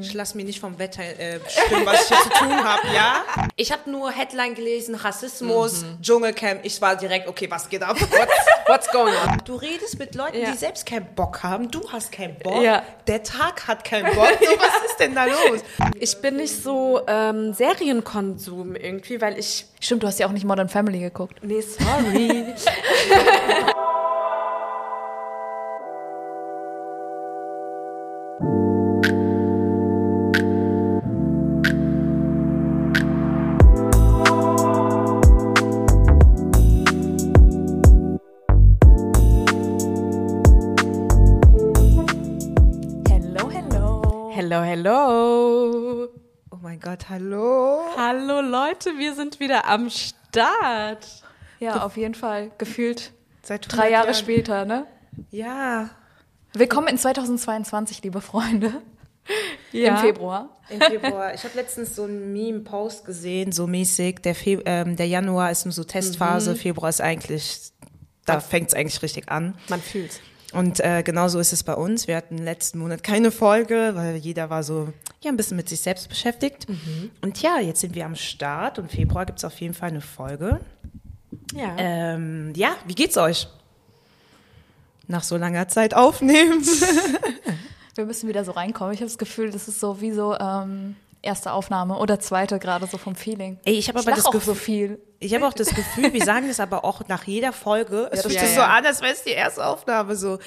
Ich 0.00 0.12
lasse 0.14 0.36
mir 0.36 0.44
nicht 0.44 0.60
vom 0.60 0.78
Wetter 0.78 1.02
äh, 1.02 1.38
bestimmen, 1.42 1.86
was 1.86 2.02
ich 2.02 2.08
hier 2.08 2.18
zu 2.24 2.28
tun 2.30 2.64
habe, 2.64 2.80
ja? 2.94 3.24
Ich 3.56 3.70
habe 3.72 3.90
nur 3.90 4.10
Headline 4.10 4.54
gelesen, 4.54 4.94
Rassismus, 4.94 5.84
Dschungelcamp. 6.02 6.60
Ich 6.64 6.80
war 6.80 6.96
direkt, 6.96 7.28
okay, 7.28 7.50
was 7.50 7.68
geht 7.68 7.82
ab? 7.82 7.96
What's 8.66 8.90
going 8.90 9.14
on? 9.26 9.38
Du 9.44 9.54
redest 9.56 9.98
mit 9.98 10.14
Leuten, 10.14 10.38
Ja. 10.40 10.50
die 10.52 10.56
selbst 10.58 10.86
keinen 10.86 11.06
Bock 11.14 11.42
haben. 11.42 11.70
Du 11.70 11.90
hast 11.92 12.10
keinen 12.12 12.36
Bock. 12.38 12.62
Ja. 12.62 12.82
Der 13.06 13.22
Tag 13.22 13.66
hat 13.68 13.84
keinen 13.84 14.14
Bock. 14.14 14.28
So, 14.40 14.50
was 14.58 14.90
ist 14.90 14.96
denn 14.98 15.14
da 15.14 15.24
los? 15.26 15.60
Ich 16.00 16.16
bin 16.20 16.36
nicht 16.36 16.62
so 16.62 17.00
ähm, 17.06 17.52
Serienkonsum 17.54 18.74
irgendwie, 18.76 19.20
weil 19.20 19.38
ich. 19.38 19.66
Stimmt, 19.80 20.02
du 20.02 20.06
hast 20.06 20.18
ja 20.18 20.26
auch 20.26 20.32
nicht 20.32 20.44
Modern 20.46 20.68
Family 20.68 20.98
geguckt. 21.00 21.36
Nee, 21.42 21.60
sorry. 21.60 22.46
hello. 44.74 46.08
Oh 46.50 46.56
mein 46.60 46.80
Gott, 46.80 47.08
hallo. 47.08 47.78
Hallo 47.96 48.40
Leute, 48.40 48.98
wir 48.98 49.14
sind 49.14 49.38
wieder 49.38 49.68
am 49.68 49.88
Start. 49.88 51.06
Ja, 51.60 51.84
auf 51.84 51.96
jeden 51.96 52.16
Fall. 52.16 52.50
Gefühlt 52.58 53.12
Seit 53.42 53.70
drei 53.72 53.82
100 53.82 53.92
Jahre 53.92 54.06
Jahren. 54.06 54.14
später, 54.16 54.64
ne? 54.64 54.86
Ja, 55.30 55.90
Willkommen 56.54 56.88
in 56.88 56.98
2022, 56.98 58.02
liebe 58.02 58.20
Freunde. 58.20 58.72
Ja. 59.72 59.94
Im 59.94 59.96
Februar. 59.96 60.50
im 60.68 60.80
Februar. 60.82 61.32
Ich 61.32 61.42
habe 61.44 61.54
letztens 61.56 61.96
so 61.96 62.02
einen 62.02 62.34
Meme-Post 62.34 63.06
gesehen, 63.06 63.52
so 63.52 63.66
mäßig. 63.66 64.20
Der, 64.20 64.34
Fe 64.34 64.60
ähm, 64.66 64.96
der 64.96 65.08
Januar 65.08 65.50
ist 65.50 65.64
nur 65.64 65.72
so 65.72 65.82
Testphase, 65.82 66.54
Februar 66.54 66.90
ist 66.90 67.00
eigentlich, 67.00 67.72
da 68.26 68.38
fängt 68.38 68.68
es 68.68 68.74
eigentlich 68.74 69.00
richtig 69.02 69.30
an. 69.30 69.56
Man 69.68 69.80
fühlt's. 69.80 70.20
Und 70.54 70.80
äh, 70.80 71.02
genauso 71.02 71.38
ist 71.38 71.52
es 71.52 71.62
bei 71.62 71.74
uns. 71.74 72.06
Wir 72.06 72.16
hatten 72.16 72.38
letzten 72.38 72.78
Monat 72.78 73.02
keine 73.02 73.30
Folge, 73.30 73.92
weil 73.94 74.16
jeder 74.16 74.50
war 74.50 74.62
so 74.62 74.92
ja 75.22 75.30
ein 75.30 75.36
bisschen 75.36 75.56
mit 75.56 75.68
sich 75.68 75.80
selbst 75.80 76.08
beschäftigt. 76.08 76.66
Und 77.22 77.42
ja, 77.42 77.58
jetzt 77.58 77.80
sind 77.80 77.94
wir 77.94 78.06
am 78.06 78.14
Start 78.14 78.78
und 78.78 78.90
Februar 78.90 79.26
gibt's 79.26 79.44
auf 79.44 79.60
jeden 79.60 79.74
Fall 79.74 79.90
eine 79.90 80.00
Folge. 80.00 80.60
Ja. 81.54 81.74
Ähm, 81.78 82.52
ja, 82.54 82.76
wie 82.86 82.94
geht's 82.94 83.16
euch? 83.16 83.48
Nach 85.06 85.22
so 85.22 85.36
langer 85.36 85.68
Zeit 85.68 85.94
aufnehmen. 85.94 86.62
Wir 87.94 88.06
müssen 88.06 88.28
wieder 88.28 88.44
so 88.44 88.52
reinkommen. 88.52 88.92
Ich 88.92 89.00
habe 89.00 89.08
das 89.08 89.18
Gefühl, 89.18 89.50
das 89.50 89.68
ist 89.68 89.78
so 89.78 90.00
wie 90.00 90.10
so 90.10 90.36
ähm, 90.36 90.96
erste 91.22 91.52
Aufnahme 91.52 91.96
oder 91.98 92.18
zweite 92.18 92.58
gerade 92.58 92.86
so 92.86 92.98
vom 92.98 93.14
Feeling. 93.14 93.58
Ey, 93.64 93.74
ich 93.74 93.88
habe 93.88 94.00
Ich 94.00 94.06
aber 94.06 94.10
lach 94.10 94.16
das 94.16 94.26
auch 94.26 94.32
Gefühl, 94.32 94.54
so 94.54 94.60
viel. 94.60 94.98
Ich 95.24 95.34
habe 95.34 95.46
auch 95.46 95.52
das 95.52 95.68
Gefühl, 95.68 96.12
wir 96.12 96.24
sagen 96.24 96.48
das 96.48 96.60
aber 96.60 96.84
auch 96.84 97.06
nach 97.08 97.24
jeder 97.24 97.52
Folge. 97.52 98.08
Es 98.12 98.22
das 98.22 98.22
fühlt 98.22 98.34
stimmt. 98.34 98.46
sich 98.46 98.54
so 98.54 98.60
Ja, 98.60 98.68
ja. 98.68 98.76
an, 98.78 98.86
als 98.86 99.00
wäre 99.00 99.12
es 99.12 99.22
die 99.22 99.30
erste 99.30 99.64
Aufnahme. 99.66 100.14
So 100.16 100.38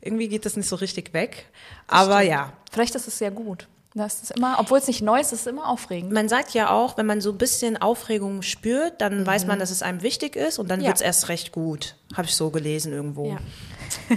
irgendwie 0.00 0.28
geht 0.28 0.44
das 0.44 0.56
nicht 0.56 0.68
so 0.68 0.76
richtig 0.76 1.12
weg. 1.12 1.46
Aber 1.88 2.20
ja, 2.20 2.52
Vielleicht 2.70 2.94
ist 2.94 3.08
es 3.08 3.18
sehr 3.18 3.30
gut. 3.30 3.66
Das 3.94 4.22
ist 4.22 4.32
immer, 4.32 4.56
obwohl 4.58 4.76
es 4.78 4.86
nicht 4.88 5.00
neu 5.00 5.18
ist, 5.18 5.32
ist 5.32 5.40
es 5.40 5.46
immer 5.46 5.66
aufregend. 5.68 6.12
Man 6.12 6.28
sagt 6.28 6.52
ja 6.52 6.68
auch, 6.68 6.98
wenn 6.98 7.06
man 7.06 7.22
so 7.22 7.30
ein 7.30 7.38
bisschen 7.38 7.78
Aufregung 7.80 8.42
spürt, 8.42 9.00
dann 9.00 9.26
weiß 9.26 9.46
man, 9.46 9.58
dass 9.58 9.70
es 9.70 9.80
einem 9.80 10.02
wichtig 10.02 10.36
ist 10.36 10.58
und 10.58 10.68
dann 10.70 10.82
Ja. 10.82 10.88
wird's 10.88 11.00
erst 11.00 11.30
recht 11.30 11.50
gut. 11.52 11.94
Habe 12.14 12.26
ich 12.28 12.34
so 12.36 12.50
gelesen 12.50 12.92
irgendwo. 12.92 13.30
Ja. 13.30 13.38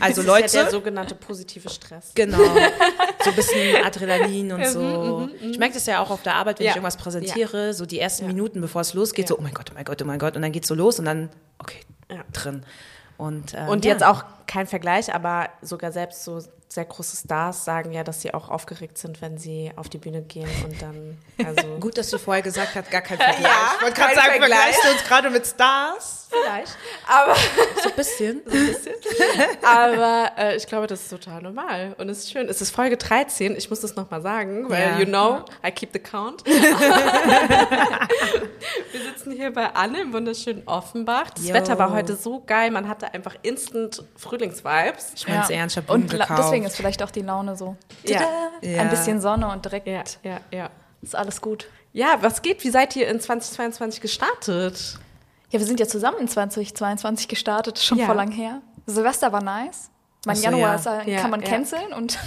Also 0.02 0.22
Das 0.22 0.26
Leute, 0.26 0.46
ist 0.48 0.56
ja 0.56 0.64
der 0.64 0.72
sogenannte 0.72 1.16
positive 1.16 1.70
Stress. 1.70 2.12
genau, 2.14 2.40
so 3.24 3.30
ein 3.30 3.36
bisschen 3.36 3.84
Adrenalin 3.84 4.52
und 4.52 4.66
so. 4.68 5.30
Ich 5.42 5.58
merke 5.60 5.74
das 5.74 5.86
ja 5.86 6.02
auch 6.02 6.10
auf 6.10 6.24
der 6.24 6.36
Arbeit, 6.36 6.60
wenn 6.60 6.68
ich 6.68 6.72
irgendwas 6.76 6.98
präsentiere, 6.98 7.74
so 7.74 7.86
die 7.86 8.00
ersten 8.00 8.28
Minuten, 8.28 8.62
bevor 8.62 8.82
es 8.82 8.94
losgeht, 8.94 9.28
so, 9.28 9.38
oh 9.38 9.42
mein 9.42 9.54
Gott, 9.54 9.70
oh 9.72 9.74
mein 9.76 9.86
Gott, 9.86 10.02
oh 10.02 10.06
mein 10.06 10.20
Gott, 10.20 10.36
und 10.36 10.42
dann 10.42 10.52
geht's 10.52 10.68
so 10.68 10.76
los 10.76 11.00
und 11.00 11.06
dann, 11.06 11.30
okay, 11.60 11.80
drin. 12.34 12.64
Und, 13.18 13.54
äh, 13.54 13.66
Und 13.68 13.84
jetzt 13.84 14.04
auch 14.04 14.24
kein 14.48 14.66
Vergleich, 14.66 15.14
aber 15.14 15.50
sogar 15.62 15.92
selbst 15.92 16.24
so 16.24 16.42
sehr 16.72 16.86
große 16.86 17.18
Stars 17.18 17.66
sagen 17.66 17.92
ja, 17.94 18.04
dass 18.04 18.22
sie 18.22 18.32
auch 18.34 18.48
aufgeregt 18.50 18.98
sind, 19.00 19.22
wenn 19.24 19.38
sie 19.40 19.72
auf 19.76 19.90
die 19.90 19.98
Bühne 19.98 20.22
gehen 20.22 20.48
und 20.64 20.80
dann, 20.82 21.18
also. 21.44 21.68
Gut, 21.80 21.98
dass 21.98 22.10
du 22.12 22.20
vorher 22.20 22.44
gesagt 22.44 22.76
hast, 22.76 22.92
gar 22.92 23.02
kein 23.02 23.18
Vergleich. 23.18 23.42
Ja, 23.44 23.72
ich 23.76 23.82
wollte 23.82 24.00
gerade 24.00 24.14
sagen, 24.16 24.28
Vergleich. 24.30 24.50
vergleichst 24.60 24.84
du 24.86 24.92
uns 24.92 25.04
gerade 25.04 25.30
mit 25.32 25.48
Stars? 25.48 26.28
Vielleicht. 26.30 26.78
Aber, 27.08 27.36
So 27.84 27.90
ein 27.90 27.96
bisschen. 27.96 28.42
aber 29.64 30.32
äh, 30.38 30.56
ich 30.58 30.68
glaube, 30.68 30.86
das 30.86 31.02
ist 31.02 31.10
total 31.10 31.42
normal 31.42 31.96
und 31.98 32.08
es 32.08 32.20
ist 32.20 32.32
schön. 32.32 32.48
Es 32.48 32.62
ist 32.62 32.70
Folge 32.70 32.98
13, 32.98 33.56
ich 33.56 33.68
muss 33.72 33.80
das 33.80 33.96
nochmal 33.96 34.22
sagen, 34.22 34.70
weil, 34.70 34.80
Ja. 34.92 35.00
you 35.00 35.06
know, 35.06 35.40
I 35.66 35.72
keep 35.72 35.90
the 35.92 35.98
count. 36.00 36.46
Wir 36.46 36.62
sitzen 39.02 39.32
hier 39.32 39.52
bei 39.52 39.74
Anne 39.74 40.02
im 40.02 40.14
wunderschönen 40.14 40.68
Offenbach. 40.68 41.32
Das 41.32 41.48
Yo. 41.48 41.54
Wetter 41.54 41.78
war 41.80 41.92
heute 41.94 42.16
so 42.16 42.44
geil, 42.46 42.72
man 42.72 42.88
hatte 42.88 43.14
einfach 43.14 43.36
instant 43.42 44.04
Frühlingsvibes. 44.16 45.14
Ich 45.16 45.28
mein's 45.28 45.50
ernst, 45.50 45.76
ich 45.78 45.82
hab 45.82 45.88
Blumen 45.88 46.08
gekauft. 46.08 46.30
Deswegen 46.60 46.66
ist 46.68 46.76
vielleicht 46.78 47.04
auch 47.04 47.12
die 47.12 47.22
Laune 47.22 47.56
so. 47.56 47.76
Ja. 48.06 48.22
Ja. 48.62 48.82
Ein 48.82 48.90
bisschen 48.90 49.22
Sonne 49.22 49.48
und 49.50 49.64
direkt 49.66 49.88
Ja, 49.88 50.04
ja, 50.24 50.40
ja. 50.52 50.70
ist 51.02 51.16
alles 51.16 51.42
gut. 51.42 51.68
Ja, 51.94 52.18
was 52.22 52.42
geht? 52.42 52.64
Wie 52.64 52.70
seid 52.70 52.96
ihr 52.96 53.08
in 53.08 53.20
2022 53.20 54.02
gestartet? 54.02 55.00
Ja, 55.50 55.60
wir 55.60 55.66
sind 55.66 55.80
ja 55.80 55.88
zusammen 55.88 56.20
in 56.20 56.28
2022 56.28 57.28
gestartet, 57.28 57.80
schon 57.80 57.98
Ja. 57.98 58.06
voll 58.06 58.16
lang 58.16 58.32
her. 58.32 58.62
Silvester 58.86 59.32
war 59.32 59.42
nice. 59.44 59.90
Mein 60.26 60.36
so, 60.36 60.44
Januar 60.44 60.76
ja. 60.84 61.00
ist, 61.02 61.08
äh, 61.08 61.16
kann 61.18 61.32
man 61.32 61.42
canceln 61.42 61.94
und 61.94 62.20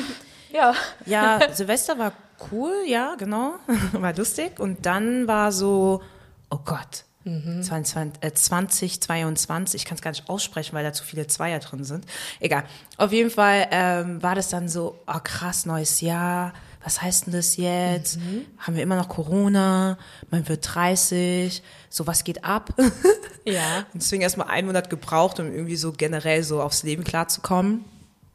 ja. 0.52 0.72
Ja, 1.04 1.40
Silvester 1.52 1.98
war 1.98 2.12
cool, 2.52 2.72
ja, 2.86 3.16
genau. 3.16 3.54
War 3.92 4.14
lustig. 4.14 4.58
Und 4.58 4.86
dann 4.86 5.28
war 5.28 5.52
so, 5.52 6.02
oh 6.50 6.58
Gott, 6.64 7.04
22, 7.24 8.22
äh, 8.22 8.32
2022, 8.32 9.82
ich 9.82 9.86
kann 9.86 9.96
es 9.96 10.02
gar 10.02 10.10
nicht 10.10 10.28
aussprechen, 10.28 10.74
weil 10.74 10.84
da 10.84 10.92
zu 10.92 11.04
viele 11.04 11.26
Zweier 11.26 11.58
drin 11.58 11.84
sind. 11.84 12.06
Egal. 12.40 12.64
Auf 12.96 13.12
jeden 13.12 13.30
Fall 13.30 13.68
ähm, 13.70 14.22
war 14.22 14.34
das 14.34 14.48
dann 14.48 14.68
so, 14.68 14.98
oh 15.06 15.18
krass, 15.22 15.66
neues 15.66 16.00
Jahr. 16.00 16.54
Was 16.82 17.02
heißt 17.02 17.26
denn 17.26 17.34
das 17.34 17.58
jetzt? 17.58 18.18
Haben 18.58 18.74
wir 18.74 18.82
immer 18.82 18.96
noch 18.96 19.10
Corona? 19.10 19.98
Man 20.30 20.48
wird 20.48 20.66
30. 20.74 21.62
So, 21.90 22.06
was 22.06 22.24
geht 22.24 22.44
ab? 22.44 22.72
Ja, 23.46 23.86
Und 23.94 24.02
deswegen 24.02 24.22
erstmal 24.22 24.48
einen 24.48 24.66
Monat 24.66 24.90
gebraucht, 24.90 25.40
um 25.40 25.50
irgendwie 25.50 25.76
so 25.76 25.92
generell 25.92 26.42
so 26.42 26.62
aufs 26.62 26.82
Leben 26.82 27.04
klarzukommen. 27.04 27.86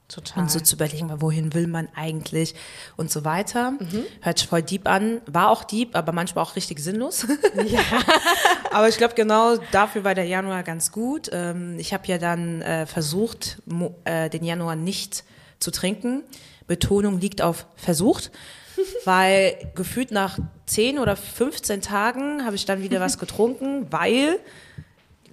Total. 0.08 0.44
Und 0.44 0.52
so 0.52 0.60
zu 0.60 0.76
überlegen, 0.76 1.10
wohin 1.22 1.54
will 1.54 1.68
man 1.68 1.88
eigentlich 1.96 2.56
und 2.98 3.12
so 3.12 3.26
weiter. 3.26 3.72
Mhm. 3.72 4.06
Hört 4.22 4.40
sich 4.40 4.48
voll 4.48 4.64
deep 4.64 4.88
an. 4.88 5.22
War 5.26 5.50
auch 5.50 5.64
deep, 5.64 5.96
aber 5.96 6.12
manchmal 6.12 6.44
auch 6.44 6.56
richtig 6.56 6.80
sinnlos. 6.80 7.26
Ja. 7.66 7.80
aber 8.72 8.90
ich 8.90 8.98
glaube, 8.98 9.14
genau 9.16 9.58
dafür 9.72 10.04
war 10.04 10.14
der 10.14 10.26
Januar 10.26 10.64
ganz 10.64 10.92
gut. 10.92 11.30
Ähm, 11.32 11.80
ich 11.80 11.94
habe 11.94 12.06
ja 12.08 12.18
dann 12.18 12.62
äh, 12.62 12.86
versucht, 12.86 13.62
äh, 14.04 14.30
den 14.30 14.44
Januar 14.44 14.76
nicht 14.76 15.24
zu 15.60 15.72
trinken. 15.72 16.24
Betonung 16.68 17.20
liegt 17.20 17.42
auf 17.42 17.66
versucht. 17.76 18.32
Weil 19.06 19.72
gefühlt 19.76 20.12
nach 20.12 20.38
10 20.66 21.00
oder 21.00 21.16
15 21.16 21.82
Tagen 21.82 22.46
habe 22.46 22.56
ich 22.56 22.66
dann 22.66 22.82
wieder 22.82 23.00
was 23.00 23.18
getrunken, 23.18 23.88
weil 23.92 24.40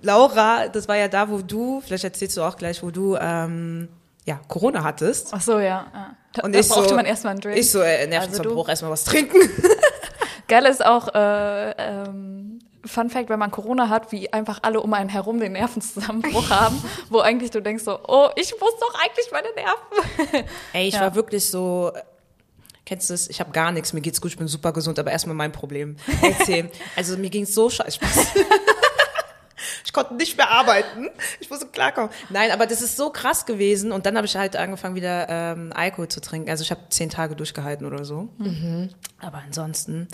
Laura, 0.03 0.69
das 0.69 0.89
war 0.89 0.97
ja 0.97 1.09
da, 1.09 1.31
wo 1.31 1.39
du, 1.39 1.81
vielleicht 1.81 2.05
erzählst 2.05 2.37
du 2.37 2.43
auch 2.43 2.57
gleich, 2.57 2.83
wo 2.83 2.91
du 2.91 3.17
ähm, 3.17 3.89
ja, 4.25 4.41
Corona 4.49 4.85
hattest. 4.85 5.29
Ach 5.33 5.41
so, 5.41 5.59
ja. 5.59 5.87
ja. 5.93 6.17
Da, 6.35 6.43
Und 6.45 6.55
da 6.55 6.59
ich 6.61 6.69
brauchte 6.69 6.91
so, 6.91 6.95
man 6.95 7.05
erstmal 7.07 7.33
einen 7.33 7.41
Drink. 7.41 7.59
Ich 7.59 7.71
so, 7.71 7.81
äh, 7.81 7.97
Also 7.99 8.09
Nervenzusammenbruch, 8.09 8.65
du- 8.65 8.71
erstmal 8.71 8.91
was 8.93 9.05
trinken. 9.05 9.39
Geil 10.49 10.65
ist 10.67 10.85
auch, 10.85 11.09
äh, 11.15 11.71
ähm, 11.73 12.59
Fun 12.85 13.11
Fact, 13.11 13.29
wenn 13.29 13.39
man 13.39 13.51
Corona 13.53 13.89
hat, 13.89 14.11
wie 14.13 14.33
einfach 14.33 14.59
alle 14.63 14.81
um 14.81 14.93
einen 14.95 15.09
herum 15.09 15.39
den 15.39 15.53
Nervenzusammenbruch 15.53 16.51
haben, 16.51 16.83
wo 17.11 17.21
eigentlich 17.21 17.51
du 17.51 17.61
denkst 17.63 17.85
so, 17.85 17.99
oh, 18.09 18.29
ich 18.37 18.53
muss 18.61 18.73
doch 18.81 18.95
eigentlich 19.01 19.31
meine 19.31 19.49
Nerven. 19.55 20.49
Ey, 20.73 20.89
ich 20.89 20.95
Ja. 20.95 21.03
war 21.03 21.15
wirklich 21.15 21.49
so, 21.49 21.93
kennst 22.85 23.09
du 23.11 23.15
es? 23.15 23.31
Ich 23.31 23.39
habe 23.41 23.53
gar 23.53 23.71
nichts, 23.71 23.93
mir 23.93 24.01
geht's 24.01 24.21
gut, 24.21 24.33
ich 24.33 24.37
bin 24.37 24.49
super 24.49 24.73
gesund, 24.73 24.99
aber 24.99 25.13
erstmal 25.13 25.37
mein 25.37 25.53
Problem. 25.53 25.97
Erzähl. 26.23 26.71
also 26.97 27.17
mir 27.17 27.31
ging's 27.31 27.55
so 27.55 27.71
scheiße. 27.71 28.01
Ich 29.87 29.93
konnte 29.93 30.15
nicht 30.15 30.37
mehr 30.37 30.51
arbeiten. 30.51 31.09
Ich 31.41 31.51
musste 31.51 31.67
klarkommen. 31.67 32.11
Nein, 32.31 32.51
aber 32.53 32.67
das 32.67 32.83
ist 32.83 32.97
so 32.97 33.11
krass 33.11 33.47
gewesen. 33.47 33.93
Und 33.93 34.07
dann 34.07 34.17
habe 34.17 34.27
ich 34.27 34.37
halt 34.37 34.55
angefangen, 34.57 34.95
wieder 34.95 35.29
ähm, 35.29 35.73
Alkohol 35.75 36.09
zu 36.09 36.21
trinken. 36.21 36.49
Also 36.51 36.63
ich 36.63 36.71
habe 36.71 36.83
zehn 36.91 37.11
Tage 37.11 37.35
durchgehalten 37.37 37.87
oder 37.87 38.05
so. 38.05 38.29
Aber 39.21 39.39
ansonsten, 39.45 40.09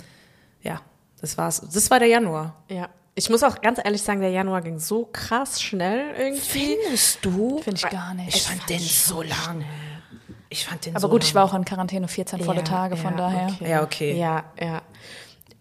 ja, 0.61 0.81
das 1.21 1.37
war's. 1.37 1.61
Das 1.73 1.89
war 1.91 1.99
der 1.99 2.07
Januar. 2.07 2.63
Ja. 2.69 2.89
Ich 3.15 3.29
muss 3.29 3.43
auch 3.43 3.59
ganz 3.61 3.79
ehrlich 3.83 4.01
sagen, 4.01 4.21
der 4.21 4.29
Januar 4.31 4.61
ging 4.61 4.79
so 4.79 5.07
krass 5.11 5.61
schnell 5.61 6.15
irgendwie. 6.17 6.77
Findest 6.83 7.25
du? 7.25 7.59
Finde 7.61 7.81
ich 7.83 7.89
gar 7.89 8.13
nicht. 8.13 8.35
Ich 8.35 8.43
fand 8.43 8.69
den 8.69 8.79
so 8.79 9.21
lang. 9.21 9.65
Ich 10.49 10.65
fand 10.65 10.85
den 10.85 10.93
Aber 10.95 11.01
so 11.01 11.09
gut, 11.09 11.21
lang. 11.21 11.27
ich 11.27 11.35
war 11.35 11.43
auch 11.45 11.53
in 11.53 11.65
Quarantäne 11.65 12.07
14 12.07 12.39
volle 12.43 12.59
Ja, 12.59 12.63
Tage, 12.63 12.95
von 12.97 13.11
ja, 13.11 13.17
daher. 13.17 13.47
okay. 13.51 13.69
Ja, 13.69 13.83
okay. 13.83 14.17
Ja, 14.17 14.43
ja. 14.59 14.81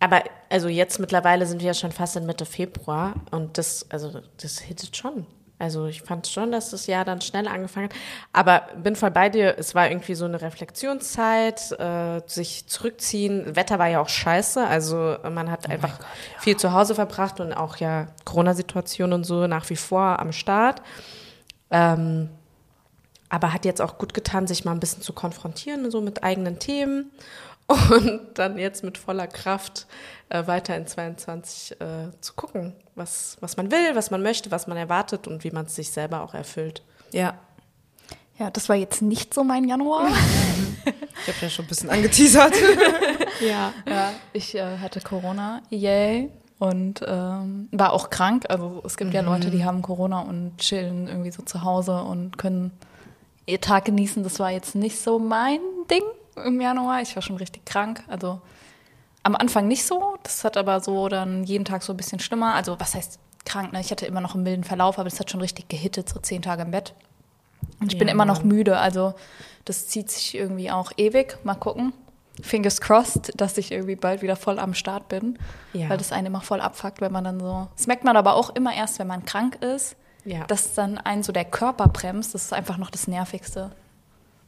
Aber 0.00 0.22
also 0.48 0.68
jetzt 0.68 0.98
mittlerweile 1.00 1.46
sind 1.46 1.60
wir 1.60 1.68
ja 1.68 1.74
schon 1.74 1.92
fast 1.92 2.16
in 2.16 2.26
Mitte 2.26 2.46
Februar 2.46 3.14
und 3.30 3.58
das, 3.58 3.86
also 3.90 4.20
das 4.40 4.58
hittet 4.60 4.96
schon. 4.96 5.26
Also 5.60 5.86
ich 5.86 6.02
fand 6.02 6.28
schon, 6.28 6.52
dass 6.52 6.70
das 6.70 6.86
Jahr 6.86 7.04
dann 7.04 7.20
schnell 7.20 7.48
angefangen 7.48 7.88
hat. 7.88 7.96
Aber 8.32 8.62
bin 8.80 8.94
voll 8.94 9.10
bei 9.10 9.28
dir. 9.28 9.56
Es 9.58 9.74
war 9.74 9.90
irgendwie 9.90 10.14
so 10.14 10.24
eine 10.24 10.40
Reflexionszeit, 10.40 11.72
äh, 11.80 12.20
sich 12.26 12.68
zurückziehen. 12.68 13.56
Wetter 13.56 13.80
war 13.80 13.88
ja 13.88 14.00
auch 14.00 14.08
scheiße. 14.08 14.64
Also 14.64 15.16
man 15.28 15.50
hat 15.50 15.66
oh 15.68 15.72
einfach 15.72 15.98
Gott, 15.98 16.06
ja. 16.34 16.40
viel 16.40 16.56
zu 16.56 16.72
Hause 16.72 16.94
verbracht 16.94 17.40
und 17.40 17.52
auch 17.52 17.76
ja 17.78 18.06
Corona-Situation 18.24 19.12
und 19.12 19.24
so 19.24 19.48
nach 19.48 19.68
wie 19.68 19.76
vor 19.76 20.20
am 20.20 20.30
Start. 20.30 20.80
Ähm, 21.72 22.28
aber 23.28 23.52
hat 23.52 23.64
jetzt 23.64 23.82
auch 23.82 23.98
gut 23.98 24.14
getan, 24.14 24.46
sich 24.46 24.64
mal 24.64 24.72
ein 24.72 24.80
bisschen 24.80 25.02
zu 25.02 25.12
konfrontieren, 25.12 25.90
so 25.90 26.00
mit 26.00 26.22
eigenen 26.22 26.60
Themen 26.60 27.10
und 27.68 28.20
dann 28.34 28.58
jetzt 28.58 28.82
mit 28.82 28.96
voller 28.96 29.26
Kraft 29.26 29.86
äh, 30.30 30.46
weiter 30.46 30.76
in 30.76 30.86
22 30.86 31.80
äh, 31.80 31.84
zu 32.20 32.32
gucken, 32.34 32.74
was, 32.94 33.36
was 33.40 33.56
man 33.56 33.70
will, 33.70 33.94
was 33.94 34.10
man 34.10 34.22
möchte, 34.22 34.50
was 34.50 34.66
man 34.66 34.78
erwartet 34.78 35.26
und 35.26 35.44
wie 35.44 35.50
man 35.50 35.66
es 35.66 35.74
sich 35.74 35.90
selber 35.90 36.22
auch 36.22 36.34
erfüllt. 36.34 36.82
Ja. 37.12 37.34
Ja, 38.38 38.50
das 38.50 38.68
war 38.68 38.76
jetzt 38.76 39.02
nicht 39.02 39.34
so 39.34 39.42
mein 39.42 39.64
Januar. 39.68 40.06
ich 40.84 41.34
habe 41.34 41.38
ja 41.42 41.50
schon 41.50 41.64
ein 41.64 41.68
bisschen 41.68 41.90
angeteasert. 41.90 42.54
ja. 43.40 43.72
ja, 43.86 44.12
ich 44.32 44.54
äh, 44.54 44.78
hatte 44.78 45.00
Corona, 45.00 45.60
yay, 45.70 46.30
und 46.58 47.02
ähm, 47.06 47.68
war 47.72 47.92
auch 47.92 48.10
krank. 48.10 48.46
Also 48.48 48.82
es 48.84 48.96
gibt 48.96 49.10
mhm. 49.10 49.16
ja 49.16 49.22
Leute, 49.22 49.50
die 49.50 49.64
haben 49.64 49.82
Corona 49.82 50.20
und 50.20 50.56
chillen 50.58 51.06
irgendwie 51.06 51.30
so 51.30 51.42
zu 51.42 51.62
Hause 51.62 52.02
und 52.02 52.38
können 52.38 52.72
ihr 53.46 53.60
Tag 53.60 53.86
genießen. 53.86 54.22
Das 54.22 54.38
war 54.40 54.50
jetzt 54.50 54.74
nicht 54.74 54.98
so 54.98 55.18
mein 55.18 55.60
Ding 55.90 56.02
im 56.42 56.60
Januar. 56.60 57.02
Ich 57.02 57.14
war 57.14 57.22
schon 57.22 57.36
richtig 57.36 57.64
krank. 57.66 58.02
Also 58.08 58.40
am 59.22 59.36
Anfang 59.36 59.68
nicht 59.68 59.84
so. 59.84 60.16
Das 60.22 60.44
hat 60.44 60.56
aber 60.56 60.80
so 60.80 61.08
dann 61.08 61.44
jeden 61.44 61.64
Tag 61.64 61.82
so 61.82 61.92
ein 61.92 61.96
bisschen 61.96 62.20
schlimmer. 62.20 62.54
Also 62.54 62.78
was 62.78 62.94
heißt 62.94 63.18
krank? 63.44 63.72
Ne? 63.72 63.80
Ich 63.80 63.90
hatte 63.90 64.06
immer 64.06 64.20
noch 64.20 64.34
einen 64.34 64.44
milden 64.44 64.64
Verlauf, 64.64 64.98
aber 64.98 65.08
das 65.08 65.20
hat 65.20 65.30
schon 65.30 65.40
richtig 65.40 65.68
gehittet, 65.68 66.08
so 66.08 66.20
zehn 66.20 66.42
Tage 66.42 66.62
im 66.62 66.70
Bett. 66.70 66.94
Und 67.80 67.88
ich 67.88 67.94
ja. 67.94 67.98
bin 67.98 68.08
immer 68.08 68.24
noch 68.24 68.42
müde. 68.44 68.78
Also 68.78 69.14
das 69.64 69.88
zieht 69.88 70.10
sich 70.10 70.34
irgendwie 70.34 70.70
auch 70.70 70.92
ewig. 70.96 71.38
Mal 71.44 71.54
gucken. 71.54 71.92
Fingers 72.40 72.80
crossed, 72.80 73.32
dass 73.36 73.58
ich 73.58 73.72
irgendwie 73.72 73.96
bald 73.96 74.22
wieder 74.22 74.36
voll 74.36 74.58
am 74.58 74.74
Start 74.74 75.08
bin. 75.08 75.38
Ja. 75.72 75.88
Weil 75.88 75.98
das 75.98 76.12
einen 76.12 76.28
immer 76.28 76.40
voll 76.40 76.60
abfuckt, 76.60 77.00
wenn 77.00 77.12
man 77.12 77.24
dann 77.24 77.40
so. 77.40 77.68
Das 77.76 77.86
merkt 77.86 78.04
man 78.04 78.16
aber 78.16 78.34
auch 78.34 78.50
immer 78.50 78.74
erst, 78.74 78.98
wenn 78.98 79.08
man 79.08 79.24
krank 79.24 79.56
ist. 79.56 79.96
Ja. 80.24 80.44
Dass 80.46 80.74
dann 80.74 80.98
einen 80.98 81.22
so 81.22 81.32
der 81.32 81.44
Körper 81.44 81.88
bremst. 81.88 82.34
Das 82.34 82.44
ist 82.44 82.52
einfach 82.52 82.76
noch 82.76 82.90
das 82.90 83.08
Nervigste. 83.08 83.70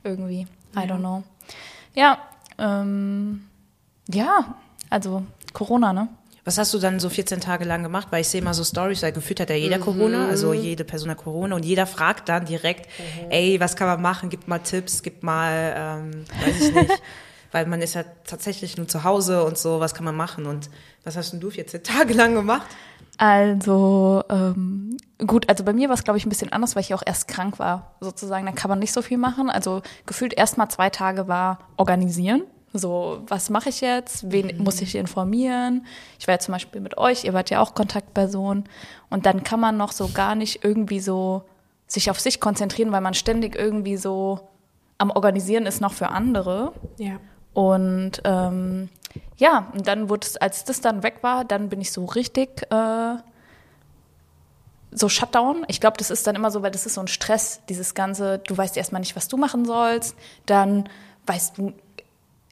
Irgendwie. 0.05 0.47
I 0.77 0.81
don't 0.81 0.99
know. 0.99 1.23
Ja, 1.95 2.19
ähm, 2.59 3.43
ja, 4.09 4.55
also 4.89 5.25
Corona, 5.53 5.93
ne? 5.93 6.09
Was 6.45 6.57
hast 6.57 6.73
du 6.73 6.79
dann 6.79 7.01
so 7.01 7.11
14 7.11 7.41
Tage 7.41 7.65
lang 7.65 7.83
gemacht? 7.83 8.09
Weil 8.11 8.23
ich 8.23 8.29
sehe 8.29 8.43
mal 8.43 8.55
so 8.55 8.65
Stories, 8.65 9.03
weil 9.03 9.13
gefühlt 9.13 9.41
hat 9.41 9.51
ja 9.51 9.57
jeder 9.57 9.79
mhm. 9.79 9.83
Corona, 9.83 10.29
also 10.29 10.53
jede 10.53 10.85
Person 10.85 11.11
hat 11.11 11.19
Corona 11.19 11.55
und 11.55 11.65
jeder 11.65 11.87
fragt 11.87 12.29
dann 12.29 12.47
direkt, 12.47 12.87
mhm. 12.87 13.31
ey, 13.31 13.61
was 13.61 13.77
kann 13.77 13.87
man 13.87 14.01
machen? 14.01 14.31
Gib 14.31 14.49
mal 14.49 14.59
Tipps, 14.59 15.03
gib 15.03 15.23
mal, 15.23 15.75
ähm, 15.77 16.25
weiß 16.45 16.61
ich 16.61 16.75
nicht. 16.75 17.03
weil 17.53 17.67
man 17.67 17.83
ist 17.83 17.95
ja 17.95 18.05
tatsächlich 18.25 18.77
nur 18.77 18.89
zu 18.89 19.05
Hause 19.05 19.45
und 19.45 19.59
so, 19.59 19.81
was 19.81 19.95
kann 19.95 20.05
man 20.05 20.17
machen? 20.17 20.47
Und 20.47 20.71
was 21.05 21.17
hast 21.17 21.33
denn 21.33 21.41
du 21.41 21.51
14 21.51 21.83
Tage 21.83 22.15
lang 22.15 22.35
gemacht? 22.35 22.67
Also 23.20 24.25
ähm, 24.31 24.96
gut, 25.19 25.46
also 25.50 25.62
bei 25.62 25.75
mir 25.75 25.90
war 25.90 25.94
es, 25.94 26.05
glaube 26.05 26.17
ich, 26.17 26.25
ein 26.25 26.31
bisschen 26.31 26.55
anders, 26.55 26.75
weil 26.75 26.81
ich 26.81 26.94
auch 26.94 27.02
erst 27.05 27.28
krank 27.28 27.58
war, 27.58 27.94
sozusagen. 28.00 28.46
Da 28.46 28.52
kann 28.52 28.70
man 28.70 28.78
nicht 28.78 28.94
so 28.94 29.02
viel 29.02 29.19
machen. 29.19 29.50
Also 29.50 29.82
gefühlt 30.06 30.32
erst 30.32 30.56
mal 30.56 30.70
zwei 30.70 30.88
Tage 30.88 31.28
war 31.28 31.58
organisieren. 31.76 32.44
So, 32.72 33.20
was 33.26 33.50
mache 33.50 33.69
ich 33.69 33.82
jetzt? 33.82 34.32
Wen 34.32 34.56
mhm. 34.56 34.64
muss 34.64 34.81
ich 34.81 34.94
informieren? 34.94 35.84
Ich 36.19 36.28
war 36.28 36.37
ja 36.37 36.38
zum 36.38 36.52
Beispiel 36.52 36.81
mit 36.81 36.96
euch, 36.96 37.25
ihr 37.25 37.34
wart 37.34 37.50
ja 37.50 37.61
auch 37.61 37.75
Kontaktperson. 37.75 38.64
Und 39.11 39.26
dann 39.26 39.44
kann 39.44 39.61
man 39.61 39.76
noch 39.76 39.93
so 39.93 40.08
gar 40.08 40.34
nicht 40.34 40.64
irgendwie 40.64 41.00
so 41.00 41.43
sich 41.88 42.11
auf 42.11 42.19
sich 42.19 42.40
konzentrieren, 42.40 42.90
weil 42.90 43.02
man 43.02 43.12
ständig 43.12 43.55
irgendwie 43.55 43.99
so 43.99 44.49
am 44.96 45.11
Organisieren 45.11 45.67
ist 45.67 45.82
noch 45.82 45.93
für 45.93 46.08
andere. 46.08 46.72
Ja. 46.96 47.19
Und 47.52 48.22
ähm, 48.25 48.88
ja, 49.37 49.71
und 49.73 49.87
dann 49.87 50.09
wurde 50.09 50.27
es, 50.27 50.37
als 50.37 50.65
das 50.65 50.81
dann 50.81 51.03
weg 51.03 51.19
war, 51.23 51.45
dann 51.45 51.69
bin 51.69 51.81
ich 51.81 51.93
so 51.93 52.05
richtig 52.05 52.62
äh, 52.71 53.17
so 54.93 55.09
Shutdown. 55.09 55.65
Ich 55.69 55.81
glaube, 55.81 55.97
das 55.97 56.11
ist 56.11 56.27
dann 56.27 56.35
immer 56.37 56.51
so, 56.51 56.62
weil 56.62 56.71
das 56.71 56.87
ist 56.87 56.95
so 56.95 57.01
ein 57.01 57.09
Stress, 57.09 57.61
dieses 57.69 57.95
Ganze, 57.95 58.39
du 58.39 58.57
weißt 58.57 58.77
erstmal 58.77 59.01
nicht, 59.01 59.17
was 59.17 59.29
du 59.29 59.37
machen 59.37 59.65
sollst, 59.65 60.17
dann 60.47 60.89
weißt 61.27 61.59
du, 61.59 61.73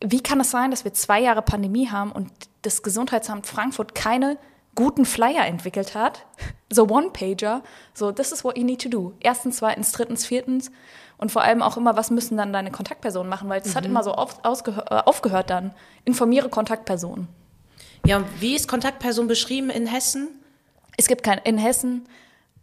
wie 0.00 0.22
kann 0.22 0.40
es 0.40 0.50
sein, 0.50 0.70
dass 0.70 0.84
wir 0.84 0.94
zwei 0.94 1.20
Jahre 1.20 1.42
Pandemie 1.42 1.88
haben 1.90 2.12
und 2.12 2.30
das 2.62 2.82
Gesundheitsamt 2.82 3.46
Frankfurt 3.46 3.94
keine 3.94 4.38
guten 4.74 5.04
Flyer 5.04 5.44
entwickelt 5.46 5.94
hat, 5.94 6.24
so 6.70 6.88
One-Pager, 6.88 7.62
so 7.94 8.12
this 8.12 8.30
is 8.30 8.44
what 8.44 8.56
you 8.56 8.64
need 8.64 8.80
to 8.82 8.88
do. 8.88 9.14
Erstens, 9.20 9.56
zweitens, 9.56 9.92
drittens, 9.92 10.24
viertens 10.24 10.70
und 11.18 11.32
vor 11.32 11.42
allem 11.42 11.62
auch 11.62 11.76
immer, 11.76 11.96
was 11.96 12.10
müssen 12.10 12.36
dann 12.36 12.52
deine 12.52 12.70
Kontaktpersonen 12.70 13.28
machen, 13.28 13.48
weil 13.48 13.60
das 13.60 13.72
mhm. 13.72 13.76
hat 13.76 13.86
immer 13.86 14.02
so 14.02 14.12
auf, 14.12 14.40
äh, 14.44 14.94
aufgehört 15.04 15.50
dann. 15.50 15.72
Informiere 16.04 16.48
Kontaktpersonen. 16.48 17.28
Ja, 18.06 18.18
und 18.18 18.26
wie 18.40 18.54
ist 18.54 18.68
Kontaktperson 18.68 19.26
beschrieben 19.26 19.70
in 19.70 19.86
Hessen? 19.86 20.28
Es 20.96 21.08
gibt 21.08 21.24
kein, 21.24 21.38
in 21.38 21.58
Hessen, 21.58 22.08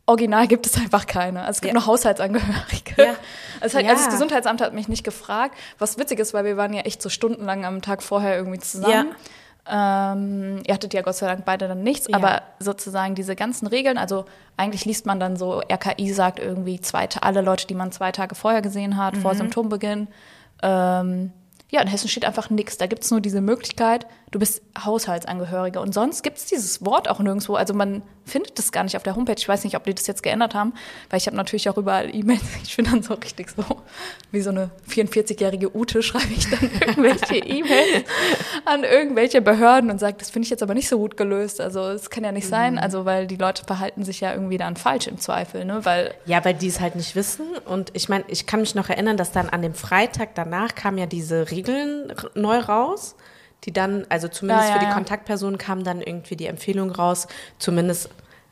original 0.06 0.48
gibt 0.48 0.66
es 0.66 0.78
einfach 0.78 1.06
keine. 1.06 1.42
Also 1.42 1.52
es 1.52 1.62
gibt 1.62 1.74
ja. 1.74 1.80
nur 1.80 1.86
Haushaltsangehörige. 1.86 2.96
Ja. 2.98 3.16
Also, 3.60 3.76
halt, 3.76 3.86
ja. 3.86 3.92
also, 3.94 4.06
das 4.06 4.14
Gesundheitsamt 4.14 4.62
hat 4.62 4.74
mich 4.74 4.88
nicht 4.88 5.04
gefragt, 5.04 5.58
was 5.78 5.98
witzig 5.98 6.20
ist, 6.20 6.34
weil 6.34 6.46
wir 6.46 6.58
waren 6.58 6.74
ja 6.74 6.82
echt 6.82 7.02
so 7.02 7.10
stundenlang 7.10 7.66
am 7.66 7.82
Tag 7.82 8.04
vorher 8.04 8.38
irgendwie 8.38 8.60
zusammen. 8.60 9.10
Ja. 9.10 9.16
Ähm, 9.68 10.62
ihr 10.68 10.74
hattet 10.74 10.94
ja 10.94 11.02
Gott 11.02 11.16
sei 11.16 11.28
Dank 11.28 11.44
beide 11.44 11.68
dann 11.68 11.82
nichts, 11.82 12.08
ja. 12.08 12.18
aber 12.18 12.44
sozusagen 12.60 13.16
diese 13.16 13.36
ganzen 13.36 13.66
Regeln, 13.66 13.98
also 13.98 14.26
eigentlich 14.58 14.86
liest 14.86 15.06
man 15.08 15.20
dann 15.20 15.38
so, 15.38 15.62
RKI 15.62 16.14
sagt 16.14 16.40
irgendwie 16.40 16.80
zwei, 16.82 17.10
alle 17.22 17.42
Leute, 17.42 17.66
die 17.66 17.74
man 17.74 17.92
zwei 17.92 18.12
Tage 18.12 18.36
vorher 18.36 18.62
gesehen 18.62 18.98
hat, 18.98 19.16
mhm. 19.16 19.22
vor 19.22 19.34
Symptombeginn, 19.34 20.08
ähm, 20.62 21.32
ja, 21.72 21.82
in 21.82 21.88
Hessen 21.88 22.08
steht 22.08 22.26
einfach 22.26 22.50
nichts. 22.50 22.78
Da 22.78 22.86
gibt 22.86 23.04
es 23.04 23.12
nur 23.12 23.22
diese 23.22 23.42
Möglichkeit, 23.42 24.06
du 24.36 24.40
bist 24.40 24.62
Haushaltsangehöriger. 24.78 25.80
Und 25.80 25.94
sonst 25.94 26.22
gibt 26.22 26.38
es 26.38 26.46
dieses 26.46 26.84
Wort 26.86 27.10
auch 27.10 27.20
nirgendwo. 27.20 27.56
Also 27.56 27.74
man 27.74 28.02
findet 28.26 28.60
das 28.60 28.74
gar 28.74 28.84
nicht 28.84 28.98
auf 28.98 29.04
der 29.04 29.16
Homepage. 29.16 29.36
Ich 29.38 29.48
weiß 29.48 29.64
nicht, 29.64 29.78
ob 29.78 29.86
die 29.86 29.96
das 29.96 30.08
jetzt 30.08 30.24
geändert 30.24 30.54
haben, 30.54 30.74
weil 31.10 31.20
ich 31.20 31.28
habe 31.28 31.38
natürlich 31.38 31.70
auch 31.70 31.78
überall 31.78 32.14
E-Mails. 32.14 32.42
Ich 32.66 32.76
bin 32.76 32.86
dann 32.86 33.02
so 33.02 33.14
richtig 33.14 33.52
so, 33.52 33.64
wie 34.32 34.42
so 34.42 34.50
eine 34.50 34.72
44-jährige 34.90 35.74
Ute 35.74 36.04
schreibe 36.04 36.34
ich 36.36 36.50
dann 36.50 36.70
irgendwelche 36.82 37.38
E-Mails 37.38 38.04
an 38.66 38.84
irgendwelche 38.84 39.42
Behörden 39.42 39.90
und 39.90 40.00
sage, 40.00 40.18
das 40.20 40.32
finde 40.32 40.48
ich 40.48 40.50
jetzt 40.50 40.64
aber 40.64 40.74
nicht 40.74 40.90
so 40.90 40.98
gut 40.98 41.16
gelöst. 41.16 41.62
Also 41.62 41.84
es 41.84 42.10
kann 42.10 42.26
ja 42.26 42.34
nicht 42.34 42.48
mhm. 42.48 42.50
sein, 42.50 42.80
also 42.80 43.06
weil 43.06 43.28
die 43.28 43.38
Leute 43.38 43.64
verhalten 43.64 44.04
sich 44.04 44.20
ja 44.20 44.34
irgendwie 44.34 44.58
dann 44.58 44.76
falsch 44.76 45.08
im 45.08 45.18
Zweifel, 45.18 45.64
ne? 45.64 45.86
Weil 45.86 46.14
ja, 46.26 46.44
weil 46.44 46.56
die 46.56 46.68
es 46.68 46.82
halt 46.82 46.98
nicht 46.98 47.16
wissen. 47.16 47.46
Und 47.64 47.92
ich 47.94 48.10
meine, 48.10 48.26
ich 48.28 48.46
kann 48.46 48.60
mich 48.60 48.76
noch 48.76 48.90
erinnern, 48.90 49.16
dass 49.16 49.32
dann 49.32 49.48
an 49.48 49.62
dem 49.62 49.76
Freitag 49.76 50.36
danach 50.36 50.76
kam 50.76 50.98
ja 50.98 51.06
diese 51.06 51.52
Regeln 51.52 52.12
neu 52.34 52.58
raus 52.58 53.16
die 53.66 53.72
dann, 53.72 54.06
also 54.10 54.28
zumindest 54.28 54.70
ja, 54.70 54.76
ja, 54.76 54.80
für 54.80 54.86
die 54.86 54.90
ja. 54.90 54.94
Kontaktpersonen 54.94 55.58
kam 55.58 55.84
dann 55.84 56.02
irgendwie 56.02 56.36
die 56.36 56.48
Empfehlung 56.48 56.92
raus, 56.92 57.28
zumindest 57.58 58.10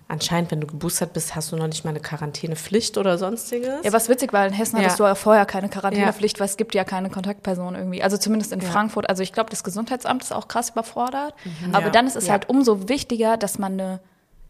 anscheinend, 0.07 0.51
wenn 0.51 0.61
du 0.61 0.67
geboostert 0.67 1.13
bist, 1.13 1.35
hast 1.35 1.51
du 1.51 1.55
noch 1.55 1.67
nicht 1.67 1.83
mal 1.85 1.91
eine 1.91 1.99
Quarantänepflicht 1.99 2.97
oder 2.97 3.17
sonstiges. 3.17 3.83
Ja, 3.83 3.93
was 3.93 4.09
witzig 4.09 4.33
war, 4.33 4.45
in 4.45 4.53
Hessen 4.53 4.77
hattest 4.79 4.99
du 4.99 5.03
ja 5.03 5.15
vorher 5.15 5.45
keine 5.45 5.69
Quarantänepflicht, 5.69 6.39
weil 6.39 6.45
es 6.45 6.57
gibt 6.57 6.75
ja 6.75 6.83
keine 6.83 7.09
Kontaktperson 7.09 7.75
irgendwie. 7.75 8.03
Also 8.03 8.17
zumindest 8.17 8.51
in 8.51 8.61
Frankfurt. 8.61 9.09
Also 9.09 9.23
ich 9.23 9.33
glaube, 9.33 9.49
das 9.49 9.63
Gesundheitsamt 9.63 10.23
ist 10.23 10.33
auch 10.33 10.47
krass 10.47 10.71
überfordert. 10.71 11.33
Mhm. 11.43 11.73
Aber 11.73 11.89
dann 11.89 12.05
ist 12.05 12.15
es 12.15 12.29
halt 12.29 12.49
umso 12.49 12.89
wichtiger, 12.89 13.37
dass 13.37 13.57
man 13.57 13.73
eine 13.73 13.99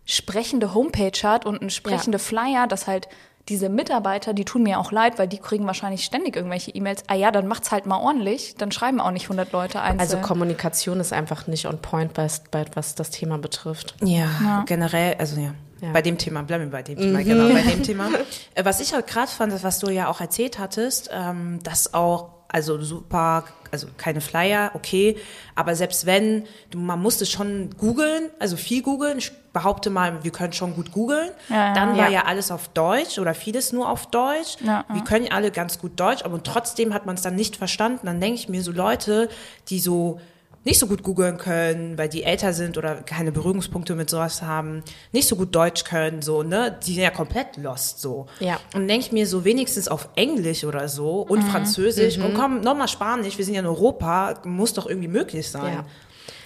sprechende 0.06 0.74
Homepage 0.74 1.18
hat 1.24 1.46
und 1.46 1.62
eine 1.62 1.70
sprechende 1.70 2.20
Flyer, 2.20 2.68
dass 2.68 2.88
halt 2.88 3.08
diese 3.50 3.68
Mitarbeiter, 3.68 4.34
die 4.34 4.46
tun 4.46 4.64
mir 4.64 4.80
auch 4.80 4.92
leid, 4.92 5.20
weil 5.20 5.28
die 5.28 5.38
kriegen 5.38 5.66
wahrscheinlich 5.66 6.06
ständig 6.06 6.36
irgendwelche 6.36 6.72
E-Mails. 6.72 7.04
Ah 7.08 7.16
ja, 7.16 7.32
dann 7.32 7.48
macht's 7.48 7.72
halt 7.72 7.86
mal 7.86 7.98
ordentlich, 7.98 8.56
dann 8.56 8.72
schreiben 8.72 9.02
auch 9.02 9.12
nicht 9.12 9.26
100 9.26 9.52
Leute 9.52 9.82
einzeln. 9.82 10.00
Also 10.00 10.18
Kommunikation 10.18 11.00
ist 11.00 11.12
einfach 11.12 11.48
nicht 11.48 11.68
on 11.68 11.80
point, 11.80 12.14
bei, 12.14 12.28
bei 12.52 12.66
was 12.76 12.96
das 12.96 13.10
Thema 13.10 13.38
betrifft. 13.38 13.96
Ja, 14.02 14.28
ja. 14.42 14.64
generell, 14.66 15.16
also 15.20 15.40
ja. 15.40 15.54
Ja. 15.82 15.92
Bei 15.92 16.02
dem 16.02 16.18
Thema, 16.18 16.44
bleiben 16.44 16.64
wir 16.64 16.72
bei 16.72 16.82
dem 16.82 16.98
Thema, 16.98 17.20
mhm. 17.20 17.24
genau, 17.26 17.54
bei 17.54 17.62
dem 17.62 17.84
Thema. 17.84 18.10
Äh, 18.56 18.64
was 18.64 18.80
ich 18.80 18.94
halt 18.94 19.06
gerade 19.06 19.30
fand, 19.30 19.64
was 19.64 19.80
du 19.80 19.90
ja 19.90 20.08
auch 20.08 20.22
erzählt 20.22 20.58
hattest, 20.58 21.10
ähm, 21.12 21.60
dass 21.62 21.94
auch, 21.94 22.30
also 22.54 22.80
super, 22.82 23.46
also 23.72 23.88
keine 23.98 24.22
Flyer, 24.22 24.72
okay, 24.76 25.18
aber 25.56 25.76
selbst 25.76 26.06
wenn, 26.06 26.46
du, 26.70 26.78
man 26.78 27.02
musste 27.02 27.26
schon 27.26 27.72
googeln, 27.80 28.30
also 28.40 28.56
viel 28.56 28.84
googeln, 28.84 29.18
ich 29.18 29.32
behaupte 29.52 29.90
mal, 29.90 30.24
wir 30.24 30.32
können 30.32 30.54
schon 30.54 30.76
gut 30.76 30.92
googeln, 30.92 31.32
ja, 31.50 31.74
dann 31.74 31.98
war 31.98 32.10
ja. 32.10 32.20
ja 32.20 32.26
alles 32.26 32.52
auf 32.52 32.68
Deutsch 32.70 33.18
oder 33.18 33.34
vieles 33.34 33.74
nur 33.74 33.90
auf 33.90 34.06
Deutsch, 34.06 34.58
wir 34.94 35.04
können 35.04 35.32
alle 35.32 35.50
ganz 35.50 35.80
gut 35.80 36.00
Deutsch, 36.00 36.24
aber 36.24 36.42
trotzdem 36.44 36.94
hat 36.94 37.08
man 37.08 37.16
es 37.16 37.24
dann 37.24 37.36
nicht 37.36 37.56
verstanden, 37.56 38.06
dann 38.06 38.22
denke 38.22 38.36
ich 38.36 38.48
mir 38.48 38.62
so 38.62 38.72
Leute, 38.72 39.30
die 39.70 39.80
so 39.80 40.22
nicht 40.66 40.80
so 40.80 40.88
gut 40.88 41.04
googeln 41.04 41.38
können, 41.38 41.98
weil 41.98 42.10
die 42.10 42.24
älter 42.24 42.54
sind 42.54 42.78
oder 42.78 42.96
keine 42.96 43.32
Berührungspunkte 43.32 43.96
mit 43.96 44.10
sowas 44.10 44.42
haben, 44.42 44.84
nicht 45.12 45.28
so 45.28 45.36
gut 45.36 45.54
Deutsch 45.54 45.84
können, 45.84 46.22
so, 46.22 46.44
ne? 46.44 46.78
Die 46.86 46.94
sind 46.94 47.04
ja 47.04 47.10
komplett 47.10 47.58
lost, 47.58 48.00
so. 48.00 48.28
Ja. 48.40 48.60
Und 48.74 48.88
denke 48.88 49.06
ich 49.08 49.12
mir 49.12 49.28
so 49.28 49.44
wenigstens 49.44 49.88
auf 49.88 50.10
Englisch 50.16 50.64
oder 50.64 50.88
so 50.88 51.22
und 51.22 51.44
mhm. 51.44 51.50
Französisch 51.50 52.18
mhm. 52.18 52.26
und 52.26 52.34
komm, 52.34 52.62
nochmal 52.62 52.88
Spanisch, 52.88 53.38
wir 53.38 53.46
sind 53.46 53.56
ja 53.56 53.60
in 53.60 53.68
Europa, 53.68 54.36
muss 54.46 54.74
doch 54.74 54.88
irgendwie 54.88 55.10
möglich 55.10 55.50
sein. 55.50 55.74
Ja. 55.74 55.86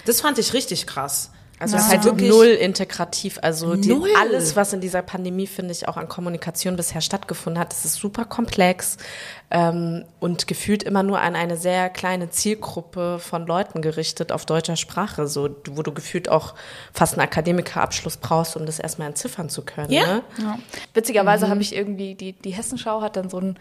Das 0.06 0.22
fand 0.22 0.40
ich 0.40 0.54
richtig 0.54 0.88
krass. 0.88 1.32
Also 1.60 1.76
es 1.76 1.86
ist 1.86 1.90
halt 1.90 2.04
wirklich 2.04 2.30
null 2.30 2.46
integrativ. 2.46 3.40
Also 3.42 3.76
die, 3.76 3.96
alles, 4.20 4.56
was 4.56 4.74
in 4.74 4.82
dieser 4.82 5.02
Pandemie, 5.02 5.48
finde 5.48 5.72
ich, 5.72 5.88
auch 5.88 5.98
an 5.98 6.08
Kommunikation 6.08 6.76
bisher 6.76 7.02
stattgefunden 7.02 7.60
hat, 7.60 7.72
das 7.72 7.84
ist 7.84 7.96
super 7.96 8.26
komplex 8.26 8.98
ähm, 9.50 10.06
und 10.20 10.48
gefühlt 10.48 10.84
immer 10.84 11.02
nur 11.02 11.20
an 11.20 11.36
eine 11.36 11.58
sehr 11.58 11.90
kleine 11.90 12.30
Zielgruppe 12.30 13.18
von 13.18 13.48
Leuten 13.48 13.82
gerichtet 13.82 14.32
auf 14.32 14.46
deutscher 14.46 14.76
Sprache, 14.76 15.28
so 15.28 15.50
wo 15.70 15.82
du 15.82 15.92
gefühlt 15.92 16.30
auch 16.30 16.54
fast 16.94 17.14
einen 17.14 17.22
Akademikerabschluss 17.22 18.18
brauchst, 18.18 18.56
um 18.56 18.68
das 18.68 18.78
erstmal 18.78 19.08
entziffern 19.08 19.50
zu 19.50 19.64
können. 19.64 19.92
Ja. 19.92 20.06
Ne? 20.06 20.24
ja. 20.40 20.60
Witzigerweise 20.94 21.48
mhm. 21.48 21.50
habe 21.50 21.62
ich 21.62 21.76
irgendwie, 21.76 22.14
die, 22.14 22.34
die 22.34 22.52
Hessenschau 22.52 23.02
hat 23.02 23.16
dann 23.16 23.30
so 23.30 23.40
ein 23.40 23.58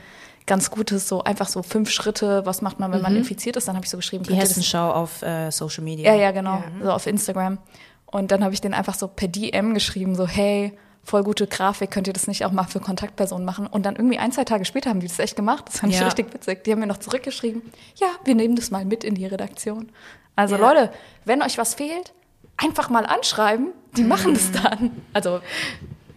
ganz 0.46 0.70
gutes, 0.70 1.08
so 1.08 1.24
einfach 1.24 1.48
so 1.48 1.62
fünf 1.62 1.90
Schritte, 1.90 2.46
was 2.46 2.62
macht 2.62 2.78
man, 2.80 2.90
wenn 2.92 2.98
mhm. 2.98 3.04
man 3.04 3.16
infiziert 3.16 3.56
ist. 3.56 3.68
Dann 3.68 3.76
habe 3.76 3.84
ich 3.84 3.90
so 3.90 3.96
geschrieben. 3.96 4.24
Die 4.24 4.34
Hessenschau 4.34 4.92
auf 4.92 5.22
äh, 5.22 5.50
Social 5.50 5.84
Media. 5.84 6.14
Ja, 6.14 6.20
ja, 6.20 6.30
genau, 6.30 6.54
ja. 6.56 6.84
so 6.84 6.92
auf 6.92 7.06
Instagram. 7.06 7.58
Und 8.06 8.30
dann 8.30 8.44
habe 8.44 8.54
ich 8.54 8.60
den 8.60 8.72
einfach 8.72 8.94
so 8.94 9.08
per 9.08 9.28
DM 9.28 9.74
geschrieben, 9.74 10.14
so 10.14 10.26
hey, 10.26 10.72
voll 11.02 11.22
gute 11.22 11.46
Grafik, 11.46 11.90
könnt 11.90 12.06
ihr 12.06 12.12
das 12.12 12.26
nicht 12.26 12.44
auch 12.44 12.52
mal 12.52 12.64
für 12.64 12.80
Kontaktpersonen 12.80 13.44
machen? 13.44 13.66
Und 13.66 13.84
dann 13.86 13.96
irgendwie 13.96 14.18
ein, 14.18 14.32
zwei 14.32 14.44
Tage 14.44 14.64
später 14.64 14.90
haben 14.90 15.00
die 15.00 15.08
das 15.08 15.18
echt 15.18 15.36
gemacht. 15.36 15.64
Das 15.68 15.80
fand 15.80 15.92
ja. 15.92 16.00
ich 16.00 16.06
richtig 16.06 16.32
witzig. 16.32 16.64
Die 16.64 16.72
haben 16.72 16.80
mir 16.80 16.86
noch 16.86 16.98
zurückgeschrieben, 16.98 17.62
ja, 17.96 18.08
wir 18.24 18.34
nehmen 18.34 18.56
das 18.56 18.70
mal 18.70 18.84
mit 18.84 19.04
in 19.04 19.14
die 19.14 19.26
Redaktion. 19.26 19.90
Also 20.34 20.56
ja. 20.56 20.60
Leute, 20.60 20.92
wenn 21.24 21.42
euch 21.42 21.58
was 21.58 21.74
fehlt, 21.74 22.12
einfach 22.56 22.90
mal 22.90 23.06
anschreiben, 23.06 23.72
die 23.96 24.02
mhm. 24.02 24.08
machen 24.08 24.34
das 24.34 24.50
dann. 24.52 25.02
Also 25.12 25.40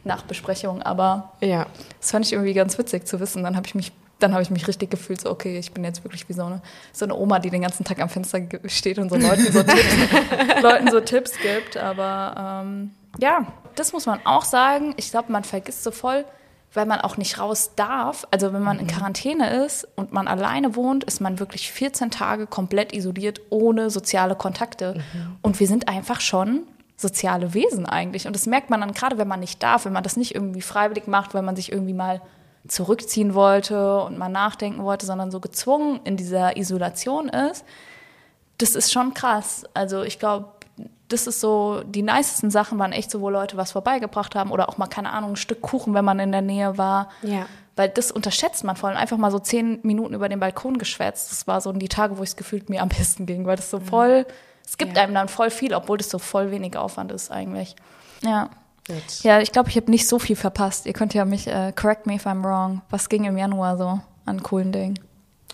nach 0.04 0.24
Besprechung, 0.24 0.82
aber 0.82 1.34
ja, 1.42 1.68
das 2.00 2.12
fand 2.12 2.26
ich 2.26 2.34
irgendwie 2.34 2.54
ganz 2.54 2.78
witzig 2.78 3.08
zu 3.08 3.20
wissen. 3.20 3.44
Dann 3.44 3.56
habe 3.56 3.68
ich 3.68 3.76
mich 3.76 3.92
dann 4.20 4.34
habe 4.34 4.44
ich 4.44 4.50
mich 4.50 4.68
richtig 4.68 4.92
gefühlt, 4.92 5.22
so, 5.22 5.32
okay, 5.32 5.58
ich 5.58 5.72
bin 5.72 5.84
jetzt 5.84 6.04
wirklich 6.04 6.28
wie 6.28 6.34
so 6.34 6.44
eine, 6.44 6.62
so 6.92 7.06
eine 7.06 7.16
Oma, 7.16 7.40
die 7.40 7.50
den 7.50 7.62
ganzen 7.62 7.86
Tag 7.86 8.00
am 8.00 8.10
Fenster 8.10 8.42
steht 8.66 9.00
und 9.00 9.10
so 9.10 9.16
Leuten 9.16 9.52
so 9.52 9.64
Tipps, 9.64 9.96
Leuten 10.62 10.92
so 10.92 11.00
Tipps 11.00 11.32
gibt. 11.42 11.78
Aber 11.78 12.62
ähm, 12.64 12.92
ja, 13.20 13.48
das 13.76 13.94
muss 13.94 14.06
man 14.06 14.20
auch 14.26 14.44
sagen. 14.44 14.94
Ich 14.98 15.12
glaube, 15.12 15.32
man 15.32 15.44
vergisst 15.44 15.84
so 15.84 15.92
voll, 15.92 16.26
weil 16.74 16.86
man 16.86 17.00
auch 17.00 17.18
nicht 17.18 17.40
raus 17.40 17.72
darf. 17.76 18.28
Also 18.30 18.52
wenn 18.54 18.62
man 18.62 18.80
in 18.80 18.86
mhm. 18.86 18.90
Quarantäne 18.90 19.64
ist 19.66 19.88
und 19.96 20.12
man 20.12 20.28
alleine 20.28 20.76
wohnt, 20.76 21.06
ist 21.06 21.22
man 21.22 21.40
wirklich 21.40 21.72
14 21.72 22.12
Tage 22.12 22.46
komplett 22.46 22.94
isoliert, 22.94 23.42
ohne 23.50 23.90
soziale 23.90 24.36
Kontakte. 24.36 24.96
Mhm. 24.96 25.38
Und 25.42 25.60
wir 25.62 25.68
sind 25.68 25.88
einfach 25.88 26.20
schon 26.20 26.68
soziale 26.98 27.54
Wesen 27.54 27.86
eigentlich. 27.86 28.28
Und 28.28 28.36
das 28.36 28.46
merkt 28.46 28.70
man 28.70 28.82
dann 28.82 28.92
gerade, 28.92 29.18
wenn 29.18 29.30
man 29.30 29.40
nicht 29.40 29.64
darf, 29.64 29.86
wenn 29.86 29.94
man 29.94 30.04
das 30.04 30.18
nicht 30.18 30.36
irgendwie 30.36 30.62
freiwillig 30.62 31.08
macht, 31.08 31.34
weil 31.34 31.42
man 31.42 31.56
sich 31.56 31.72
irgendwie 31.72 31.94
mal 31.94 32.22
zurückziehen 32.68 33.34
wollte 33.34 34.02
und 34.02 34.18
mal 34.18 34.30
nachdenken 34.30 34.84
wollte, 34.84 35.06
sondern 35.06 35.32
so 35.32 35.40
gezwungen 35.40 36.00
in 36.04 36.18
dieser 36.18 36.58
Isolation 36.58 37.30
ist, 37.30 37.66
das 38.58 38.76
ist 38.76 38.92
schon 38.92 39.14
krass. 39.14 39.64
Also 39.74 40.04
ich 40.04 40.20
glaube, 40.20 40.50
das 41.08 41.26
ist 41.26 41.42
so, 41.42 41.82
die 41.86 42.04
nicesten 42.04 42.52
Sachen 42.52 42.78
waren 42.78 42.92
echt 42.92 43.10
so, 43.10 43.22
wo 43.22 43.30
Leute 43.30 43.58
was 43.58 43.72
vorbeigebracht 43.72 44.36
haben 44.36 44.52
oder 44.52 44.70
auch 44.70 44.78
mal, 44.78 44.88
keine 44.88 45.12
Ahnung, 45.12 45.32
ein 45.32 45.36
Stück 45.36 45.62
Kuchen, 45.62 45.94
wenn 45.94 46.06
man 46.06 46.20
in 46.20 46.32
der 46.32 46.42
Nähe 46.42 46.78
war. 46.78 47.10
Ja. 47.24 47.48
Weil 47.76 47.90
das 47.90 48.12
unterschätzt 48.12 48.64
man 48.64 48.76
vor 48.76 48.90
allem 48.90 48.98
einfach 48.98 49.18
mal 49.18 49.32
so 49.32 49.40
zehn 49.40 49.80
Minuten 49.84 50.14
über 50.14 50.30
den 50.30 50.40
Balkon 50.40 50.78
geschwätzt. 50.78 51.32
Das 51.32 51.48
war 51.48 51.62
so 51.62 51.72
die 51.72 51.88
Tage, 51.88 52.18
wo 52.18 52.24
es 52.24 52.36
gefühlt 52.36 52.70
mir 52.70 52.82
am 52.82 52.90
besten 52.90 53.26
ging, 53.26 53.46
weil 53.46 53.56
das 53.56 53.72
so 53.72 53.80
mhm. 53.80 53.86
voll, 53.86 54.26
es 54.66 54.78
gibt 54.78 54.96
ja. 54.96 55.04
einem 55.04 55.16
dann 55.16 55.30
voll 55.30 55.50
viel, 55.50 55.74
obwohl 55.74 55.98
das 55.98 56.10
so 56.10 56.20
voll 56.20 56.52
wenig 56.52 56.78
Aufwand 56.78 57.12
ist 57.12 57.32
eigentlich. 57.32 57.76
Ja. 58.22 58.50
Ja, 59.24 59.40
ich 59.40 59.52
glaube, 59.52 59.70
ich 59.70 59.76
habe 59.76 59.90
nicht 59.92 60.08
so 60.08 60.20
viel 60.20 60.36
verpasst. 60.36 60.86
Ihr 60.86 60.94
könnt 60.94 61.14
ja 61.14 61.26
mich, 61.26 61.48
äh, 61.48 61.72
correct 61.76 62.08
me 62.08 62.16
if 62.16 62.26
I'm 62.26 62.44
wrong. 62.44 62.82
Was 62.90 63.10
ging 63.10 63.26
im 63.26 63.38
Januar 63.38 63.78
so 63.78 64.00
an 64.26 64.44
coolen 64.44 64.72
Dingen? 64.72 65.00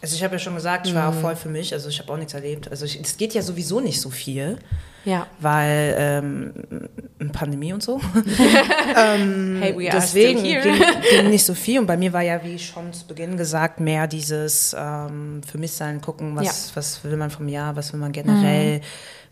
Also 0.02 0.16
ich 0.16 0.24
habe 0.24 0.36
ja 0.36 0.40
schon 0.40 0.56
gesagt, 0.56 0.88
ich 0.88 0.94
war 0.94 1.12
mhm. 1.12 1.18
auch 1.18 1.22
voll 1.22 1.36
für 1.36 1.50
mich. 1.50 1.74
Also 1.74 1.90
ich 1.90 2.00
habe 2.00 2.12
auch 2.12 2.18
nichts 2.18 2.34
erlebt. 2.34 2.70
Also 2.70 2.86
es 2.86 3.18
geht 3.18 3.34
ja 3.34 3.42
sowieso 3.42 3.80
nicht 3.80 4.02
so 4.02 4.10
viel. 4.10 4.60
Ja. 5.06 5.28
Weil 5.40 5.96
ähm, 5.98 7.30
Pandemie 7.32 7.74
und 7.74 7.84
so. 7.84 8.02
ähm, 8.98 9.58
hey, 9.62 9.78
we 9.78 9.90
are 9.90 10.00
deswegen 10.00 10.44
ging, 10.44 10.62
ging, 10.62 11.30
nicht 11.30 11.46
so 11.46 11.54
viel. 11.54 11.80
Und 11.80 11.86
bei 11.86 11.96
mir 11.96 12.12
war 12.12 12.22
ja, 12.22 12.44
wie 12.44 12.60
schon 12.60 12.92
zu 12.92 13.06
Beginn 13.08 13.38
gesagt, 13.38 13.80
mehr 13.80 14.08
dieses 14.08 14.76
ähm, 14.78 15.42
für 15.46 15.58
mich 15.58 15.72
sein, 15.72 16.02
gucken, 16.02 16.36
was, 16.36 16.46
ja. 16.46 16.76
was 16.76 17.04
will 17.04 17.18
man 17.18 17.30
vom 17.30 17.48
Jahr, 17.48 17.76
was 17.76 17.94
will 17.94 18.00
man 18.00 18.12
generell. 18.12 18.80
Mhm 18.80 18.84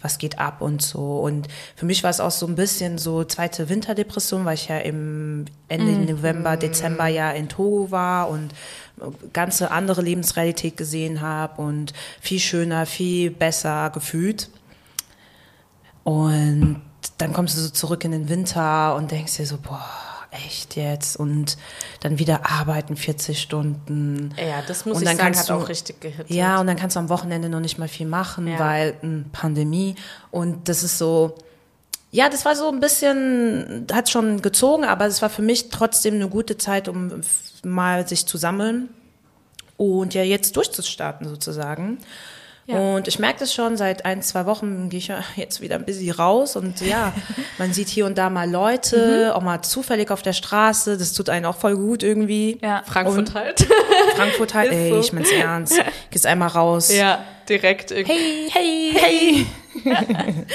was 0.03 0.17
geht 0.17 0.37
ab 0.37 0.61
und 0.61 0.81
so. 0.81 1.19
Und 1.19 1.47
für 1.75 1.85
mich 1.85 2.03
war 2.03 2.09
es 2.09 2.19
auch 2.19 2.31
so 2.31 2.45
ein 2.45 2.55
bisschen 2.55 2.97
so 2.97 3.23
zweite 3.23 3.69
Winterdepression, 3.69 4.45
weil 4.45 4.55
ich 4.55 4.67
ja 4.67 4.77
im 4.79 5.45
Ende 5.69 5.93
mhm. 5.93 6.05
November, 6.05 6.57
Dezember 6.57 7.07
ja 7.07 7.31
in 7.31 7.47
Togo 7.47 7.89
war 7.89 8.29
und 8.29 8.53
ganze 9.31 9.71
andere 9.71 10.01
Lebensrealität 10.01 10.77
gesehen 10.77 11.21
habe 11.21 11.61
und 11.61 11.93
viel 12.21 12.39
schöner, 12.39 12.85
viel 12.85 13.31
besser 13.31 13.89
gefühlt. 13.91 14.49
Und 16.03 16.81
dann 17.17 17.33
kommst 17.33 17.57
du 17.57 17.61
so 17.61 17.69
zurück 17.69 18.03
in 18.03 18.11
den 18.11 18.29
Winter 18.29 18.95
und 18.95 19.11
denkst 19.11 19.37
dir 19.37 19.45
so, 19.45 19.57
boah, 19.57 19.83
echt 20.31 20.75
jetzt 20.75 21.15
und 21.15 21.57
dann 22.01 22.19
wieder 22.19 22.49
arbeiten 22.49 22.95
40 22.95 23.39
Stunden. 23.39 24.33
Ja, 24.37 24.61
das 24.67 24.85
muss 24.85 24.97
und 24.97 25.05
dann 25.05 25.13
ich 25.13 25.21
sagen, 25.21 25.37
hat 25.37 25.49
du, 25.49 25.53
auch 25.53 25.69
richtig 25.69 26.01
gehittet. 26.01 26.29
Ja, 26.29 26.59
und 26.59 26.67
dann 26.67 26.75
kannst 26.75 26.95
du 26.95 26.99
am 26.99 27.09
Wochenende 27.09 27.49
noch 27.49 27.59
nicht 27.59 27.77
mal 27.77 27.87
viel 27.87 28.07
machen, 28.07 28.47
ja. 28.47 28.59
weil 28.59 28.95
hm, 29.01 29.25
Pandemie 29.31 29.95
und 30.31 30.69
das 30.69 30.83
ist 30.83 30.97
so 30.97 31.35
ja, 32.13 32.29
das 32.29 32.45
war 32.45 32.55
so 32.55 32.69
ein 32.69 32.79
bisschen, 32.79 33.87
hat 33.91 34.07
schon 34.07 34.43
gezogen, 34.43 34.83
aber 34.83 35.07
es 35.07 35.23
war 35.23 35.31
für 35.31 35.41
mich 35.41 35.69
trotzdem 35.69 36.13
eine 36.13 36.29
gute 36.29 36.59
Zeit, 36.59 36.87
um 36.87 37.21
mal 37.63 38.07
sich 38.07 38.27
zu 38.27 38.37
sammeln 38.37 38.89
und 39.77 40.13
ja 40.13 40.21
jetzt 40.21 40.55
durchzustarten 40.55 41.27
sozusagen. 41.27 41.97
Ja. 42.65 42.77
Und 42.77 43.09
ich 43.09 43.19
merke 43.19 43.39
das 43.39 43.53
schon, 43.53 43.75
seit 43.75 44.05
ein, 44.05 44.21
zwei 44.21 44.45
Wochen 44.45 44.89
gehe 44.89 44.99
ich 44.99 45.11
jetzt 45.35 45.59
wieder 45.59 45.75
ein 45.75 45.83
bisschen 45.83 46.11
raus 46.11 46.55
und 46.55 46.79
ja, 46.79 47.13
man 47.57 47.73
sieht 47.73 47.89
hier 47.89 48.05
und 48.05 48.17
da 48.17 48.29
mal 48.29 48.49
Leute, 48.49 49.27
mhm. 49.27 49.31
auch 49.31 49.41
mal 49.41 49.61
zufällig 49.61 50.11
auf 50.11 50.21
der 50.21 50.33
Straße, 50.33 50.97
das 50.97 51.13
tut 51.13 51.29
einen 51.29 51.45
auch 51.45 51.57
voll 51.57 51.75
gut 51.75 52.03
irgendwie. 52.03 52.59
Ja, 52.61 52.83
Frankfurt 52.85 53.17
und 53.17 53.33
halt. 53.33 53.67
Frankfurt 54.15 54.53
halt, 54.53 54.71
ey, 54.73 54.91
so. 54.91 54.99
ich 54.99 55.11
mein's 55.11 55.31
ernst. 55.31 55.77
Gehst 56.09 56.25
einmal 56.25 56.49
raus. 56.49 56.93
Ja, 56.93 57.25
direkt 57.49 57.91
irgendwie. 57.91 58.49
Hey, 58.49 58.91
hey, 58.93 59.45
hey. 59.45 59.45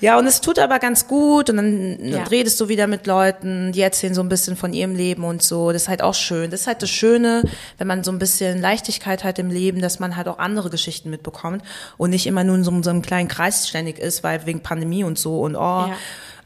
ja, 0.00 0.18
und 0.18 0.26
es 0.26 0.40
tut 0.40 0.58
aber 0.58 0.78
ganz 0.78 1.08
gut 1.08 1.50
und 1.50 1.56
dann 1.56 1.98
ja. 2.00 2.22
redest 2.24 2.60
du 2.60 2.68
wieder 2.68 2.86
mit 2.86 3.06
Leuten, 3.06 3.72
die 3.72 3.80
erzählen 3.80 4.14
so 4.14 4.22
ein 4.22 4.28
bisschen 4.28 4.56
von 4.56 4.72
ihrem 4.72 4.94
Leben 4.94 5.24
und 5.24 5.42
so. 5.42 5.72
Das 5.72 5.82
ist 5.82 5.88
halt 5.88 6.02
auch 6.02 6.14
schön. 6.14 6.50
Das 6.50 6.62
ist 6.62 6.66
halt 6.66 6.82
das 6.82 6.90
Schöne, 6.90 7.42
wenn 7.76 7.86
man 7.86 8.04
so 8.04 8.12
ein 8.12 8.18
bisschen 8.18 8.60
Leichtigkeit 8.60 9.24
hat 9.24 9.38
im 9.38 9.50
Leben, 9.50 9.80
dass 9.80 9.98
man 9.98 10.16
halt 10.16 10.28
auch 10.28 10.38
andere 10.38 10.70
Geschichten 10.70 11.10
mitbekommt 11.10 11.62
und 11.96 12.10
nicht 12.10 12.26
immer 12.26 12.44
nur 12.44 12.56
in 12.56 12.64
so, 12.64 12.82
so 12.82 12.90
einem 12.90 13.02
kleinen 13.02 13.28
Kreis 13.28 13.68
ständig 13.68 13.98
ist, 13.98 14.22
weil 14.22 14.46
wegen 14.46 14.60
Pandemie 14.60 15.04
und 15.04 15.18
so 15.18 15.40
und 15.40 15.56
oh. 15.56 15.58
Ja. 15.58 15.96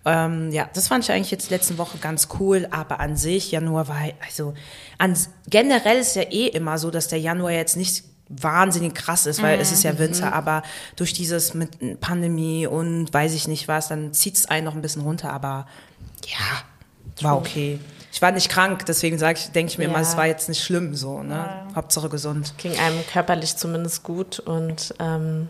Ähm, 0.04 0.50
ja, 0.50 0.68
das 0.74 0.88
fand 0.88 1.04
ich 1.04 1.12
eigentlich 1.12 1.30
jetzt 1.30 1.50
letzte 1.50 1.78
Woche 1.78 1.98
ganz 1.98 2.26
cool, 2.40 2.66
aber 2.72 2.98
an 2.98 3.16
sich, 3.16 3.52
Januar 3.52 3.86
war, 3.86 4.02
also 4.26 4.54
an, 4.98 5.16
generell 5.48 5.98
ist 5.98 6.16
ja 6.16 6.22
eh 6.22 6.48
immer 6.48 6.78
so, 6.78 6.90
dass 6.90 7.06
der 7.06 7.20
Januar 7.20 7.52
jetzt 7.52 7.76
nicht 7.76 8.02
wahnsinnig 8.40 8.94
krass 8.94 9.26
ist, 9.26 9.42
weil 9.42 9.56
mhm. 9.56 9.62
es 9.62 9.72
ist 9.72 9.82
ja 9.82 9.92
mhm. 9.92 9.98
Winter, 9.98 10.32
aber 10.32 10.62
durch 10.96 11.12
dieses 11.12 11.54
mit 11.54 12.00
Pandemie 12.00 12.66
und 12.66 13.12
weiß 13.12 13.34
ich 13.34 13.48
nicht 13.48 13.68
was, 13.68 13.88
dann 13.88 14.12
zieht 14.12 14.36
es 14.36 14.46
einen 14.46 14.64
noch 14.64 14.74
ein 14.74 14.82
bisschen 14.82 15.02
runter, 15.02 15.32
aber 15.32 15.66
ja, 16.26 17.22
war 17.22 17.36
okay. 17.36 17.78
Ich 18.12 18.20
war 18.20 18.30
nicht 18.30 18.50
krank, 18.50 18.84
deswegen 18.86 19.18
sage 19.18 19.38
ich, 19.38 19.52
denke 19.52 19.72
ich 19.72 19.78
mir 19.78 19.84
ja. 19.84 19.90
immer, 19.90 20.00
es 20.00 20.16
war 20.16 20.26
jetzt 20.26 20.48
nicht 20.48 20.62
schlimm 20.62 20.94
so, 20.94 21.22
ne? 21.22 21.34
Ja. 21.34 21.66
Hauptsache 21.74 22.10
gesund. 22.10 22.54
Ging 22.58 22.78
einem 22.78 23.04
körperlich 23.10 23.56
zumindest 23.56 24.02
gut 24.02 24.38
und 24.38 24.94
ähm, 24.98 25.48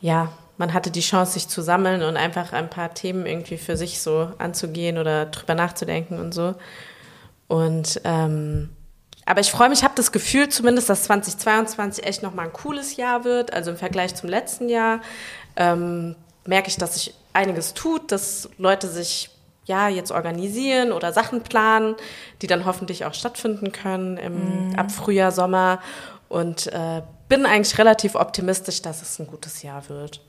ja, 0.00 0.32
man 0.56 0.72
hatte 0.72 0.90
die 0.90 1.00
Chance, 1.00 1.32
sich 1.32 1.48
zu 1.48 1.62
sammeln 1.62 2.02
und 2.02 2.16
einfach 2.16 2.52
ein 2.52 2.70
paar 2.70 2.94
Themen 2.94 3.26
irgendwie 3.26 3.58
für 3.58 3.76
sich 3.76 4.00
so 4.00 4.32
anzugehen 4.38 4.98
oder 4.98 5.26
drüber 5.26 5.54
nachzudenken 5.54 6.18
und 6.18 6.32
so. 6.32 6.54
Und 7.48 8.00
ähm, 8.04 8.70
aber 9.26 9.40
ich 9.40 9.50
freue 9.50 9.68
mich, 9.68 9.78
ich 9.78 9.84
habe 9.84 9.94
das 9.96 10.12
Gefühl 10.12 10.48
zumindest, 10.48 10.90
dass 10.90 11.04
2022 11.04 12.04
echt 12.04 12.22
nochmal 12.22 12.46
ein 12.46 12.52
cooles 12.52 12.96
Jahr 12.96 13.24
wird. 13.24 13.52
Also 13.52 13.70
im 13.70 13.76
Vergleich 13.76 14.14
zum 14.14 14.28
letzten 14.28 14.68
Jahr 14.68 15.00
ähm, 15.56 16.14
merke 16.46 16.68
ich, 16.68 16.76
dass 16.76 16.94
sich 16.94 17.14
einiges 17.32 17.74
tut, 17.74 18.12
dass 18.12 18.48
Leute 18.58 18.88
sich 18.88 19.30
ja 19.64 19.88
jetzt 19.88 20.12
organisieren 20.12 20.92
oder 20.92 21.12
Sachen 21.12 21.42
planen, 21.42 21.94
die 22.42 22.46
dann 22.46 22.66
hoffentlich 22.66 23.06
auch 23.06 23.14
stattfinden 23.14 23.72
können 23.72 24.18
im, 24.18 24.68
mhm. 24.68 24.78
ab 24.78 24.90
Frühjahr, 24.90 25.32
Sommer. 25.32 25.80
Und 26.28 26.66
äh, 26.66 27.02
bin 27.28 27.46
eigentlich 27.46 27.78
relativ 27.78 28.14
optimistisch, 28.14 28.82
dass 28.82 29.00
es 29.00 29.18
ein 29.18 29.26
gutes 29.26 29.62
Jahr 29.62 29.88
wird. 29.88 30.20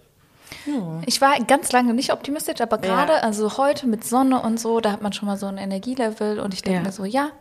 Ja. 0.66 1.02
Ich 1.06 1.20
war 1.22 1.38
ganz 1.40 1.72
lange 1.72 1.94
nicht 1.94 2.14
optimistisch, 2.14 2.62
aber 2.62 2.78
gerade, 2.78 3.14
ja. 3.14 3.20
also 3.20 3.58
heute 3.58 3.88
mit 3.88 4.06
Sonne 4.06 4.42
und 4.42 4.60
so, 4.60 4.80
da 4.80 4.92
hat 4.92 5.02
man 5.02 5.12
schon 5.12 5.28
mal 5.28 5.38
so 5.38 5.48
ein 5.48 5.58
Energielevel 5.58 6.40
und 6.40 6.54
ich 6.54 6.62
denke 6.62 6.80
ja. 6.80 6.84
mir 6.84 6.92
so, 6.92 7.04
ja, 7.04 7.32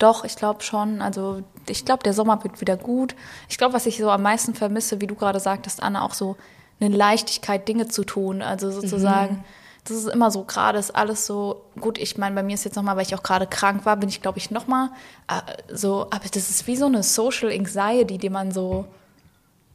doch, 0.00 0.24
ich 0.24 0.34
glaube 0.34 0.62
schon. 0.62 1.02
Also 1.02 1.42
ich 1.68 1.84
glaube, 1.84 2.02
der 2.02 2.14
Sommer 2.14 2.42
wird 2.42 2.60
wieder 2.60 2.76
gut. 2.76 3.14
Ich 3.48 3.58
glaube, 3.58 3.74
was 3.74 3.86
ich 3.86 3.98
so 3.98 4.10
am 4.10 4.22
meisten 4.22 4.54
vermisse, 4.54 5.00
wie 5.00 5.06
du 5.06 5.14
gerade 5.14 5.40
sagtest, 5.40 5.82
Anna, 5.82 6.02
auch 6.02 6.14
so 6.14 6.36
eine 6.80 6.94
Leichtigkeit, 6.94 7.68
Dinge 7.68 7.88
zu 7.88 8.04
tun. 8.04 8.42
Also 8.42 8.70
sozusagen, 8.70 9.34
mhm. 9.36 9.44
das 9.84 9.98
ist 9.98 10.08
immer 10.08 10.30
so, 10.30 10.44
gerade 10.44 10.78
ist 10.78 10.96
alles 10.96 11.26
so, 11.26 11.64
gut, 11.78 11.98
ich 11.98 12.16
meine, 12.16 12.34
bei 12.34 12.42
mir 12.42 12.54
ist 12.54 12.64
jetzt 12.64 12.76
nochmal, 12.76 12.96
weil 12.96 13.06
ich 13.06 13.14
auch 13.14 13.22
gerade 13.22 13.46
krank 13.46 13.84
war, 13.84 13.96
bin 13.96 14.08
ich, 14.08 14.22
glaube 14.22 14.38
ich, 14.38 14.50
nochmal 14.50 14.88
äh, 15.28 15.40
so, 15.72 16.06
aber 16.10 16.28
das 16.32 16.48
ist 16.48 16.66
wie 16.66 16.76
so 16.76 16.86
eine 16.86 17.02
Social 17.02 17.50
Anxiety, 17.50 18.16
die 18.16 18.30
man 18.30 18.52
so 18.52 18.86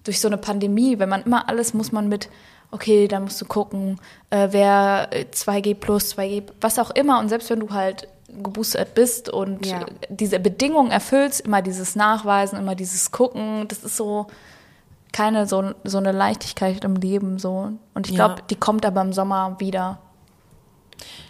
durch 0.04 0.20
so 0.20 0.28
eine 0.28 0.38
Pandemie, 0.38 1.00
wenn 1.00 1.10
man 1.10 1.24
immer 1.24 1.48
alles 1.50 1.74
muss 1.74 1.92
man 1.92 2.10
mit 2.10 2.30
okay, 2.72 3.08
da 3.08 3.20
musst 3.20 3.40
du 3.40 3.46
gucken, 3.46 4.00
äh, 4.32 4.50
wer 4.52 5.10
2G 5.32 5.70
äh, 5.70 5.76
plus, 5.76 6.18
2G, 6.18 6.44
was 6.60 6.78
auch 6.78 6.92
immer. 6.92 7.20
Und 7.20 7.30
selbst 7.30 7.50
wenn 7.50 7.62
du 7.62 7.70
halt 7.70 8.08
geboostert 8.44 8.94
bist 8.96 9.30
und 9.30 9.66
ja. 9.66 9.86
diese 10.10 10.40
Bedingungen 10.40 10.92
erfüllst, 10.92 11.42
immer 11.42 11.62
dieses 11.62 11.96
Nachweisen, 11.96 12.58
immer 12.58 12.76
dieses 12.76 13.12
Gucken, 13.12 13.68
das 13.68 13.84
ist 13.84 13.98
so 13.98 14.28
keine 15.16 15.48
so, 15.48 15.74
so 15.86 15.98
eine 15.98 16.12
Leichtigkeit 16.12 16.84
im 16.84 16.96
Leben 16.96 17.40
so. 17.40 17.72
Und 17.94 18.10
ich 18.10 18.16
glaube, 18.16 18.36
ja. 18.36 18.42
die 18.50 18.56
kommt 18.56 18.86
aber 18.86 19.02
im 19.02 19.14
Sommer 19.14 19.56
wieder. 19.60 20.00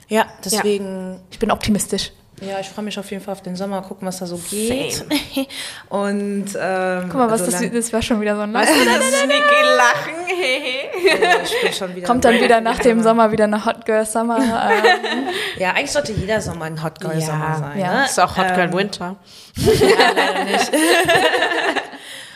Ja, 0.07 0.25
deswegen. 0.43 1.13
Ja. 1.13 1.19
Ich 1.29 1.39
bin 1.39 1.51
optimistisch. 1.51 2.11
Ja, 2.41 2.59
ich 2.59 2.67
freue 2.67 2.83
mich 2.83 2.99
auf 2.99 3.09
jeden 3.11 3.23
Fall 3.23 3.31
auf 3.31 3.41
den 3.41 3.55
Sommer, 3.55 3.81
gucken, 3.81 4.05
was 4.07 4.19
da 4.19 4.25
so 4.25 4.37
geht. 4.37 5.05
Und 5.89 6.47
ähm, 6.59 7.05
guck 7.09 7.15
mal, 7.15 7.31
was 7.31 7.43
also 7.43 7.59
das, 7.59 7.71
das 7.71 7.93
war 7.93 8.01
schon 8.01 8.19
wieder 8.19 8.35
so 8.35 8.41
ein 8.41 8.51
Lachen. 8.51 8.75
Lachen. 9.77 10.15
Kommt 12.03 12.25
dann 12.25 12.41
wieder 12.41 12.59
nach 12.59 12.79
dem 12.79 13.01
Sommer 13.01 13.31
wieder 13.31 13.45
eine 13.45 13.65
Hot 13.65 13.85
Girl 13.85 14.05
Summer. 14.05 14.37
Ähm. 14.37 15.29
Ja, 15.57 15.71
eigentlich 15.71 15.91
sollte 15.91 16.11
jeder 16.11 16.41
Sommer 16.41 16.65
ein 16.65 16.83
Hot 16.83 16.99
Girl 16.99 17.17
ja, 17.17 17.25
Sommer 17.25 17.55
sein. 17.57 17.79
Ja, 17.79 17.99
ne? 17.99 18.05
ist 18.05 18.19
auch 18.19 18.35
Hot 18.37 18.53
Girl 18.53 18.67
ähm, 18.67 18.73
Winter. 18.73 19.15
Ja, 19.55 20.11
leider 20.15 20.43
nicht. 20.43 20.71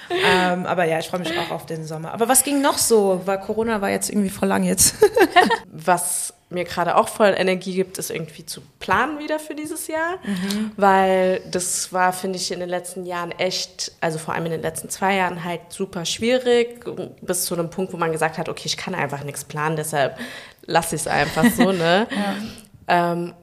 Ähm, 0.10 0.66
aber 0.66 0.86
ja, 0.86 1.00
ich 1.00 1.08
freue 1.08 1.22
mich 1.22 1.38
auch 1.38 1.51
auf 1.51 1.66
den 1.66 1.86
Sommer. 1.86 2.13
Aber 2.13 2.28
was 2.28 2.44
ging 2.44 2.62
noch 2.62 2.78
so? 2.78 3.22
Weil 3.25 3.39
Corona 3.39 3.82
war 3.82 3.89
jetzt 3.89 4.10
irgendwie 4.10 4.30
voll 4.30 4.48
lang 4.48 4.63
jetzt. 4.63 4.96
was 5.72 6.34
mir 6.50 6.63
gerade 6.63 6.96
auch 6.96 7.08
voll 7.08 7.36
Energie 7.38 7.75
gibt, 7.75 7.98
ist 8.00 8.10
irgendwie 8.10 8.46
zu 8.46 8.62
planen 8.80 9.20
wieder 9.20 9.39
für 9.39 9.54
dieses 9.54 9.88
Jahr, 9.88 10.18
mhm. 10.24 10.72
weil 10.78 11.42
das 11.51 11.94
war, 11.94 12.12
finde 12.12 12.38
ich, 12.39 12.51
in 12.51 12.60
den 12.60 12.70
letzten 12.70 13.06
Jahren 13.06 13.32
echt, 13.32 13.92
also 14.01 14.18
vor 14.18 14.34
allem 14.34 14.46
in 14.46 14.54
den 14.54 14.62
letzten 14.62 14.89
zwei 14.89 15.16
Jahren 15.16 15.44
halt 15.44 15.62
super 15.70 16.06
schwierig, 16.06 16.84
bis 17.22 17.46
zu 17.46 17.54
einem 17.54 17.70
Punkt, 17.70 17.94
wo 17.94 17.98
man 17.98 18.12
gesagt 18.12 18.39
hat, 18.39 18.50
okay, 18.50 18.63
ich 18.66 18.78
kann 18.78 18.96
einfach 18.96 19.24
nichts 19.24 19.44
planen, 19.44 19.75
deshalb 19.75 20.18
lasse 20.66 20.96
ich 20.96 21.01
es 21.01 21.08
einfach 21.08 21.46
so, 21.56 21.72
ne? 21.72 22.08
ja. 22.88 23.12
ähm, 23.12 23.34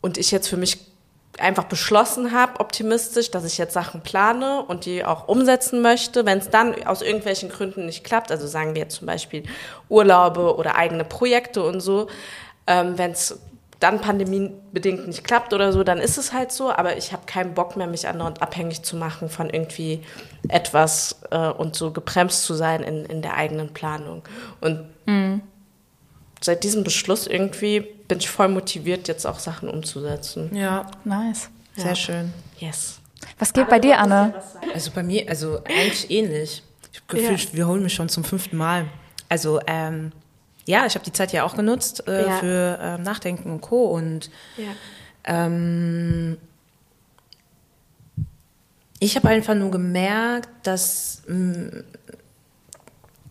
und 0.00 0.18
ich 0.18 0.32
jetzt 0.32 0.48
für 0.48 0.56
mich 0.56 0.93
einfach 1.38 1.64
beschlossen 1.64 2.32
habe, 2.32 2.60
optimistisch, 2.60 3.30
dass 3.30 3.44
ich 3.44 3.58
jetzt 3.58 3.74
Sachen 3.74 4.00
plane 4.02 4.62
und 4.62 4.86
die 4.86 5.04
auch 5.04 5.28
umsetzen 5.28 5.82
möchte. 5.82 6.26
Wenn 6.26 6.38
es 6.38 6.50
dann 6.50 6.84
aus 6.86 7.02
irgendwelchen 7.02 7.48
Gründen 7.48 7.86
nicht 7.86 8.04
klappt, 8.04 8.30
also 8.30 8.46
sagen 8.46 8.74
wir 8.74 8.82
jetzt 8.82 8.96
zum 8.96 9.06
Beispiel 9.06 9.44
Urlaube 9.88 10.56
oder 10.56 10.76
eigene 10.76 11.04
Projekte 11.04 11.62
und 11.62 11.80
so, 11.80 12.08
ähm, 12.66 12.96
wenn 12.96 13.12
es 13.12 13.38
dann 13.80 14.00
pandemiebedingt 14.00 15.06
nicht 15.06 15.24
klappt 15.24 15.52
oder 15.52 15.72
so, 15.72 15.84
dann 15.84 15.98
ist 15.98 16.16
es 16.16 16.32
halt 16.32 16.52
so. 16.52 16.70
Aber 16.70 16.96
ich 16.96 17.12
habe 17.12 17.26
keinen 17.26 17.54
Bock 17.54 17.76
mehr, 17.76 17.86
mich 17.86 18.08
andauernd 18.08 18.40
abhängig 18.40 18.82
zu 18.82 18.96
machen 18.96 19.28
von 19.28 19.50
irgendwie 19.50 20.02
etwas 20.48 21.20
äh, 21.30 21.50
und 21.50 21.76
so 21.76 21.90
gebremst 21.90 22.44
zu 22.44 22.54
sein 22.54 22.82
in, 22.82 23.04
in 23.04 23.20
der 23.20 23.34
eigenen 23.34 23.74
Planung. 23.74 24.22
Und 24.60 24.88
mhm. 25.06 25.42
Seit 26.44 26.62
diesem 26.62 26.84
Beschluss 26.84 27.26
irgendwie 27.26 27.80
bin 28.06 28.18
ich 28.18 28.28
voll 28.28 28.48
motiviert, 28.48 29.08
jetzt 29.08 29.26
auch 29.26 29.38
Sachen 29.38 29.68
umzusetzen. 29.68 30.54
Ja, 30.54 30.90
nice. 31.04 31.48
Sehr 31.74 31.86
ja. 31.86 31.96
schön. 31.96 32.34
Yes. 32.58 33.00
Was 33.38 33.54
geht 33.54 33.68
bei 33.70 33.78
dir, 33.78 33.98
Anne? 33.98 34.34
Also 34.74 34.90
bei 34.90 35.02
mir, 35.02 35.26
also 35.28 35.60
eigentlich 35.64 36.10
ähnlich. 36.10 36.62
Ich 36.92 37.00
habe 37.00 37.16
Gefühl, 37.16 37.38
ja. 37.38 37.56
wir 37.56 37.66
holen 37.66 37.82
mich 37.82 37.94
schon 37.94 38.10
zum 38.10 38.24
fünften 38.24 38.58
Mal. 38.58 38.86
Also 39.30 39.58
ähm, 39.66 40.12
ja, 40.66 40.84
ich 40.84 40.94
habe 40.94 41.04
die 41.04 41.12
Zeit 41.12 41.32
ja 41.32 41.44
auch 41.44 41.56
genutzt 41.56 42.06
äh, 42.06 42.26
ja. 42.26 42.36
für 42.36 42.78
äh, 42.78 42.98
Nachdenken 42.98 43.50
und 43.50 43.62
Co. 43.62 43.86
Und 43.86 44.30
ähm, 45.24 46.36
ich 49.00 49.16
habe 49.16 49.28
einfach 49.28 49.54
nur 49.54 49.70
gemerkt, 49.70 50.50
dass 50.62 51.22
mh, 51.26 51.36
mm, 51.36 51.84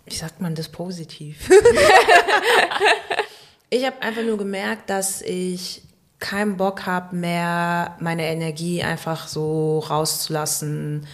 wie 0.06 0.16
sagt 0.16 0.42
man 0.42 0.56
das 0.56 0.70
positiv? 0.70 1.50
Ich 3.76 3.84
habe 3.88 4.04
einfach 4.04 4.22
nur 4.22 4.38
gemerkt, 4.38 4.92
dass 4.92 5.24
ich 5.24 5.82
keinen 6.20 6.58
Bock 6.58 6.86
habe 6.86 7.16
mehr, 7.16 7.98
meine 8.00 8.28
Energie 8.28 8.84
einfach 8.84 9.28
so 9.28 9.80
rauszulassen. 9.80 11.08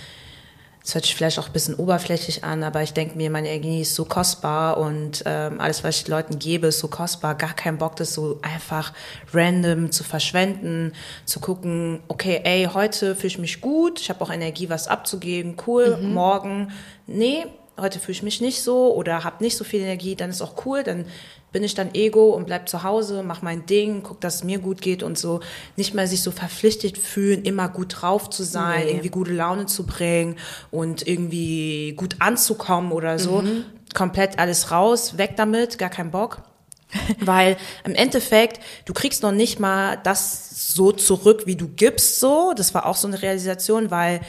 Das 0.84 0.94
hört 0.94 1.06
sich 1.06 1.16
vielleicht 1.16 1.40
auch 1.40 1.48
ein 1.48 1.54
bisschen 1.54 1.76
oberflächlich 1.76 2.44
an, 2.44 2.64
aber 2.64 2.84
ich 2.84 2.92
denke 2.92 3.16
mir, 3.16 3.30
meine 3.30 3.48
Energie 3.48 3.80
ist 3.80 3.96
so 3.96 4.04
kostbar 4.04 4.78
und 4.78 5.24
ähm, 5.26 5.62
alles, 5.62 5.86
was 5.86 6.02
ich 6.02 6.08
Leuten 6.10 6.38
gebe, 6.38 6.68
ist 6.68 6.80
so 6.80 6.90
kostbar. 6.90 7.36
Gar 7.36 7.54
keinen 7.54 7.78
Bock, 7.78 7.96
das 7.96 8.14
so 8.14 8.40
einfach 8.42 8.92
random 9.34 9.94
zu 9.94 10.04
verschwenden, 10.04 10.92
zu 11.24 11.40
gucken, 11.40 12.02
okay, 12.10 12.42
ey, 12.44 12.68
heute 12.74 13.16
fühle 13.16 13.28
ich 13.28 13.40
mich 13.40 13.62
gut, 13.62 14.02
ich 14.02 14.10
habe 14.10 14.22
auch 14.22 14.32
Energie, 14.32 14.70
was 14.70 14.90
abzugeben, 14.90 15.56
cool, 15.66 15.96
mhm. 15.96 16.14
morgen, 16.14 16.74
nee, 17.08 17.46
heute 17.82 18.00
fühle 18.00 18.14
ich 18.14 18.24
mich 18.24 18.42
nicht 18.42 18.62
so 18.62 18.94
oder 18.94 19.24
habe 19.24 19.44
nicht 19.44 19.58
so 19.58 19.64
viel 19.64 19.82
Energie, 19.82 20.16
dann 20.16 20.30
ist 20.30 20.42
auch 20.42 20.66
cool, 20.66 20.84
dann 20.84 21.06
bin 21.52 21.64
ich 21.64 21.74
dann 21.74 21.94
Ego 21.94 22.30
und 22.30 22.46
bleib 22.46 22.70
zu 22.70 22.84
Hause, 22.84 23.24
mach 23.24 23.42
mein 23.42 23.66
Ding, 23.66 24.04
guck, 24.04 24.22
dass 24.22 24.36
es 24.36 24.44
mir 24.44 24.60
gut 24.60 24.82
geht 24.82 25.02
und 25.02 25.18
so 25.18 25.40
nicht 25.78 25.94
mehr 25.94 26.08
sich 26.08 26.22
so 26.22 26.32
verpflichtet 26.32 26.98
fühlen, 26.98 27.44
immer 27.44 27.70
gut 27.70 28.02
drauf 28.02 28.30
zu 28.30 28.44
sein, 28.44 28.84
nee. 28.84 28.92
irgendwie 28.92 29.10
gute 29.10 29.34
Laune 29.34 29.66
zu 29.66 29.86
bringen 29.86 30.36
und 30.72 31.08
irgendwie 31.08 31.94
gut 31.98 32.18
anzukommen 32.20 32.92
oder 32.92 33.18
so. 33.18 33.42
Mhm. 33.42 33.66
Komplett 33.96 34.38
alles 34.38 34.72
raus, 34.72 35.18
weg 35.18 35.34
damit, 35.36 35.80
gar 35.80 35.90
kein 35.90 36.12
Bock. 36.12 36.44
Weil 37.20 37.58
im 37.84 37.96
Endeffekt, 37.96 38.60
du 38.86 38.94
kriegst 38.94 39.24
noch 39.24 39.32
nicht 39.32 39.60
mal 39.60 39.98
das 40.04 40.74
so 40.76 40.92
zurück, 40.92 41.44
wie 41.46 41.56
du 41.56 41.68
gibst, 41.68 42.20
so. 42.20 42.54
Das 42.56 42.74
war 42.74 42.86
auch 42.86 42.96
so 42.96 43.08
eine 43.08 43.22
Realisation, 43.22 43.92
weil 43.92 44.22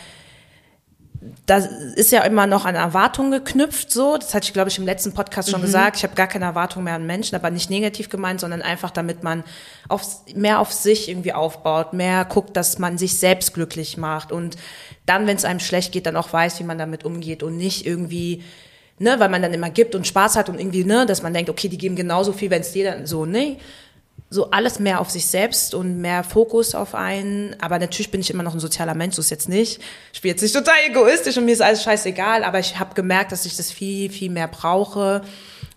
da 1.45 1.59
ist 1.97 2.13
ja 2.13 2.23
immer 2.23 2.47
noch 2.47 2.65
an 2.65 2.75
Erwartungen 2.75 3.31
geknüpft, 3.31 3.93
so. 3.93 4.17
Das 4.17 4.35
hatte 4.35 4.47
ich, 4.47 4.55
glaube 4.55 4.71
ich, 4.71 4.79
im 4.79 4.87
letzten 4.87 5.13
Podcast 5.13 5.51
schon 5.51 5.61
mhm. 5.61 5.67
gesagt. 5.67 5.99
Ich 5.99 6.03
habe 6.03 6.15
gar 6.15 6.27
keine 6.27 6.47
Erwartungen 6.47 6.85
mehr 6.85 6.95
an 6.95 7.07
Menschen, 7.07 7.35
aber 7.35 7.51
nicht 7.51 7.69
negativ 7.69 8.09
gemeint, 8.09 8.41
sondern 8.41 8.63
einfach, 8.63 8.91
damit 8.91 9.23
man 9.23 9.45
auf, 9.89 10.03
mehr 10.35 10.61
auf 10.61 10.73
sich 10.73 11.11
irgendwie 11.11 11.35
aufbaut, 11.35 11.93
mehr 11.93 12.25
guckt, 12.25 12.57
dass 12.57 12.79
man 12.79 12.97
sich 12.97 13.19
selbst 13.19 13.53
glücklich 13.53 13.99
macht 13.99 14.33
und 14.33 14.57
dann, 15.05 15.27
wenn 15.27 15.37
es 15.37 15.45
einem 15.45 15.61
schlecht 15.61 15.93
geht, 15.93 16.07
dann 16.07 16.17
auch 16.17 16.33
weiß, 16.33 16.59
wie 16.61 16.65
man 16.65 16.79
damit 16.79 17.05
umgeht 17.05 17.43
und 17.43 17.57
nicht 17.57 17.85
irgendwie, 17.85 18.43
ne, 18.99 19.17
weil 19.19 19.29
man 19.29 19.43
dann 19.43 19.53
immer 19.53 19.69
gibt 19.69 19.95
und 19.95 20.07
Spaß 20.07 20.37
hat 20.37 20.49
und 20.49 20.59
irgendwie, 20.59 20.85
ne, 20.85 21.05
dass 21.05 21.23
man 21.23 21.35
denkt, 21.35 21.51
okay, 21.51 21.69
die 21.69 21.79
geben 21.79 21.97
genauso 21.97 22.33
viel, 22.33 22.51
wenn 22.51 22.63
es 22.63 22.73
dir 22.73 22.91
dann 22.91 23.07
so, 23.07 23.27
ne 23.27 23.59
so 24.33 24.51
alles 24.51 24.79
mehr 24.79 25.01
auf 25.01 25.11
sich 25.11 25.27
selbst 25.27 25.75
und 25.75 25.99
mehr 25.99 26.23
Fokus 26.23 26.77
auf 26.77 26.95
einen. 26.95 27.57
Aber 27.61 27.81
natürlich 27.81 28.13
bin 28.13 28.21
ich 28.21 28.31
immer 28.31 28.45
noch 28.45 28.55
ein 28.55 28.61
sozialer 28.61 28.95
Mensch, 28.95 29.17
so 29.17 29.23
ist 29.23 29.31
jetzt 29.31 29.49
nicht. 29.49 29.81
Ich 30.13 30.21
bin 30.21 30.31
jetzt 30.31 30.41
nicht 30.41 30.55
total 30.55 30.77
egoistisch 30.89 31.37
und 31.37 31.45
mir 31.45 31.53
ist 31.53 31.61
alles 31.61 31.83
scheißegal, 31.83 32.45
aber 32.45 32.61
ich 32.61 32.79
habe 32.79 32.95
gemerkt, 32.95 33.33
dass 33.33 33.45
ich 33.45 33.57
das 33.57 33.73
viel, 33.73 34.09
viel 34.09 34.31
mehr 34.31 34.47
brauche. 34.47 35.23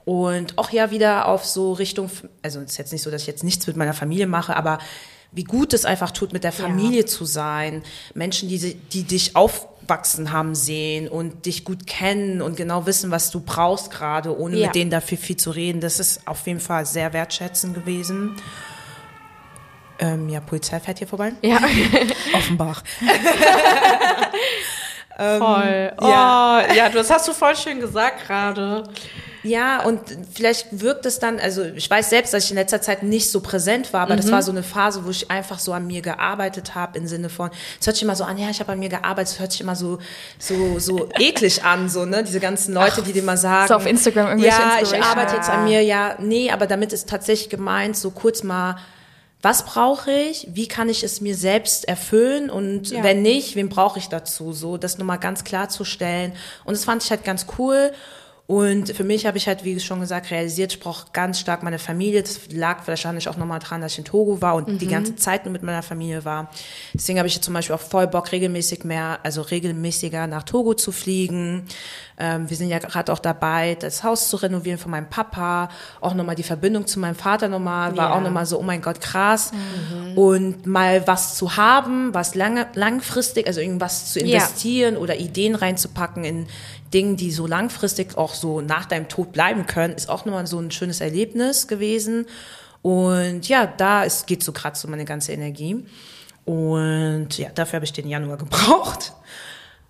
Und 0.05 0.57
auch 0.59 0.69
ja 0.69 0.91
wieder 0.91 1.27
auf 1.27 1.45
so 1.45 1.73
Richtung, 1.73 2.11
also 2.43 2.59
es 2.59 2.73
ist 2.73 2.77
jetzt 2.77 2.91
nicht 2.91 3.01
so, 3.01 3.09
dass 3.09 3.21
ich 3.21 3.27
jetzt 3.27 3.43
nichts 3.43 3.65
mit 3.65 3.75
meiner 3.75 3.93
Familie 3.93 4.27
mache, 4.27 4.55
aber 4.55 4.77
wie 5.31 5.45
gut 5.45 5.73
es 5.73 5.85
einfach 5.85 6.11
tut, 6.11 6.31
mit 6.31 6.43
der 6.43 6.51
Familie 6.51 7.01
ja. 7.01 7.05
zu 7.07 7.25
sein. 7.25 7.81
Menschen, 8.13 8.49
die, 8.49 8.75
die 8.75 9.03
dich 9.03 9.35
aufwachsen 9.83 10.31
haben 10.31 10.55
sehen 10.55 11.07
und 11.07 11.45
dich 11.45 11.63
gut 11.65 11.85
kennen 11.87 12.41
und 12.41 12.57
genau 12.57 12.85
wissen, 12.85 13.11
was 13.11 13.31
du 13.31 13.39
brauchst 13.39 13.91
gerade, 13.91 14.37
ohne 14.37 14.57
ja. 14.57 14.67
mit 14.67 14.75
denen 14.75 14.91
dafür 14.91 15.17
viel 15.17 15.37
zu 15.37 15.51
reden. 15.51 15.81
Das 15.81 15.99
ist 15.99 16.27
auf 16.27 16.45
jeden 16.47 16.59
Fall 16.59 16.85
sehr 16.85 17.13
wertschätzend 17.13 17.75
gewesen. 17.75 18.35
Ähm, 19.99 20.29
ja, 20.29 20.39
Polizei 20.39 20.79
fährt 20.79 20.97
hier 20.97 21.07
vorbei. 21.07 21.33
Ja. 21.41 21.59
Offenbach. 22.33 22.83
voll. 25.17 25.93
Oh, 25.97 26.07
ja. 26.07 26.73
ja, 26.73 26.89
das 26.89 27.09
hast 27.09 27.27
du 27.27 27.33
voll 27.33 27.55
schön 27.55 27.79
gesagt 27.79 28.25
gerade. 28.25 28.83
Ja, 29.43 29.83
und 29.83 29.99
vielleicht 30.33 30.81
wirkt 30.81 31.05
es 31.05 31.19
dann, 31.19 31.39
also 31.39 31.63
ich 31.63 31.89
weiß 31.89 32.09
selbst, 32.09 32.33
dass 32.33 32.45
ich 32.45 32.51
in 32.51 32.57
letzter 32.57 32.81
Zeit 32.81 33.03
nicht 33.03 33.29
so 33.29 33.41
präsent 33.41 33.91
war, 33.91 34.01
aber 34.01 34.13
mhm. 34.13 34.17
das 34.17 34.31
war 34.31 34.41
so 34.41 34.51
eine 34.51 34.63
Phase, 34.63 35.05
wo 35.05 35.09
ich 35.09 35.29
einfach 35.29 35.59
so 35.59 35.73
an 35.73 35.85
mir 35.85 36.01
gearbeitet 36.01 36.75
habe, 36.75 36.97
im 36.97 37.07
Sinne 37.07 37.29
von, 37.29 37.49
es 37.79 37.85
hört 37.85 37.97
sich 37.97 38.03
immer 38.03 38.15
so 38.15 38.23
an, 38.23 38.37
ja, 38.37 38.49
ich 38.49 38.59
habe 38.59 38.71
an 38.71 38.79
mir 38.79 38.89
gearbeitet, 38.89 39.33
es 39.33 39.39
hört 39.39 39.51
sich 39.51 39.61
immer 39.61 39.75
so, 39.75 39.99
so, 40.39 40.79
so 40.79 41.09
eklig 41.19 41.63
an, 41.63 41.89
so, 41.89 42.05
ne, 42.05 42.23
diese 42.23 42.39
ganzen 42.39 42.73
Leute, 42.73 42.97
Ach, 42.99 43.03
die 43.03 43.13
dir 43.13 43.23
mal 43.23 43.37
sagen. 43.37 43.67
So 43.67 43.75
auf 43.75 43.85
Instagram 43.85 44.27
irgendwelche 44.27 44.57
Ja, 44.57 44.79
ich 44.81 45.03
arbeite 45.03 45.35
jetzt 45.35 45.49
an 45.49 45.65
mir, 45.65 45.83
ja, 45.83 46.15
nee, 46.19 46.49
aber 46.49 46.65
damit 46.65 46.93
ist 46.93 47.09
tatsächlich 47.09 47.49
gemeint, 47.49 47.97
so 47.97 48.11
kurz 48.11 48.43
mal, 48.43 48.77
was 49.43 49.65
brauche 49.65 50.09
ich, 50.09 50.47
wie 50.53 50.69
kann 50.69 50.87
ich 50.87 51.03
es 51.03 51.19
mir 51.19 51.35
selbst 51.35 51.85
erfüllen 51.85 52.49
und 52.49 52.91
ja. 52.91 53.03
wenn 53.03 53.21
nicht, 53.21 53.57
wen 53.57 53.67
brauche 53.67 53.99
ich 53.99 54.07
dazu, 54.07 54.53
so 54.53 54.77
das 54.77 54.97
nochmal 54.97 55.19
ganz 55.19 55.43
klarzustellen. 55.43 56.31
Und 56.63 56.77
das 56.77 56.85
fand 56.85 57.03
ich 57.03 57.09
halt 57.11 57.25
ganz 57.25 57.45
cool. 57.57 57.91
Und 58.45 58.89
für 58.89 59.05
mich 59.05 59.25
habe 59.25 59.37
ich 59.37 59.47
halt, 59.47 59.63
wie 59.63 59.79
schon 59.79 60.01
gesagt, 60.01 60.29
realisiert, 60.29 60.73
ich 60.73 60.79
brauche 60.81 61.07
ganz 61.13 61.39
stark 61.39 61.63
meine 61.63 61.79
Familie. 61.79 62.21
Das 62.21 62.51
lag 62.51 62.85
wahrscheinlich 62.87 63.29
auch 63.29 63.37
nochmal 63.37 63.59
dran, 63.59 63.79
dass 63.79 63.93
ich 63.93 63.99
in 63.99 64.03
Togo 64.03 64.41
war 64.41 64.55
und 64.55 64.67
mhm. 64.67 64.77
die 64.79 64.87
ganze 64.87 65.15
Zeit 65.15 65.45
nur 65.45 65.53
mit 65.53 65.63
meiner 65.63 65.81
Familie 65.81 66.25
war. 66.25 66.51
Deswegen 66.93 67.19
habe 67.19 67.27
ich 67.29 67.41
zum 67.41 67.53
Beispiel 67.53 67.73
auch 67.73 67.81
voll 67.81 68.05
Bock, 68.05 68.33
regelmäßig 68.33 68.83
mehr, 68.83 69.19
also 69.23 69.41
regelmäßiger 69.43 70.27
nach 70.27 70.43
Togo 70.43 70.73
zu 70.73 70.91
fliegen. 70.91 71.63
Ähm, 72.19 72.49
wir 72.49 72.57
sind 72.57 72.67
ja 72.67 72.79
gerade 72.79 73.13
auch 73.13 73.19
dabei, 73.19 73.75
das 73.79 74.03
Haus 74.03 74.27
zu 74.27 74.35
renovieren 74.35 74.77
von 74.77 74.91
meinem 74.91 75.09
Papa. 75.09 75.69
Auch 76.01 76.13
nochmal 76.13 76.35
die 76.35 76.43
Verbindung 76.43 76.85
zu 76.85 76.99
meinem 76.99 77.15
Vater 77.15 77.47
nochmal, 77.47 77.95
war 77.95 78.09
ja. 78.09 78.15
auch 78.15 78.21
nochmal 78.21 78.45
so, 78.45 78.59
oh 78.59 78.63
mein 78.63 78.81
Gott, 78.81 78.99
krass. 78.99 79.53
Mhm. 79.53 80.17
Und 80.17 80.65
mal 80.65 81.07
was 81.07 81.35
zu 81.35 81.55
haben, 81.55 82.13
was 82.13 82.35
lange, 82.35 82.67
langfristig, 82.75 83.47
also 83.47 83.61
irgendwas 83.61 84.11
zu 84.11 84.19
investieren 84.19 84.95
ja. 84.95 84.99
oder 84.99 85.15
Ideen 85.15 85.55
reinzupacken 85.55 86.25
in 86.25 86.47
Dingen, 86.93 87.17
die 87.17 87.31
so 87.31 87.47
langfristig 87.47 88.17
auch 88.17 88.33
so 88.33 88.61
nach 88.61 88.85
deinem 88.85 89.07
Tod 89.07 89.31
bleiben 89.31 89.65
können, 89.65 89.93
ist 89.93 90.09
auch 90.09 90.25
nochmal 90.25 90.47
so 90.47 90.59
ein 90.59 90.71
schönes 90.71 91.01
Erlebnis 91.01 91.67
gewesen. 91.67 92.25
Und 92.81 93.47
ja, 93.47 93.65
da 93.65 94.03
ist, 94.03 94.27
geht 94.27 94.43
so 94.43 94.51
gerade 94.51 94.77
so 94.77 94.87
meine 94.87 95.05
ganze 95.05 95.31
Energie. 95.31 95.85
Und 96.45 97.37
ja, 97.37 97.49
dafür 97.55 97.77
habe 97.77 97.85
ich 97.85 97.93
den 97.93 98.07
Januar 98.07 98.37
gebraucht. 98.37 99.13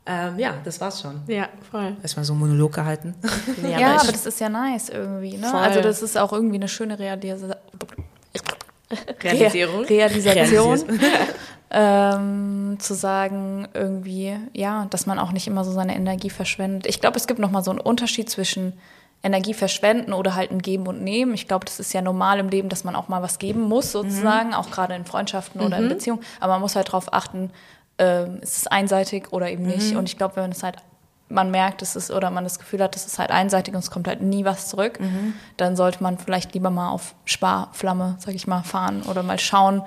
Ähm, 0.05 0.37
ja, 0.37 0.55
das 0.63 0.81
war's 0.81 1.01
schon. 1.01 1.21
Ja, 1.27 1.47
voll. 1.71 1.95
Erstmal 2.01 2.25
so 2.25 2.33
einen 2.33 2.41
Monolog 2.41 2.73
gehalten. 2.73 3.15
Ja, 3.63 3.69
ja 3.79 3.95
aber, 3.95 4.11
das 4.11 4.25
ist 4.25 4.39
ja 4.39 4.49
nice 4.49 4.89
irgendwie. 4.89 5.37
Ne? 5.37 5.53
Also 5.53 5.81
das 5.81 6.01
ist 6.01 6.17
auch 6.17 6.33
irgendwie 6.33 6.57
eine 6.57 6.67
schöne 6.67 6.99
Realis 6.99 7.41
Realisierung. 9.21 9.85
Realisation. 9.85 10.99
ähm, 11.73 12.77
zu 12.79 12.93
sagen, 12.93 13.67
irgendwie, 13.73 14.37
ja, 14.53 14.85
dass 14.91 15.07
man 15.07 15.17
auch 15.17 15.31
nicht 15.31 15.47
immer 15.47 15.63
so 15.63 15.71
seine 15.71 15.95
Energie 15.95 16.29
verschwendet. 16.29 16.85
Ich 16.85 17.01
glaube, 17.01 17.17
es 17.17 17.27
gibt 17.27 17.39
nochmal 17.39 17.63
so 17.63 17.71
einen 17.71 17.79
Unterschied 17.79 18.29
zwischen 18.29 18.73
Energie 19.23 19.53
verschwenden 19.53 20.13
oder 20.13 20.35
halt 20.35 20.51
ein 20.51 20.61
Geben 20.61 20.85
und 20.85 21.01
Nehmen. 21.01 21.33
Ich 21.33 21.47
glaube, 21.47 21.65
das 21.65 21.79
ist 21.79 21.93
ja 21.93 22.01
normal 22.01 22.39
im 22.39 22.49
Leben, 22.49 22.69
dass 22.69 22.83
man 22.83 22.95
auch 22.95 23.07
mal 23.07 23.23
was 23.23 23.39
geben 23.39 23.61
muss, 23.63 23.91
sozusagen, 23.91 24.49
mhm. 24.49 24.55
auch 24.55 24.69
gerade 24.69 24.93
in 24.93 25.05
Freundschaften 25.05 25.61
mhm. 25.61 25.67
oder 25.67 25.77
in 25.77 25.85
mhm. 25.85 25.89
Beziehungen. 25.89 26.21
Aber 26.39 26.53
man 26.53 26.61
muss 26.61 26.75
halt 26.75 26.89
darauf 26.89 27.11
achten, 27.11 27.49
ähm, 27.97 28.39
ist 28.41 28.57
es 28.57 28.67
einseitig 28.67 29.31
oder 29.31 29.49
eben 29.49 29.65
nicht. 29.65 29.93
Mhm. 29.93 29.99
Und 29.99 30.09
ich 30.09 30.17
glaube, 30.17 30.35
wenn 30.35 30.51
es 30.51 30.61
halt 30.61 30.77
man 31.29 31.49
merkt, 31.49 31.81
es 31.81 31.95
ist 31.95 32.11
oder 32.11 32.29
man 32.29 32.43
das 32.43 32.59
Gefühl 32.59 32.83
hat, 32.83 32.95
es 32.95 33.07
ist 33.07 33.17
halt 33.17 33.31
einseitig 33.31 33.73
und 33.73 33.79
es 33.79 33.89
kommt 33.89 34.07
halt 34.07 34.21
nie 34.21 34.45
was 34.45 34.67
zurück, 34.69 34.99
mhm. 34.99 35.33
dann 35.57 35.75
sollte 35.75 36.03
man 36.03 36.19
vielleicht 36.19 36.53
lieber 36.53 36.69
mal 36.69 36.89
auf 36.89 37.15
Sparflamme, 37.25 38.17
sag 38.19 38.35
ich 38.35 38.45
mal, 38.45 38.61
fahren 38.61 39.01
oder 39.01 39.23
mal 39.23 39.39
schauen, 39.39 39.81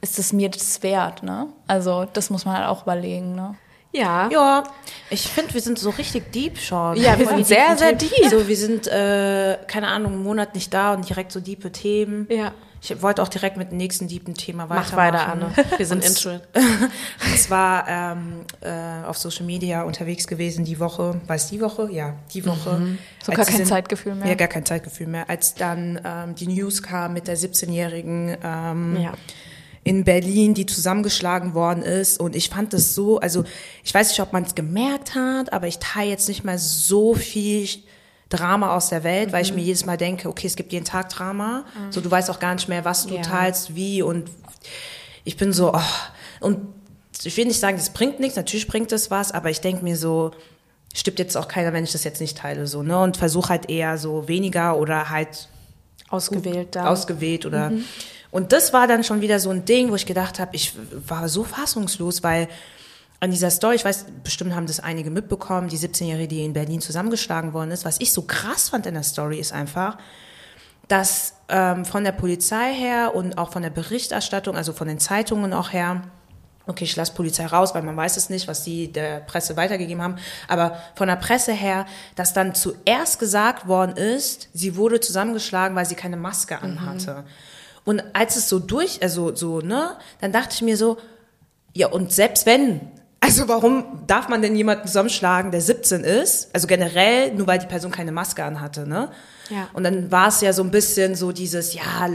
ist 0.00 0.18
es 0.18 0.32
mir 0.32 0.48
das 0.48 0.82
wert, 0.82 1.22
ne? 1.22 1.48
Also 1.66 2.06
das 2.12 2.30
muss 2.30 2.44
man 2.44 2.56
halt 2.56 2.68
auch 2.68 2.82
überlegen, 2.82 3.34
ne? 3.34 3.56
Ja. 3.92 4.28
Ja, 4.30 4.64
ich 5.10 5.22
finde, 5.22 5.54
wir 5.54 5.60
sind 5.60 5.78
so 5.78 5.90
richtig 5.90 6.30
deep 6.32 6.58
schon. 6.58 6.96
Ja, 6.96 7.18
wir 7.18 7.26
sind 7.26 7.46
sehr, 7.46 7.76
sehr 7.76 7.94
deep. 7.94 8.10
So, 8.30 8.46
wir 8.46 8.56
sind, 8.56 8.86
äh, 8.86 9.58
keine 9.66 9.88
Ahnung, 9.88 10.12
einen 10.12 10.22
Monat 10.22 10.54
nicht 10.54 10.72
da 10.74 10.92
und 10.92 11.08
direkt 11.08 11.32
so 11.32 11.40
diepe 11.40 11.72
Themen. 11.72 12.26
Ja. 12.30 12.52
Ich 12.80 13.02
wollte 13.02 13.22
auch 13.22 13.28
direkt 13.28 13.56
mit 13.56 13.72
dem 13.72 13.78
nächsten 13.78 14.06
deepen 14.06 14.34
Thema 14.34 14.68
weitermachen. 14.68 14.92
Mach 14.92 14.96
weiter, 14.96 15.28
Anne. 15.28 15.52
Wir 15.76 15.86
sind 15.86 16.04
intro. 16.04 16.30
und 16.54 17.38
zwar 17.38 17.88
ähm, 17.88 18.44
äh, 18.60 19.04
auf 19.04 19.18
Social 19.18 19.44
Media 19.46 19.82
unterwegs 19.82 20.28
gewesen 20.28 20.64
die 20.64 20.78
Woche. 20.78 21.20
War 21.26 21.36
es 21.36 21.48
die 21.48 21.60
Woche? 21.60 21.90
Ja, 21.90 22.14
die 22.32 22.46
Woche. 22.46 22.74
Mhm. 22.74 22.98
So 23.24 23.32
gar 23.32 23.44
kein 23.44 23.56
sind, 23.56 23.66
Zeitgefühl 23.66 24.14
mehr. 24.14 24.28
Ja, 24.28 24.34
gar 24.36 24.46
kein 24.46 24.64
Zeitgefühl 24.64 25.08
mehr. 25.08 25.28
Als 25.28 25.54
dann 25.54 26.00
ähm, 26.04 26.34
die 26.36 26.46
News 26.46 26.80
kam 26.80 27.14
mit 27.14 27.26
der 27.26 27.36
17-jährigen 27.36 28.36
ähm, 28.44 28.96
ja 29.00 29.12
in 29.88 30.04
Berlin, 30.04 30.52
die 30.52 30.66
zusammengeschlagen 30.66 31.54
worden 31.54 31.82
ist. 31.82 32.20
Und 32.20 32.36
ich 32.36 32.50
fand 32.50 32.74
das 32.74 32.94
so, 32.94 33.18
also 33.20 33.44
ich 33.82 33.94
weiß 33.94 34.10
nicht, 34.10 34.20
ob 34.20 34.34
man 34.34 34.42
es 34.42 34.54
gemerkt 34.54 35.14
hat, 35.14 35.52
aber 35.52 35.66
ich 35.66 35.78
teile 35.78 36.10
jetzt 36.10 36.28
nicht 36.28 36.44
mal 36.44 36.58
so 36.58 37.14
viel 37.14 37.66
Drama 38.28 38.76
aus 38.76 38.90
der 38.90 39.02
Welt, 39.02 39.28
mhm. 39.28 39.32
weil 39.32 39.42
ich 39.42 39.54
mir 39.54 39.62
jedes 39.62 39.86
Mal 39.86 39.96
denke, 39.96 40.28
okay, 40.28 40.46
es 40.46 40.56
gibt 40.56 40.72
jeden 40.74 40.84
Tag 40.84 41.08
Drama. 41.08 41.64
Mhm. 41.74 41.92
So, 41.92 42.02
du 42.02 42.10
weißt 42.10 42.28
auch 42.30 42.38
gar 42.38 42.54
nicht 42.54 42.68
mehr, 42.68 42.84
was 42.84 43.06
du 43.06 43.14
ja. 43.14 43.22
teilst, 43.22 43.74
wie 43.74 44.02
und 44.02 44.30
ich 45.24 45.38
bin 45.38 45.54
so, 45.54 45.72
oh, 45.72 45.80
und 46.40 46.58
ich 47.24 47.34
will 47.38 47.46
nicht 47.46 47.58
sagen, 47.58 47.78
das 47.78 47.90
bringt 47.90 48.20
nichts, 48.20 48.36
natürlich 48.36 48.68
bringt 48.68 48.92
das 48.92 49.10
was, 49.10 49.32
aber 49.32 49.48
ich 49.48 49.62
denke 49.62 49.82
mir 49.82 49.96
so, 49.96 50.32
stimmt 50.94 51.18
jetzt 51.18 51.36
auch 51.36 51.48
keiner, 51.48 51.72
wenn 51.72 51.84
ich 51.84 51.92
das 51.92 52.04
jetzt 52.04 52.20
nicht 52.20 52.36
teile, 52.36 52.66
so, 52.66 52.82
ne, 52.82 52.98
und 52.98 53.16
versuche 53.16 53.48
halt 53.48 53.70
eher 53.70 53.96
so 53.96 54.28
weniger 54.28 54.76
oder 54.76 55.08
halt 55.08 55.48
ausgewählt 56.10 56.76
da. 56.76 56.88
Ausgewählt 56.88 57.46
oder, 57.46 57.70
mhm. 57.70 57.84
Und 58.30 58.52
das 58.52 58.72
war 58.72 58.86
dann 58.86 59.04
schon 59.04 59.20
wieder 59.20 59.40
so 59.40 59.50
ein 59.50 59.64
Ding, 59.64 59.90
wo 59.90 59.94
ich 59.94 60.06
gedacht 60.06 60.38
habe, 60.38 60.54
ich 60.54 60.74
war 61.06 61.28
so 61.28 61.44
fassungslos, 61.44 62.22
weil 62.22 62.48
an 63.20 63.30
dieser 63.30 63.50
Story, 63.50 63.76
ich 63.76 63.84
weiß, 63.84 64.06
bestimmt 64.22 64.54
haben 64.54 64.66
das 64.66 64.80
einige 64.80 65.10
mitbekommen, 65.10 65.68
die 65.68 65.78
17-Jährige, 65.78 66.28
die 66.28 66.44
in 66.44 66.52
Berlin 66.52 66.80
zusammengeschlagen 66.80 67.52
worden 67.52 67.70
ist. 67.70 67.84
Was 67.84 68.00
ich 68.00 68.12
so 68.12 68.22
krass 68.22 68.68
fand 68.68 68.86
in 68.86 68.94
der 68.94 69.02
Story 69.02 69.38
ist 69.38 69.52
einfach, 69.52 69.98
dass 70.86 71.34
ähm, 71.48 71.84
von 71.84 72.04
der 72.04 72.12
Polizei 72.12 72.72
her 72.72 73.14
und 73.14 73.36
auch 73.36 73.52
von 73.52 73.62
der 73.62 73.70
Berichterstattung, 73.70 74.56
also 74.56 74.72
von 74.72 74.86
den 74.88 75.00
Zeitungen 75.00 75.52
auch 75.52 75.72
her, 75.72 76.02
okay, 76.66 76.84
ich 76.84 76.94
lasse 76.94 77.12
Polizei 77.14 77.46
raus, 77.46 77.74
weil 77.74 77.82
man 77.82 77.96
weiß 77.96 78.16
es 78.16 78.30
nicht, 78.30 78.46
was 78.46 78.62
die 78.62 78.92
der 78.92 79.20
Presse 79.20 79.56
weitergegeben 79.56 80.02
haben, 80.02 80.16
aber 80.46 80.78
von 80.94 81.08
der 81.08 81.16
Presse 81.16 81.52
her, 81.52 81.86
dass 82.14 82.34
dann 82.34 82.54
zuerst 82.54 83.18
gesagt 83.18 83.66
worden 83.66 83.96
ist, 83.96 84.48
sie 84.54 84.76
wurde 84.76 85.00
zusammengeschlagen, 85.00 85.74
weil 85.76 85.86
sie 85.86 85.94
keine 85.94 86.16
Maske 86.16 86.60
anhatte. 86.60 87.24
Mhm. 87.26 87.57
Und 87.88 88.02
als 88.12 88.36
es 88.36 88.50
so 88.50 88.58
durch, 88.58 89.02
also 89.02 89.34
so, 89.34 89.62
ne, 89.62 89.96
dann 90.20 90.30
dachte 90.30 90.50
ich 90.52 90.60
mir 90.60 90.76
so, 90.76 90.98
ja, 91.72 91.86
und 91.86 92.12
selbst 92.12 92.44
wenn 92.44 92.82
also 93.20 93.48
warum 93.48 94.02
darf 94.06 94.28
man 94.28 94.42
denn 94.42 94.54
jemanden 94.54 94.86
zusammenschlagen, 94.86 95.50
der 95.50 95.62
17 95.62 96.04
ist? 96.04 96.50
Also 96.52 96.66
generell, 96.66 97.32
nur 97.32 97.46
weil 97.46 97.58
die 97.58 97.66
Person 97.66 97.90
keine 97.90 98.12
Maske 98.12 98.44
anhatte, 98.44 98.86
ne? 98.86 99.10
Ja. 99.48 99.68
Und 99.72 99.84
dann 99.84 100.12
war 100.12 100.28
es 100.28 100.42
ja 100.42 100.52
so 100.52 100.62
ein 100.62 100.70
bisschen 100.70 101.14
so 101.14 101.32
dieses, 101.32 101.72
ja, 101.72 102.10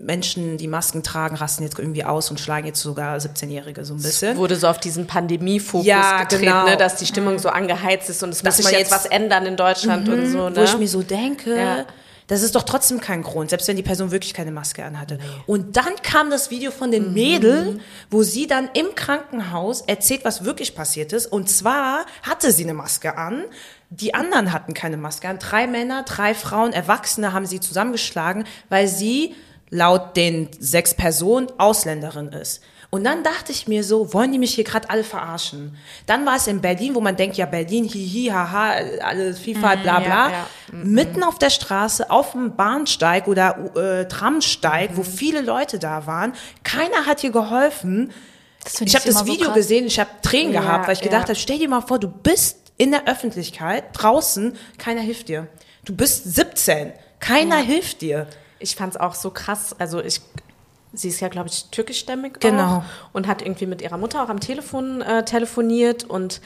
Menschen, 0.00 0.56
die 0.56 0.68
Masken 0.68 1.02
tragen, 1.02 1.36
rasten 1.36 1.64
jetzt 1.64 1.78
irgendwie 1.78 2.04
aus 2.04 2.30
und 2.30 2.40
schlagen 2.40 2.66
jetzt 2.66 2.80
sogar 2.80 3.18
17-Jährige 3.18 3.84
so 3.84 3.92
ein 3.92 4.02
bisschen. 4.02 4.32
Es 4.32 4.38
wurde 4.38 4.56
so 4.56 4.68
auf 4.68 4.80
diesen 4.80 5.06
Pandemie-Fokus 5.06 5.86
ja, 5.86 6.22
getreten, 6.22 6.46
genau. 6.46 6.64
ne, 6.64 6.78
dass 6.78 6.96
die 6.96 7.04
Stimmung 7.04 7.34
mhm. 7.34 7.40
so 7.40 7.50
angeheizt 7.50 8.08
ist 8.08 8.22
und 8.22 8.30
es 8.30 8.42
muss 8.42 8.56
sich 8.56 8.70
jetzt 8.70 8.90
was 8.90 9.04
ändern 9.04 9.44
in 9.44 9.56
Deutschland 9.56 10.08
mhm, 10.08 10.14
und 10.14 10.26
so. 10.30 10.48
Ne? 10.48 10.56
Wo 10.56 10.62
ich 10.62 10.78
mir 10.78 10.88
so 10.88 11.02
denke, 11.02 11.54
ja. 11.54 11.84
Das 12.28 12.42
ist 12.42 12.54
doch 12.54 12.62
trotzdem 12.62 13.00
kein 13.00 13.22
Grund, 13.22 13.50
selbst 13.50 13.66
wenn 13.68 13.76
die 13.76 13.82
Person 13.82 14.10
wirklich 14.10 14.34
keine 14.34 14.52
Maske 14.52 14.84
anhatte. 14.84 15.18
Und 15.46 15.76
dann 15.76 15.96
kam 16.02 16.30
das 16.30 16.50
Video 16.50 16.70
von 16.70 16.90
den 16.90 17.08
mhm. 17.08 17.14
Mädeln, 17.14 17.80
wo 18.10 18.22
sie 18.22 18.46
dann 18.46 18.68
im 18.74 18.94
Krankenhaus 18.94 19.80
erzählt, 19.80 20.24
was 20.24 20.44
wirklich 20.44 20.74
passiert 20.74 21.12
ist. 21.12 21.26
Und 21.26 21.48
zwar 21.48 22.04
hatte 22.22 22.52
sie 22.52 22.64
eine 22.64 22.74
Maske 22.74 23.16
an. 23.16 23.44
Die 23.88 24.14
anderen 24.14 24.52
hatten 24.52 24.74
keine 24.74 24.98
Maske 24.98 25.28
an. 25.28 25.38
Drei 25.38 25.66
Männer, 25.66 26.02
drei 26.02 26.34
Frauen, 26.34 26.74
Erwachsene 26.74 27.32
haben 27.32 27.46
sie 27.46 27.60
zusammengeschlagen, 27.60 28.44
weil 28.68 28.88
sie 28.88 29.34
laut 29.70 30.16
den 30.16 30.50
sechs 30.58 30.92
Personen 30.94 31.48
Ausländerin 31.56 32.28
ist. 32.28 32.62
Und 32.90 33.04
dann 33.04 33.22
dachte 33.22 33.52
ich 33.52 33.68
mir 33.68 33.84
so, 33.84 34.14
wollen 34.14 34.32
die 34.32 34.38
mich 34.38 34.54
hier 34.54 34.64
gerade 34.64 34.88
alle 34.88 35.04
verarschen? 35.04 35.76
Dann 36.06 36.24
war 36.24 36.36
es 36.36 36.46
in 36.46 36.62
Berlin, 36.62 36.94
wo 36.94 37.00
man 37.00 37.16
denkt, 37.16 37.36
ja, 37.36 37.44
Berlin, 37.44 37.84
hihi, 37.84 38.28
haha, 38.28 38.76
alles 39.02 39.38
Vielfalt, 39.38 39.82
bla 39.82 40.00
bla. 40.00 40.08
Ja, 40.08 40.30
ja. 40.30 40.46
Mhm. 40.72 40.92
Mitten 40.92 41.22
auf 41.22 41.38
der 41.38 41.50
Straße, 41.50 42.10
auf 42.10 42.32
dem 42.32 42.56
Bahnsteig 42.56 43.28
oder 43.28 43.76
äh, 43.76 44.08
Tramsteig, 44.08 44.92
mhm. 44.92 44.96
wo 44.96 45.02
viele 45.02 45.42
Leute 45.42 45.78
da 45.78 46.06
waren. 46.06 46.32
Keiner 46.64 47.04
hat 47.04 47.20
hier 47.20 47.30
geholfen. 47.30 48.10
Ich, 48.80 48.94
habe 48.94 49.04
das 49.04 49.26
Video 49.26 49.48
so 49.48 49.52
gesehen, 49.52 49.86
ich 49.86 50.00
habe 50.00 50.10
Tränen 50.22 50.54
ja, 50.54 50.62
gehabt, 50.62 50.86
weil 50.86 50.94
ich 50.94 51.00
gedacht 51.00 51.24
habe, 51.24 51.36
stell 51.36 51.58
dir 51.58 51.68
mal 51.68 51.82
vor, 51.82 51.98
du 51.98 52.08
bist 52.08 52.58
in 52.78 52.90
der 52.90 53.06
Öffentlichkeit, 53.06 53.84
draußen, 53.92 54.56
keiner 54.78 55.02
hilft 55.02 55.28
dir. 55.28 55.46
Du 55.84 55.94
bist 55.94 56.34
17, 56.34 56.92
keiner 57.20 57.56
hilft 57.56 58.00
dir. 58.00 58.26
Ich 58.58 58.76
fand's 58.76 58.96
auch 58.96 59.14
so 59.14 59.30
krass. 59.30 59.74
Also 59.78 60.02
ich 60.02 60.20
sie 60.92 61.08
ist 61.08 61.20
ja, 61.20 61.28
glaube 61.28 61.48
ich, 61.48 61.66
türkischstämmig 61.70 62.34
genau. 62.40 62.78
auch 62.78 62.82
und 63.12 63.26
hat 63.26 63.42
irgendwie 63.42 63.66
mit 63.66 63.82
ihrer 63.82 63.98
Mutter 63.98 64.22
auch 64.22 64.28
am 64.28 64.40
Telefon 64.40 65.02
äh, 65.02 65.24
telefoniert 65.24 66.04
und 66.04 66.40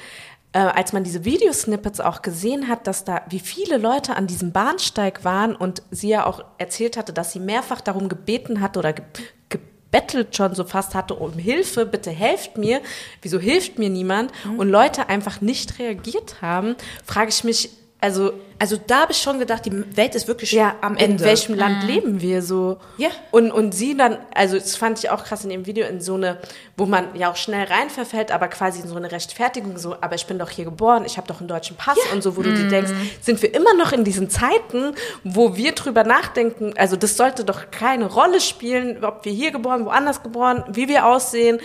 äh, 0.53 0.59
als 0.59 0.93
man 0.93 1.05
diese 1.05 1.25
Videosnippets 1.25 2.01
auch 2.01 2.23
gesehen 2.23 2.69
hat, 2.69 2.87
dass 2.87 3.05
da 3.05 3.23
wie 3.29 3.41
viele 3.41 3.79
Leute 3.79 4.17
an 4.17 4.27
diesem 4.27 4.53
Bahnsteig 4.53 5.25
waren 5.25 5.57
und 5.57 5.83
sie 5.91 6.09
ja 6.09 6.27
auch 6.27 6.45
erzählt 6.59 6.97
hatte, 6.97 7.13
dass 7.13 7.33
sie 7.33 7.41
mehrfach 7.41 7.81
darum 7.81 8.09
gebeten 8.09 8.61
hat 8.61 8.77
oder 8.77 8.93
ge 8.93 9.05
gebettelt 9.49 10.35
schon 10.35 10.55
so 10.55 10.65
fast 10.65 10.95
hatte 10.95 11.15
um 11.15 11.35
Hilfe, 11.35 11.85
bitte 11.85 12.11
helft 12.11 12.57
mir, 12.57 12.81
wieso 13.21 13.39
hilft 13.39 13.79
mir 13.79 13.91
niemand 13.91 14.33
mhm. 14.47 14.59
und 14.59 14.71
Leute 14.71 15.11
einfach 15.11 15.43
nicht 15.43 15.79
reagiert 15.79 16.41
haben, 16.41 16.77
frage 17.05 17.29
ich 17.29 17.45
mich, 17.45 17.69
also, 18.03 18.33
also 18.59 18.77
da 18.85 19.03
habe 19.03 19.13
ich 19.13 19.19
schon 19.19 19.39
gedacht, 19.39 19.65
die 19.65 19.97
Welt 19.97 20.17
ist 20.17 20.27
wirklich 20.27 20.51
ja, 20.51 20.75
am 20.81 20.97
Ende. 20.97 21.23
In 21.23 21.31
welchem 21.31 21.55
Land 21.55 21.83
mhm. 21.85 21.89
leben 21.89 22.21
wir 22.21 22.43
so? 22.43 22.79
Ja. 22.99 23.11
Und, 23.31 23.53
und 23.53 23.73
sie 23.73 23.97
dann, 23.97 24.19
also 24.35 24.59
das 24.59 24.75
fand 24.75 24.99
ich 24.99 25.11
auch 25.11 25.23
krass 25.23 25.45
in 25.45 25.51
dem 25.51 25.67
Video, 25.67 25.87
in 25.87 26.01
so 26.01 26.15
eine, 26.15 26.39
wo 26.77 26.85
man 26.85 27.15
ja 27.15 27.31
auch 27.31 27.37
schnell 27.37 27.65
rein 27.65 27.91
verfällt, 27.91 28.33
aber 28.33 28.49
quasi 28.49 28.81
in 28.81 28.89
so 28.89 28.97
eine 28.97 29.13
Rechtfertigung, 29.13 29.79
so, 29.79 29.95
aber 30.01 30.17
ich 30.17 30.27
bin 30.27 30.37
doch 30.41 30.51
hier 30.51 30.65
geboren, 30.65 31.05
ich 31.07 31.17
habe 31.17 31.29
doch 31.29 31.39
einen 31.39 31.47
deutschen 31.47 31.77
Pass 31.77 31.97
ja. 32.09 32.13
und 32.13 32.25
so, 32.25 32.37
wo 32.37 32.41
mhm. 32.41 32.45
du 32.47 32.55
dir 32.57 32.69
denkst, 32.69 32.91
sind 33.21 33.41
wir 33.41 33.55
immer 33.55 33.73
noch 33.75 33.93
in 33.93 34.03
diesen 34.03 34.29
Zeiten, 34.29 34.97
wo 35.23 35.55
wir 35.55 35.71
drüber 35.71 36.03
nachdenken, 36.03 36.75
also 36.77 36.97
das 36.97 37.17
sollte 37.17 37.45
doch 37.45 37.71
keine 37.71 38.07
Rolle 38.07 38.41
spielen, 38.41 39.05
ob 39.05 39.25
wir 39.25 39.33
hier 39.33 39.53
geboren, 39.53 39.85
woanders 39.85 40.25
geboren, 40.25 40.65
wie 40.73 40.89
wir 40.89 41.07
aussehen, 41.07 41.61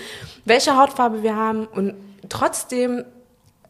welche 0.45 0.78
Hautfarbe 0.78 1.23
wir 1.23 1.36
haben 1.36 1.65
und 1.65 1.95
trotzdem 2.30 3.06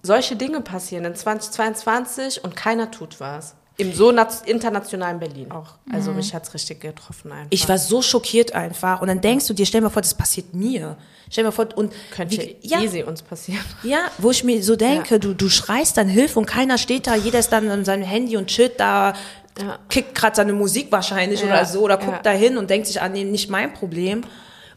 solche 0.07 0.35
Dinge 0.35 0.61
passieren 0.61 1.05
in 1.05 1.13
2022 1.13 2.43
und 2.43 2.55
keiner 2.55 2.89
tut 2.89 3.19
was. 3.19 3.55
Im 3.79 3.93
so 3.93 4.09
internationalen 4.09 5.19
Berlin 5.19 5.51
auch. 5.51 5.75
Also 5.91 6.09
mhm. 6.09 6.17
mich 6.17 6.33
hat's 6.33 6.51
richtig 6.51 6.81
getroffen 6.81 7.31
einfach. 7.31 7.47
Ich 7.51 7.69
war 7.69 7.77
so 7.77 8.01
schockiert 8.01 8.55
einfach. 8.55 9.01
Und 9.01 9.07
dann 9.07 9.21
denkst 9.21 9.45
du 9.45 9.53
dir, 9.53 9.67
stell 9.67 9.81
dir 9.81 9.85
mal 9.85 9.91
vor, 9.91 10.01
das 10.01 10.15
passiert 10.15 10.55
mir. 10.55 10.97
Stell 11.29 11.43
dir 11.43 11.49
mal 11.49 11.51
vor, 11.51 11.67
und 11.75 11.93
könnte 12.09 12.37
wie, 12.37 12.55
ja, 12.61 12.81
easy 12.81 13.03
uns 13.03 13.21
passieren. 13.21 13.63
Ja, 13.83 13.99
wo 14.17 14.31
ich 14.31 14.43
mir 14.43 14.63
so 14.63 14.75
denke, 14.75 15.15
ja. 15.15 15.19
du, 15.19 15.35
du 15.35 15.47
schreist 15.47 15.95
dann 15.97 16.07
Hilfe 16.07 16.39
und 16.39 16.47
keiner 16.47 16.79
steht 16.79 17.05
da, 17.05 17.13
jeder 17.13 17.37
ist 17.37 17.51
dann 17.51 17.69
an 17.69 17.85
seinem 17.85 18.03
Handy 18.03 18.35
und 18.35 18.47
chillt 18.47 18.79
da, 18.79 19.13
ja. 19.59 19.77
kickt 19.89 20.15
gerade 20.15 20.35
seine 20.35 20.53
Musik 20.53 20.91
wahrscheinlich 20.91 21.41
ja. 21.41 21.47
oder 21.47 21.65
so, 21.65 21.81
oder 21.81 21.97
guckt 21.97 22.25
da 22.25 22.31
hin 22.31 22.57
und 22.57 22.71
denkt 22.71 22.87
sich 22.87 22.99
an, 22.99 23.11
ah, 23.11 23.13
nee, 23.13 23.25
nicht 23.25 23.51
mein 23.51 23.73
Problem. 23.73 24.23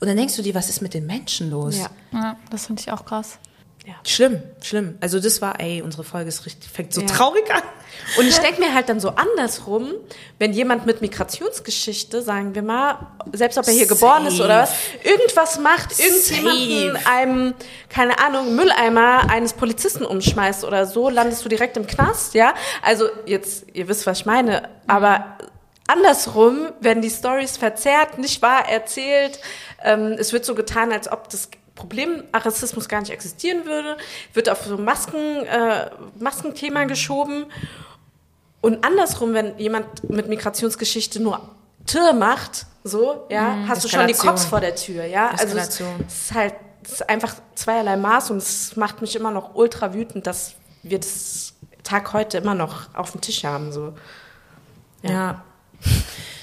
Und 0.01 0.09
dann 0.09 0.17
denkst 0.17 0.37
du 0.37 0.43
dir, 0.43 0.55
was 0.55 0.69
ist 0.69 0.83
mit 0.83 0.93
den 0.93 1.07
Menschen 1.07 1.51
los? 1.51 1.79
Ja, 1.79 1.91
ja 2.13 2.37
das 2.51 2.67
finde 2.67 2.83
ich 2.83 2.93
auch 2.93 3.07
krass. 3.07 3.39
Ja. 3.87 3.95
Schlimm, 4.07 4.43
schlimm. 4.63 4.99
Also 5.01 5.21
das 5.21 5.41
war, 5.41 5.59
ey, 5.59 5.83
unsere 5.83 6.05
Folge 6.05 6.29
ist 6.29 6.45
richtig, 6.45 6.71
fängt 6.71 6.93
so 6.93 7.01
ja. 7.01 7.07
traurig 7.07 7.51
an. 7.53 7.63
Und 8.19 8.27
ich 8.27 8.39
denke 8.39 8.61
mir 8.61 8.75
halt 8.75 8.89
dann 8.89 9.01
so 9.01 9.11
andersrum, 9.11 9.93
wenn 10.39 10.53
jemand 10.53 10.87
mit 10.87 11.01
Migrationsgeschichte, 11.01 12.23
sagen 12.23 12.55
wir 12.55 12.63
mal, 12.63 13.07
selbst 13.33 13.59
ob 13.59 13.67
er 13.67 13.73
hier 13.73 13.87
Safe. 13.87 13.95
geboren 13.95 14.27
ist 14.27 14.41
oder 14.41 14.63
was, 14.63 14.73
irgendwas 15.03 15.59
macht, 15.59 15.99
irgendjemanden 15.99 16.93
Safe. 16.95 17.07
einem, 17.09 17.55
keine 17.89 18.19
Ahnung, 18.19 18.55
Mülleimer 18.55 19.31
eines 19.31 19.55
Polizisten 19.55 20.05
umschmeißt 20.05 20.65
oder 20.65 20.87
so, 20.87 21.09
landest 21.09 21.45
du 21.45 21.49
direkt 21.49 21.77
im 21.77 21.87
Knast, 21.87 22.35
ja? 22.35 22.55
Also 22.83 23.09
jetzt, 23.27 23.65
ihr 23.73 23.89
wisst, 23.89 24.07
was 24.07 24.21
ich 24.21 24.27
meine, 24.27 24.69
aber 24.87 25.39
andersrum 25.87 26.69
werden 26.81 27.03
die 27.03 27.11
Stories 27.11 27.57
verzerrt, 27.57 28.19
nicht 28.19 28.43
wahr 28.43 28.69
erzählt. 28.69 29.41
Ähm, 29.83 30.15
es 30.19 30.33
wird 30.33 30.45
so 30.45 30.55
getan, 30.55 30.93
als 30.93 31.11
ob 31.11 31.29
das 31.31 31.49
Problem 31.81 32.25
Rassismus 32.33 32.89
gar 32.89 33.01
nicht 33.01 33.11
existieren 33.11 33.65
würde, 33.65 33.97
wird 34.35 34.49
auf 34.51 34.63
so 34.65 34.77
Masken, 34.77 35.17
äh, 35.47 35.91
Maskenthema 36.19 36.85
geschoben. 36.85 37.47
Und 38.61 38.85
andersrum, 38.85 39.33
wenn 39.33 39.59
jemand 39.59 40.09
mit 40.11 40.29
Migrationsgeschichte 40.29 41.21
nur 41.21 41.41
Tür 41.87 42.13
macht, 42.13 42.67
so, 42.85 43.27
ja, 43.31 43.49
mhm, 43.49 43.69
hast 43.69 43.85
du 43.85 43.89
schon 43.89 44.07
die 44.07 44.15
Cops 44.15 44.45
vor 44.45 44.61
der 44.61 44.77
Tür, 44.77 45.05
ja. 45.05 45.31
Also 45.31 45.57
es 45.57 45.81
ist 45.81 46.35
halt 46.35 46.55
es 46.83 46.93
ist 46.93 47.09
einfach 47.09 47.35
zweierlei 47.55 47.97
Maß 47.97 48.31
und 48.31 48.39
es 48.39 48.75
macht 48.77 49.01
mich 49.01 49.15
immer 49.15 49.31
noch 49.31 49.55
ultra 49.55 49.93
wütend, 49.93 50.27
dass 50.27 50.55
wir 50.83 50.99
das 50.99 51.55
Tag 51.83 52.13
heute 52.13 52.39
immer 52.39 52.55
noch 52.55 52.95
auf 52.95 53.13
dem 53.13 53.21
Tisch 53.21 53.45
haben, 53.45 53.73
so. 53.73 53.95
ja. 55.03 55.11
ja. 55.11 55.43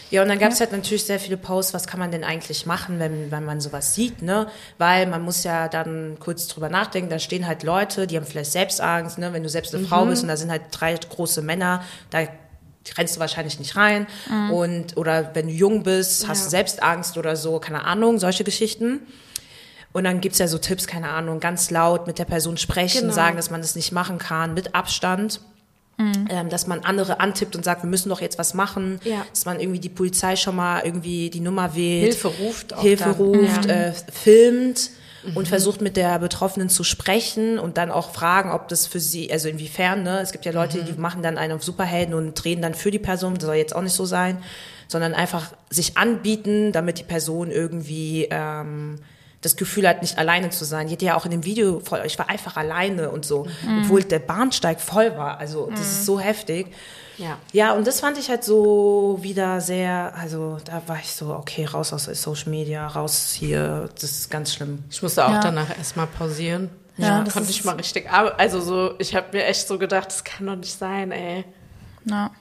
Ja, 0.09 0.21
und 0.21 0.29
dann 0.29 0.39
gab 0.39 0.51
es 0.51 0.59
halt 0.59 0.71
natürlich 0.71 1.05
sehr 1.05 1.19
viele 1.19 1.37
Posts, 1.37 1.73
was 1.73 1.87
kann 1.87 1.99
man 1.99 2.11
denn 2.11 2.23
eigentlich 2.23 2.65
machen, 2.65 2.99
wenn, 2.99 3.29
wenn 3.29 3.43
man 3.43 3.59
sowas 3.59 3.93
sieht, 3.93 4.21
ne? 4.21 4.47
Weil 4.77 5.05
man 5.07 5.21
muss 5.21 5.43
ja 5.43 5.67
dann 5.67 6.17
kurz 6.19 6.47
drüber 6.47 6.69
nachdenken, 6.69 7.09
da 7.09 7.19
stehen 7.19 7.45
halt 7.45 7.63
Leute, 7.63 8.07
die 8.07 8.15
haben 8.15 8.25
vielleicht 8.25 8.51
Selbstangst, 8.51 9.17
ne? 9.17 9.33
Wenn 9.33 9.43
du 9.43 9.49
selbst 9.49 9.73
eine 9.73 9.83
mhm. 9.83 9.87
Frau 9.87 10.05
bist 10.05 10.23
und 10.23 10.29
da 10.29 10.37
sind 10.37 10.49
halt 10.49 10.63
drei 10.71 10.95
große 10.95 11.41
Männer, 11.41 11.83
da 12.09 12.19
rennst 12.97 13.17
du 13.17 13.19
wahrscheinlich 13.19 13.59
nicht 13.59 13.75
rein. 13.75 14.07
Mhm. 14.29 14.51
Und, 14.51 14.97
oder 14.97 15.35
wenn 15.35 15.47
du 15.47 15.53
jung 15.53 15.83
bist, 15.83 16.27
hast 16.27 16.39
ja. 16.39 16.45
du 16.45 16.49
Selbstangst 16.51 17.17
oder 17.17 17.35
so, 17.35 17.59
keine 17.59 17.83
Ahnung, 17.83 18.19
solche 18.19 18.43
Geschichten. 18.43 19.01
Und 19.93 20.03
dann 20.03 20.21
gibt's 20.21 20.37
ja 20.37 20.47
so 20.47 20.57
Tipps, 20.57 20.87
keine 20.87 21.09
Ahnung, 21.09 21.39
ganz 21.39 21.71
laut 21.71 22.07
mit 22.07 22.19
der 22.19 22.25
Person 22.25 22.57
sprechen, 22.57 23.01
genau. 23.01 23.13
sagen, 23.13 23.35
dass 23.35 23.49
man 23.49 23.61
das 23.61 23.75
nicht 23.75 23.91
machen 23.91 24.19
kann, 24.19 24.53
mit 24.53 24.75
Abstand. 24.75 25.41
Mhm. 25.99 26.27
Ähm, 26.29 26.49
dass 26.49 26.67
man 26.67 26.81
andere 26.81 27.19
antippt 27.19 27.55
und 27.55 27.65
sagt, 27.65 27.81
wir 27.81 27.89
müssen 27.89 28.09
doch 28.09 28.21
jetzt 28.21 28.37
was 28.37 28.53
machen, 28.53 28.99
ja. 29.03 29.25
dass 29.31 29.45
man 29.45 29.59
irgendwie 29.59 29.79
die 29.79 29.89
Polizei 29.89 30.35
schon 30.35 30.55
mal 30.55 30.81
irgendwie 30.85 31.31
die 31.31 31.39
Nummer 31.39 31.75
wählt, 31.75 32.13
Hilfe 32.13 32.27
ruft, 32.27 32.79
Hilfe 32.79 33.03
dann. 33.03 33.13
ruft, 33.13 33.65
ja. 33.65 33.71
äh, 33.71 33.93
filmt 34.11 34.91
mhm. 35.23 35.37
und 35.37 35.47
versucht 35.47 35.81
mit 35.81 35.97
der 35.97 36.19
Betroffenen 36.19 36.69
zu 36.69 36.83
sprechen 36.83 37.57
und 37.57 37.77
dann 37.77 37.89
auch 37.89 38.11
fragen, 38.11 38.51
ob 38.51 38.67
das 38.67 38.85
für 38.85 38.99
sie, 38.99 39.31
also 39.31 39.49
inwiefern, 39.49 40.03
ne? 40.03 40.19
Es 40.19 40.31
gibt 40.31 40.45
ja 40.45 40.51
Leute, 40.51 40.83
mhm. 40.83 40.85
die 40.85 40.93
machen 40.93 41.23
dann 41.23 41.39
einen 41.39 41.53
auf 41.53 41.63
Superhelden 41.63 42.13
und 42.13 42.35
drehen 42.35 42.61
dann 42.61 42.75
für 42.75 42.91
die 42.91 42.99
Person, 42.99 43.33
das 43.33 43.45
soll 43.45 43.55
jetzt 43.55 43.75
auch 43.75 43.81
nicht 43.81 43.95
so 43.95 44.05
sein, 44.05 44.37
sondern 44.87 45.15
einfach 45.15 45.51
sich 45.71 45.97
anbieten, 45.97 46.73
damit 46.73 46.99
die 46.99 47.03
Person 47.03 47.49
irgendwie 47.49 48.27
ähm, 48.29 48.99
das 49.41 49.55
Gefühl 49.55 49.87
hat, 49.87 50.01
nicht 50.01 50.17
alleine 50.17 50.49
zu 50.49 50.65
sein. 50.65 50.87
Ich 50.87 50.93
hatte 50.93 51.05
ja 51.05 51.15
auch 51.15 51.25
in 51.25 51.31
dem 51.31 51.45
Video 51.45 51.79
voll, 51.79 52.01
ich 52.05 52.17
war 52.17 52.29
einfach 52.29 52.57
alleine 52.57 53.09
und 53.11 53.25
so, 53.25 53.45
mhm. 53.65 53.83
obwohl 53.83 54.03
der 54.03 54.19
Bahnsteig 54.19 54.81
voll 54.81 55.15
war. 55.17 55.37
Also 55.39 55.69
das 55.69 55.79
mhm. 55.79 55.85
ist 55.85 56.05
so 56.05 56.19
heftig. 56.19 56.67
Ja. 57.17 57.39
ja, 57.51 57.73
und 57.73 57.87
das 57.87 57.99
fand 57.99 58.19
ich 58.19 58.29
halt 58.29 58.43
so 58.43 59.17
wieder 59.21 59.59
sehr, 59.59 60.13
also 60.15 60.57
da 60.63 60.83
war 60.85 60.99
ich 60.99 61.11
so, 61.11 61.33
okay, 61.33 61.65
raus 61.65 61.91
aus 61.91 62.05
Social 62.05 62.49
Media, 62.49 62.85
raus 62.85 63.33
hier, 63.33 63.89
das 63.95 64.03
ist 64.03 64.29
ganz 64.29 64.53
schlimm. 64.53 64.83
Ich 64.91 65.01
musste 65.01 65.25
auch 65.25 65.31
ja. 65.31 65.39
danach 65.39 65.75
erstmal 65.75 66.05
pausieren. 66.05 66.69
Ja, 66.97 67.23
ja 67.23 67.31
konnte 67.31 67.49
ich 67.49 67.63
mal 67.63 67.75
richtig, 67.75 68.11
also 68.11 68.61
so, 68.61 68.93
ich 68.99 69.15
habe 69.15 69.27
mir 69.33 69.45
echt 69.45 69.67
so 69.67 69.79
gedacht, 69.79 70.07
das 70.07 70.23
kann 70.23 70.45
doch 70.45 70.55
nicht 70.55 70.77
sein, 70.77 71.11
ey. 71.11 71.43
Ja. 72.05 72.31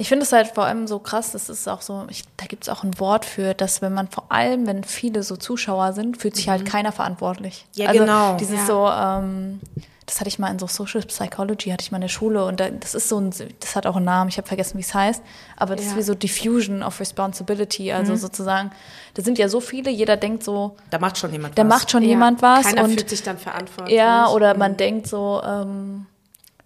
Ich 0.00 0.08
finde 0.08 0.22
es 0.22 0.32
halt 0.32 0.46
vor 0.46 0.64
allem 0.64 0.86
so 0.86 1.00
krass, 1.00 1.32
das 1.32 1.48
ist 1.48 1.68
auch 1.68 1.82
so, 1.82 2.06
ich, 2.08 2.22
da 2.36 2.46
gibt 2.46 2.62
es 2.62 2.68
auch 2.68 2.84
ein 2.84 3.00
Wort 3.00 3.24
für, 3.24 3.52
dass 3.52 3.82
wenn 3.82 3.92
man 3.92 4.06
vor 4.06 4.30
allem, 4.30 4.64
wenn 4.68 4.84
viele 4.84 5.24
so 5.24 5.36
Zuschauer 5.36 5.92
sind, 5.92 6.18
fühlt 6.18 6.36
sich 6.36 6.48
halt 6.48 6.62
mhm. 6.62 6.68
keiner 6.68 6.92
verantwortlich. 6.92 7.66
Ja, 7.74 7.88
also 7.88 8.00
genau. 8.00 8.36
Dieses 8.36 8.60
ja. 8.60 8.66
so, 8.66 8.88
ähm, 8.88 9.60
das 10.06 10.20
hatte 10.20 10.28
ich 10.28 10.38
mal 10.38 10.52
in 10.52 10.58
so 10.60 10.68
Social 10.68 11.02
Psychology, 11.02 11.70
hatte 11.70 11.82
ich 11.82 11.90
mal 11.90 11.96
in 11.96 12.02
der 12.02 12.08
Schule 12.08 12.44
und 12.44 12.60
das 12.60 12.94
ist 12.94 13.08
so 13.08 13.20
ein, 13.20 13.34
das 13.58 13.74
hat 13.74 13.88
auch 13.88 13.96
einen 13.96 14.04
Namen, 14.04 14.28
ich 14.28 14.38
habe 14.38 14.46
vergessen, 14.46 14.78
wie 14.78 14.82
es 14.82 14.94
heißt, 14.94 15.20
aber 15.56 15.74
das 15.74 15.86
ja. 15.86 15.90
ist 15.90 15.96
wie 15.98 16.02
so 16.02 16.14
Diffusion 16.14 16.84
of 16.84 17.00
Responsibility, 17.00 17.90
also 17.90 18.12
mhm. 18.12 18.18
sozusagen, 18.18 18.70
da 19.14 19.22
sind 19.22 19.36
ja 19.36 19.48
so 19.48 19.60
viele, 19.60 19.90
jeder 19.90 20.16
denkt 20.16 20.44
so, 20.44 20.76
da 20.90 21.00
macht 21.00 21.18
schon 21.18 21.32
jemand 21.32 21.58
da 21.58 21.64
was. 21.64 21.68
Da 21.68 21.74
macht 21.74 21.90
schon 21.90 22.02
ja. 22.04 22.10
jemand 22.10 22.40
was. 22.40 22.66
Keiner 22.66 22.84
und, 22.84 22.92
fühlt 22.94 23.10
sich 23.10 23.24
dann 23.24 23.36
verantwortlich. 23.36 23.96
Ja, 23.96 24.28
oder 24.28 24.54
mhm. 24.54 24.60
man 24.60 24.76
denkt 24.76 25.08
so, 25.08 25.42
ähm, 25.44 26.06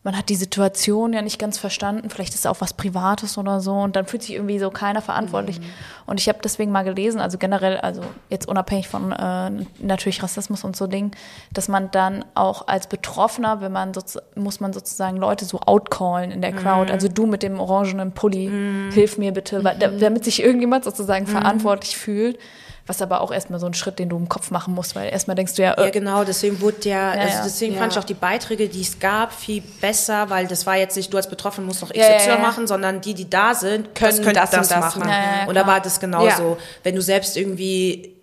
man 0.05 0.19
hat 0.19 0.29
die 0.31 0.35
Situation 0.35 1.13
ja 1.13 1.23
nicht 1.23 1.39
ganz 1.39 1.59
verstanden, 1.59 2.11
vielleicht 2.11 2.35
ist 2.35 2.41
es 2.41 2.47
auch 2.47 2.61
was 2.61 2.75
Privates 2.75 3.39
oder 3.39 3.61
so 3.61 3.75
und 3.75 3.95
dann 3.95 4.07
fühlt 4.07 4.23
sich 4.23 4.35
irgendwie 4.35 4.59
so 4.59 4.71
keiner 4.71 5.01
verantwortlich. 5.01 5.61
Mhm. 5.61 5.65
Und 6.07 6.19
ich 6.19 6.29
habe 6.29 6.41
deswegen 6.43 6.73
mal 6.73 6.83
gelesen, 6.83 7.21
also 7.21 7.39
generell, 7.39 7.77
also 7.79 8.03
jetzt 8.29 8.49
unabhängig 8.49 8.89
von 8.89 9.13
äh, 9.13 9.51
natürlich 9.79 10.23
Rassismus 10.23 10.65
und 10.65 10.75
so 10.75 10.89
Ding, 10.89 11.13
dass 11.53 11.69
man 11.69 11.93
dann 11.93 12.25
auch 12.35 12.67
als 12.67 12.89
Betroffener, 12.89 13.61
wenn 13.61 13.71
man 13.71 13.95
so, 13.95 14.03
muss 14.35 14.59
man 14.59 14.73
sozusagen 14.73 15.19
Leute 15.19 15.45
so 15.45 15.61
outcallen 15.61 16.33
in 16.33 16.43
der 16.43 16.53
Crowd, 16.53 16.87
mhm. 16.87 16.93
also 16.93 17.07
du 17.07 17.27
mit 17.27 17.45
dem 17.45 17.61
orangenen 17.61 18.11
Pulli, 18.11 18.49
mhm. 18.49 18.91
hilf 18.93 19.19
mir 19.19 19.33
bitte, 19.33 19.61
mhm. 19.61 20.01
damit 20.01 20.25
sich 20.25 20.43
irgendjemand 20.43 20.85
sozusagen 20.85 21.27
mhm. 21.27 21.31
verantwortlich 21.31 21.97
fühlt 21.97 22.39
was 22.87 23.01
aber 23.01 23.21
auch 23.21 23.31
erstmal 23.31 23.61
so 23.61 23.67
ein 23.67 23.75
Schritt, 23.75 23.99
den 23.99 24.09
du 24.09 24.17
im 24.17 24.29
Kopf 24.29 24.51
machen 24.51 24.75
musst, 24.75 24.97
weil 24.97 25.11
erstmal 25.11 25.37
denkst 25.37 25.55
du 25.55 25.63
ja. 25.63 25.75
Äh, 25.75 25.85
ja, 25.85 25.91
genau, 25.91 26.25
deswegen 26.25 26.61
wurde 26.61 26.89
ja, 26.89 27.15
ja 27.15 27.21
also 27.21 27.39
deswegen 27.45 27.75
ja. 27.75 27.81
fand 27.81 27.93
ich 27.93 27.99
auch 27.99 28.05
die 28.05 28.15
Beiträge, 28.15 28.69
die 28.69 28.81
es 28.81 28.99
gab, 28.99 29.33
viel 29.33 29.63
besser, 29.81 30.31
weil 30.31 30.47
das 30.47 30.67
war 30.67 30.77
jetzt 30.77 30.97
nicht, 30.97 31.13
du 31.13 31.17
als 31.17 31.29
Betroffener 31.29 31.67
musst 31.67 31.83
noch 31.83 31.91
XY 31.91 31.99
ja, 31.99 32.39
machen, 32.39 32.67
sondern 32.67 33.01
die, 33.01 33.15
die 33.15 33.31
da 33.31 33.55
sind, 33.55 33.95
können 33.95 34.17
das, 34.17 34.23
können 34.23 34.35
das, 34.35 34.51
das, 34.51 34.69
das 34.69 34.97
machen. 34.97 35.03
und 35.47 35.55
da 35.55 35.67
war 35.67 35.81
das 35.81 36.01
genauso. 36.01 36.59
Wenn 36.83 36.95
du 36.95 37.03
selbst 37.03 37.37
irgendwie 37.37 38.17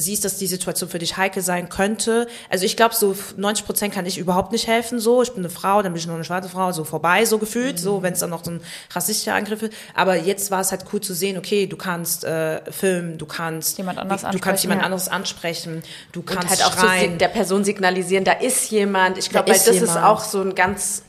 siehst, 0.00 0.24
dass 0.24 0.38
die 0.38 0.46
Situation 0.46 0.88
für 0.88 0.98
dich 0.98 1.16
heikel 1.16 1.42
sein 1.42 1.68
könnte. 1.68 2.26
Also 2.48 2.64
ich 2.64 2.76
glaube, 2.76 2.94
so 2.94 3.16
90 3.36 3.66
Prozent 3.66 3.94
kann 3.94 4.06
ich 4.06 4.18
überhaupt 4.18 4.52
nicht 4.52 4.66
helfen. 4.66 4.98
So, 4.98 5.22
ich 5.22 5.32
bin 5.32 5.42
eine 5.42 5.50
Frau, 5.50 5.82
dann 5.82 5.92
bin 5.92 6.00
ich 6.00 6.06
nur 6.06 6.16
eine 6.16 6.24
schwarze 6.24 6.48
Frau, 6.48 6.72
so 6.72 6.84
vorbei, 6.84 7.24
so 7.24 7.38
gefühlt, 7.38 7.74
mhm. 7.74 7.78
so 7.78 8.02
wenn 8.02 8.12
es 8.12 8.20
dann 8.20 8.30
noch 8.30 8.44
so 8.44 8.52
ein 8.52 8.60
rassistischer 8.92 9.34
Angriff 9.34 9.62
ist. 9.62 9.72
Aber 9.94 10.16
jetzt 10.16 10.50
war 10.50 10.60
es 10.60 10.70
halt 10.70 10.84
cool 10.92 11.00
zu 11.00 11.14
sehen, 11.14 11.36
okay, 11.36 11.66
du 11.66 11.76
kannst 11.76 12.24
äh, 12.24 12.60
filmen, 12.70 13.18
du 13.18 13.26
kannst 13.26 13.78
jemand 13.78 13.98
anders 13.98 14.22
du 14.30 14.38
kannst 14.38 14.62
jemand 14.62 14.80
ja. 14.80 14.84
anderes 14.86 15.08
ansprechen, 15.08 15.82
du 16.12 16.22
kannst 16.22 16.44
Und 16.44 16.50
halt 16.50 16.64
auch 16.64 16.78
schreien. 16.78 17.18
der 17.18 17.28
Person 17.28 17.64
signalisieren, 17.64 18.24
da 18.24 18.32
ist 18.32 18.70
jemand. 18.70 19.18
Ich 19.18 19.30
glaube, 19.30 19.48
weil 19.48 19.54
das 19.54 19.66
jemand. 19.66 19.82
ist 19.82 19.96
auch 19.96 20.20
so 20.20 20.40
ein 20.40 20.54
ganz, 20.54 21.02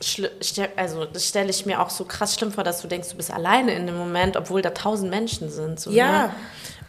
also 0.75 1.06
das 1.06 1.28
stelle 1.28 1.49
ich 1.49 1.65
mir 1.65 1.82
auch 1.82 1.89
so 1.89 2.06
krass 2.06 2.36
schlimm 2.36 2.52
vor, 2.52 2.63
dass 2.63 2.82
du 2.82 2.88
denkst, 2.88 3.10
du 3.10 3.17
bist 3.17 3.32
alleine 3.32 3.73
in 3.73 3.86
dem 3.86 3.97
Moment, 3.97 4.38
obwohl 4.38 4.62
da 4.62 4.71
tausend 4.71 5.10
Menschen 5.10 5.49
sind. 5.49 5.80
So, 5.80 5.91
ja. 5.91 6.28
Ne? 6.28 6.34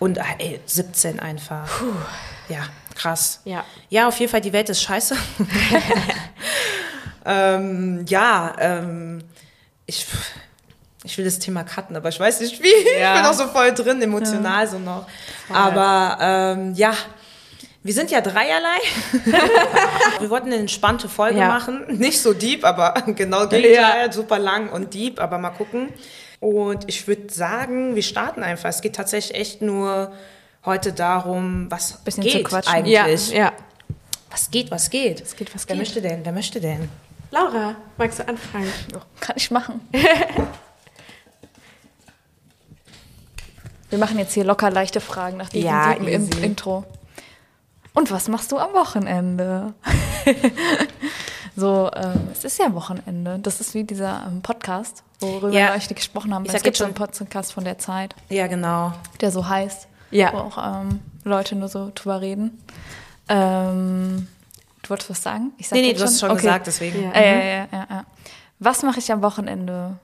Und 0.01 0.19
ah, 0.19 0.35
ey, 0.39 0.59
17 0.67 1.21
einfach. 1.21 1.69
Puh. 1.79 1.93
Ja, 2.49 2.65
krass. 2.97 3.41
Ja. 3.45 3.65
Ja, 3.91 4.09
auf 4.09 4.19
jeden 4.19 4.33
Fall, 4.33 4.41
die 4.41 4.53
Welt 4.53 4.69
ist 4.69 4.83
scheiße. 4.83 5.15
ähm, 7.25 8.05
ja, 8.09 8.57
ähm, 8.59 9.23
ich, 9.87 10.07
ich 11.05 11.17
will 11.17 11.25
das 11.25 11.39
Thema 11.39 11.65
cutten, 11.65 11.95
aber 11.97 12.09
ich 12.09 12.19
weiß 12.19 12.41
nicht 12.41 12.61
wie. 12.63 12.99
Ja. 12.99 13.15
Ich 13.15 13.21
bin 13.21 13.31
auch 13.31 13.35
so 13.35 13.47
voll 13.47 13.73
drin, 13.73 14.01
emotional 14.03 14.65
ja. 14.65 14.71
so 14.71 14.79
noch. 14.79 15.07
Voll. 15.47 15.57
Aber 15.57 16.19
ähm, 16.21 16.75
ja, 16.75 16.95
wir 17.83 17.95
sind 17.95 18.11
ja 18.11 18.21
dreierlei. 18.21 18.79
wir 20.21 20.31
wollten 20.31 20.49
eine 20.49 20.57
entspannte 20.57 21.09
Folge 21.09 21.39
ja. 21.39 21.49
machen. 21.49 21.85
Nicht 21.89 22.21
so 22.21 22.35
deep, 22.35 22.65
aber 22.65 22.95
genau 23.07 23.47
Gegenteil. 23.49 24.07
Ja. 24.07 24.13
Super 24.13 24.39
lang 24.39 24.71
und 24.71 24.93
deep, 24.93 25.21
aber 25.21 25.39
mal 25.39 25.51
gucken. 25.51 25.89
Und 26.41 26.89
ich 26.89 27.07
würde 27.07 27.33
sagen, 27.33 27.95
wir 27.95 28.03
starten 28.03 28.43
einfach. 28.43 28.71
Es 28.71 28.81
geht 28.81 28.97
tatsächlich 28.97 29.39
echt 29.39 29.63
nur 29.63 30.13
heute 30.65 30.93
darum, 30.93 31.71
was 31.71 31.99
Bisschen 31.99 32.25
geht 32.25 32.33
zu 32.33 32.43
quatschen. 32.43 32.75
eigentlich. 32.75 33.31
Ja, 33.31 33.39
ja. 33.39 33.53
Was 34.31 34.51
geht, 34.51 34.71
was 34.71 34.91
geht? 34.91 35.23
Was 35.23 35.37
geht, 35.37 35.55
was 35.55 35.69
Wer 35.69 35.77
geht. 35.77 35.83
möchte 35.83 36.01
denn? 36.01 36.25
Wer 36.25 36.33
möchte 36.33 36.61
denn? 36.61 36.89
Laura, 37.31 37.77
magst 37.97 38.19
du 38.19 38.27
anfangen? 38.27 38.73
Oh, 38.95 39.01
kann 39.21 39.37
ich 39.37 39.51
machen. 39.51 39.81
wir 43.91 43.99
machen 43.99 44.19
jetzt 44.19 44.35
hier 44.35 44.45
locker 44.45 44.71
leichte 44.71 45.01
Fragen 45.01 45.37
nach 45.37 45.49
diesem 45.51 45.69
ja, 45.69 45.93
Intro. 45.93 46.85
Und 47.93 48.11
was 48.11 48.29
machst 48.29 48.51
du 48.53 48.59
am 48.59 48.73
Wochenende? 48.73 49.75
so, 51.57 51.91
ähm, 51.95 52.29
es 52.33 52.45
ist 52.45 52.59
ja 52.59 52.73
Wochenende. 52.75 53.39
Das 53.41 53.61
ist 53.61 53.75
wie 53.75 53.85
dieser 53.85 54.27
ähm, 54.27 54.43
Podcast, 54.43 55.03
worüber 55.21 55.51
ja. 55.51 55.69
wir 55.69 55.77
euch 55.77 55.89
gesprochen 55.89 56.35
haben. 56.35 56.45
Ich 56.45 56.55
es 56.55 56.63
gibt 56.63 56.77
schon 56.77 56.87
einen 56.87 56.95
Podcast 56.95 57.53
von 57.53 57.65
der 57.65 57.79
Zeit. 57.79 58.15
Ja, 58.29 58.47
genau. 58.47 58.93
Der 59.21 59.31
so 59.31 59.49
heißt. 59.49 59.89
Ja. 60.11 60.33
Wo 60.33 60.39
auch 60.39 60.59
ähm, 60.59 61.01
Leute 61.25 61.57
nur 61.57 61.69
so 61.69 61.93
drüber 61.95 62.21
reden. 62.21 62.59
Ähm, 63.29 64.27
du 64.83 64.91
wolltest 64.91 65.11
was 65.11 65.23
sagen? 65.23 65.53
Ich 65.59 65.69
sag 65.69 65.77
nee, 65.77 65.83
nee, 65.83 65.93
du 65.93 66.03
hast 66.03 66.13
es 66.13 66.21
schon 66.21 66.31
okay. 66.31 66.43
gesagt, 66.43 66.67
deswegen. 66.67 67.03
Ja, 67.03 67.21
ja, 67.21 67.23
ja, 67.23 67.69
ja, 67.73 67.87
ja. 67.91 68.05
Was 68.59 68.83
mache 68.83 68.99
ich 68.99 69.11
am 69.13 69.23
Wochenende? 69.23 69.99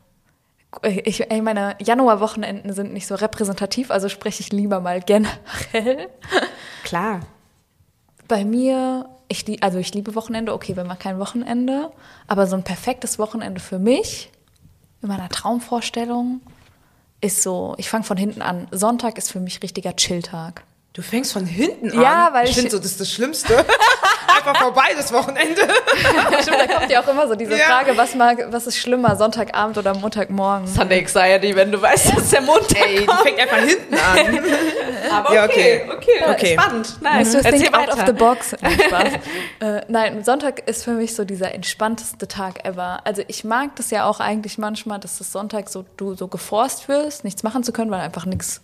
Ich, 0.83 1.21
ich 1.21 1.43
meine, 1.43 1.77
Januarwochenenden 1.81 2.73
sind 2.73 2.93
nicht 2.93 3.07
so 3.07 3.15
repräsentativ, 3.15 3.91
also 3.91 4.09
spreche 4.09 4.43
ich 4.43 4.53
lieber 4.53 4.81
mal 4.81 5.01
generell. 5.01 6.09
Klar. 6.85 7.21
Bei 8.29 8.45
mir 8.45 9.09
ich, 9.29 9.62
also 9.62 9.79
ich 9.79 9.93
liebe 9.95 10.15
Wochenende, 10.15 10.53
okay, 10.53 10.77
wenn 10.77 10.87
man 10.87 10.99
kein 10.99 11.19
Wochenende, 11.19 11.91
aber 12.27 12.47
so 12.47 12.57
ein 12.57 12.62
perfektes 12.62 13.19
Wochenende 13.19 13.61
für 13.61 13.79
mich, 13.79 14.31
in 15.03 15.09
meiner 15.09 15.29
Traumvorstellung, 15.29 16.41
ist 17.21 17.43
so, 17.43 17.75
ich 17.79 17.89
fange 17.89 18.05
von 18.05 18.17
hinten 18.17 18.43
an. 18.43 18.69
Sonntag 18.71 19.19
ist 19.19 19.33
für 19.33 19.41
mich 19.41 19.62
richtiger 19.62 19.97
Chilltag. 19.97 20.65
Du 20.93 21.03
fängst 21.03 21.33
von 21.33 21.45
hinten 21.45 21.91
an. 21.91 22.01
Ja, 22.01 22.31
weil 22.33 22.45
ich, 22.45 22.51
ich 22.51 22.57
finde 22.57 22.71
so, 22.71 22.79
das 22.79 22.93
ist 22.93 23.01
das 23.01 23.12
Schlimmste. 23.12 23.55
Einfach 24.47 24.63
vorbei 24.63 24.89
das 24.97 25.13
Wochenende. 25.13 25.63
Stimmt, 26.43 26.59
da 26.61 26.67
kommt 26.67 26.91
ja 26.91 27.03
auch 27.03 27.09
immer 27.09 27.27
so 27.27 27.35
diese 27.35 27.57
ja. 27.57 27.65
Frage, 27.65 27.97
was 27.97 28.15
mag, 28.15 28.47
was 28.51 28.67
ist 28.67 28.79
schlimmer, 28.79 29.17
Sonntagabend 29.17 29.79
oder 29.79 29.95
Montagmorgen? 29.95 30.67
Sunday 30.67 31.01
Anxiety, 31.01 31.55
wenn 31.57 31.73
du 31.73 31.81
weißt, 31.81 32.17
dass 32.17 32.31
der 32.31 32.43
Montag 32.43 32.87
Ey, 32.87 33.01
die 33.01 33.29
fängt 33.29 33.39
einfach 33.39 33.57
hinten 33.59 33.95
an. 33.95 34.41
Aber 35.11 35.29
okay, 35.31 35.35
ja, 35.35 35.45
okay, 35.45 35.83
okay, 35.97 36.31
okay. 36.31 36.59
spannend. 36.59 37.03
Nice. 37.03 37.35
Mhm. 37.35 37.41
Erzähl 37.45 37.75
out 37.75 37.89
of 37.89 38.07
the 38.07 38.13
box. 38.13 38.57
Nein, 38.61 38.81
Spaß. 38.81 39.13
äh, 39.61 39.81
nein, 39.89 40.25
Sonntag 40.25 40.69
ist 40.69 40.85
für 40.85 40.93
mich 40.93 41.15
so 41.15 41.25
dieser 41.25 41.55
entspannteste 41.55 42.29
Tag 42.29 42.65
ever. 42.65 43.01
Also 43.05 43.23
ich 43.27 43.45
mag 43.45 43.77
das 43.77 43.91
ja 43.91 44.05
auch 44.05 44.21
eigentlich 44.21 44.59
manchmal, 44.59 44.99
dass 44.99 45.19
das 45.19 45.33
Sonntag 45.33 45.69
so 45.69 45.85
du 45.97 46.15
so 46.15 46.29
geforst 46.29 46.89
wirst, 46.89 47.25
nichts 47.25 47.43
machen 47.43 47.63
zu 47.63 47.73
können, 47.73 47.91
weil 47.91 48.01
einfach 48.01 48.27
nichts 48.27 48.61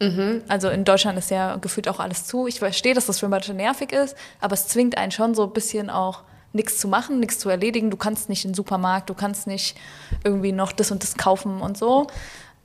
Mhm. 0.00 0.42
Also 0.48 0.68
in 0.68 0.84
Deutschland 0.84 1.18
ist 1.18 1.30
ja 1.30 1.56
gefühlt 1.56 1.88
auch 1.88 2.00
alles 2.00 2.24
zu. 2.24 2.46
Ich 2.46 2.58
verstehe, 2.58 2.94
dass 2.94 3.06
das 3.06 3.18
für 3.18 3.28
manche 3.28 3.54
nervig 3.54 3.92
ist, 3.92 4.16
aber 4.40 4.54
es 4.54 4.68
zwingt 4.68 4.96
einen 4.96 5.12
schon 5.12 5.34
so 5.34 5.44
ein 5.44 5.52
bisschen 5.52 5.90
auch 5.90 6.22
nichts 6.52 6.78
zu 6.78 6.88
machen, 6.88 7.20
nichts 7.20 7.38
zu 7.38 7.48
erledigen. 7.48 7.90
Du 7.90 7.96
kannst 7.96 8.28
nicht 8.28 8.44
in 8.44 8.50
den 8.50 8.54
Supermarkt, 8.54 9.10
du 9.10 9.14
kannst 9.14 9.46
nicht 9.46 9.76
irgendwie 10.24 10.52
noch 10.52 10.72
das 10.72 10.90
und 10.90 11.02
das 11.02 11.16
kaufen 11.16 11.60
und 11.60 11.76
so. 11.76 12.06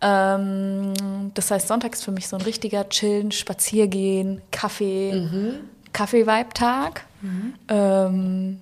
Ähm, 0.02 0.94
das 1.34 1.50
heißt, 1.50 1.68
Sonntag 1.68 1.94
ist 1.94 2.04
für 2.04 2.12
mich 2.12 2.28
so 2.28 2.36
ein 2.36 2.42
richtiger 2.42 2.88
Chillen, 2.90 3.32
Spaziergehen, 3.32 4.42
Kaffee, 4.52 5.14
mhm. 5.14 5.54
Kaffee-Vibe-Tag. 5.94 7.06
Mhm. 7.22 7.54
Ähm, 7.70 8.60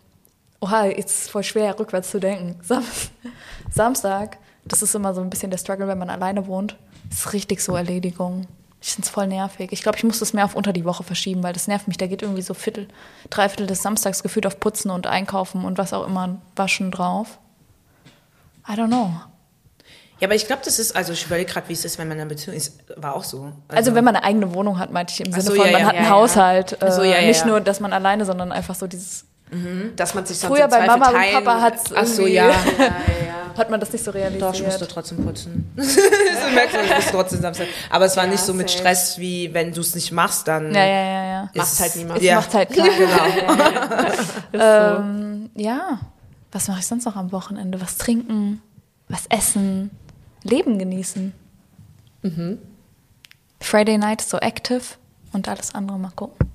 oha, 0.60 0.86
jetzt 0.86 1.24
ist 1.24 1.32
voll 1.32 1.44
schwer, 1.44 1.78
rückwärts 1.80 2.12
zu 2.12 2.20
denken. 2.20 2.60
Sam 2.64 2.84
Samstag, 3.70 4.38
das 4.66 4.82
ist 4.82 4.94
immer 4.94 5.14
so 5.14 5.22
ein 5.22 5.30
bisschen 5.30 5.50
der 5.50 5.58
Struggle, 5.58 5.88
wenn 5.88 5.98
man 5.98 6.10
alleine 6.10 6.46
wohnt. 6.46 6.76
Das 7.10 7.20
ist 7.20 7.34
richtig 7.34 7.62
so 7.62 7.76
Erledigung. 7.76 8.48
Ich 8.82 8.94
finde 8.94 9.06
es 9.06 9.12
voll 9.12 9.28
nervig. 9.28 9.72
Ich 9.72 9.84
glaube, 9.84 10.00
ich 10.00 10.04
muss 10.04 10.20
das 10.20 10.34
mehr 10.34 10.44
auf 10.44 10.56
unter 10.56 10.74
die 10.74 10.86
Woche 10.86 11.04
verschieben, 11.04 11.44
weil 11.44 11.54
das 11.54 11.68
nervt 11.68 11.88
mich. 11.88 11.98
Da 11.98 12.08
geht 12.08 12.24
irgendwie 12.24 12.42
so 12.42 12.56
Viertel, 12.56 12.88
Dreiviertel 13.30 13.68
des 13.68 13.84
Samstags 13.84 14.24
gefühlt 14.24 14.48
auf 14.48 14.60
Putzen 14.60 14.90
und 14.90 15.06
Einkaufen 15.06 15.66
und 15.66 15.78
was 15.78 15.94
auch 15.94 16.08
immer, 16.08 16.42
Waschen 16.56 16.90
drauf. 16.90 17.38
I 18.68 18.74
don't 18.74 18.88
know. 18.88 19.12
Ja, 20.20 20.28
aber 20.28 20.36
ich 20.36 20.48
glaube, 20.48 20.64
das 20.66 20.80
ist, 20.80 20.96
also 20.96 21.14
ich 21.14 21.26
überlege 21.26 21.52
gerade, 21.52 21.70
wie 21.70 21.74
es 21.74 21.86
ist, 21.86 22.00
wenn 22.00 22.08
man 22.08 22.18
in 22.18 22.22
einer 22.22 22.30
Beziehung 22.30 22.56
ist, 22.56 22.84
war 22.96 23.16
auch 23.16 23.24
so. 23.24 23.44
Also, 23.44 23.54
also 23.70 23.96
wenn 23.96 24.04
man 24.04 24.16
eine 24.16 24.26
eigene 24.26 24.54
Wohnung 24.54 24.80
hat, 24.80 24.92
meinte 24.92 25.14
ich 25.14 25.20
im 25.20 25.32
Sinne 25.32 25.44
so, 25.44 25.56
von, 25.56 25.66
ja, 25.66 25.72
man 25.72 25.82
ja, 25.82 25.88
hat 25.88 25.96
einen 25.96 26.06
ja, 26.06 26.12
Haushalt. 26.12 26.82
Äh, 26.82 26.92
so, 26.92 27.02
nicht 27.02 27.46
nur, 27.46 27.62
dass 27.62 27.80
man 27.80 27.94
alleine, 27.94 28.26
sondern 28.26 28.52
einfach 28.52 28.76
so 28.76 28.88
dieses 28.88 29.26
Mhm. 29.52 29.94
Dass 29.98 30.14
man 30.14 30.26
sich 30.26 30.38
sonst 30.38 30.56
Früher 30.56 30.68
bei 30.68 30.86
Mama 30.88 31.12
teilen. 31.12 31.38
und 31.38 31.44
Papa 31.44 31.62
hat 31.62 31.80
Ach 31.94 32.06
so, 32.06 32.22
ja. 32.26 32.48
ja, 32.48 32.54
ja. 32.80 33.58
Hat 33.58 33.70
man 33.70 33.82
das 33.82 33.92
nicht 33.92 34.04
so 34.04 34.12
realisiert? 34.12 34.42
Doch, 34.42 34.54
ich 34.54 34.64
musste 34.64 34.88
trotzdem 34.88 35.26
putzen. 35.26 35.70
du 35.76 35.84
merkst, 36.56 36.78
ich 36.84 36.96
musste 36.96 37.12
trotzdem 37.12 37.42
Samstag. 37.42 37.68
Aber 37.90 38.06
es 38.06 38.16
war 38.16 38.26
nicht 38.28 38.40
so 38.40 38.54
mit 38.54 38.72
Stress, 38.72 39.18
wie 39.18 39.54
wenn 39.54 39.74
du 39.74 39.82
es 39.82 39.94
nicht 39.94 40.12
machst, 40.14 40.48
dann. 40.48 40.74
Ja, 40.74 40.86
ja, 40.86 41.04
ja, 41.04 41.26
ja. 41.26 41.50
Macht 41.54 41.80
halt 41.80 41.96
niemand. 41.98 42.22
Ja. 42.22 42.36
Macht 42.36 42.54
halt 42.54 42.70
klar. 42.70 42.88
genau. 44.52 44.98
ähm, 44.98 45.50
ja. 45.56 46.00
Was 46.54 46.68
mache 46.68 46.80
ich 46.80 46.88
sonst 46.88 47.06
noch 47.06 47.16
am 47.18 47.32
Wochenende? 47.32 47.80
Was 47.82 47.98
trinken? 47.98 48.62
Was 49.10 49.26
essen? 49.28 49.92
Leben 50.44 50.80
genießen. 50.80 51.34
Mhm. 52.24 52.58
Friday 53.60 53.98
Night 53.98 54.22
ist 54.22 54.30
so 54.30 54.38
active 54.38 54.82
und 55.34 55.48
alles 55.48 55.76
andere 55.76 56.00
mal 56.00 56.12
gucken. 56.16 56.50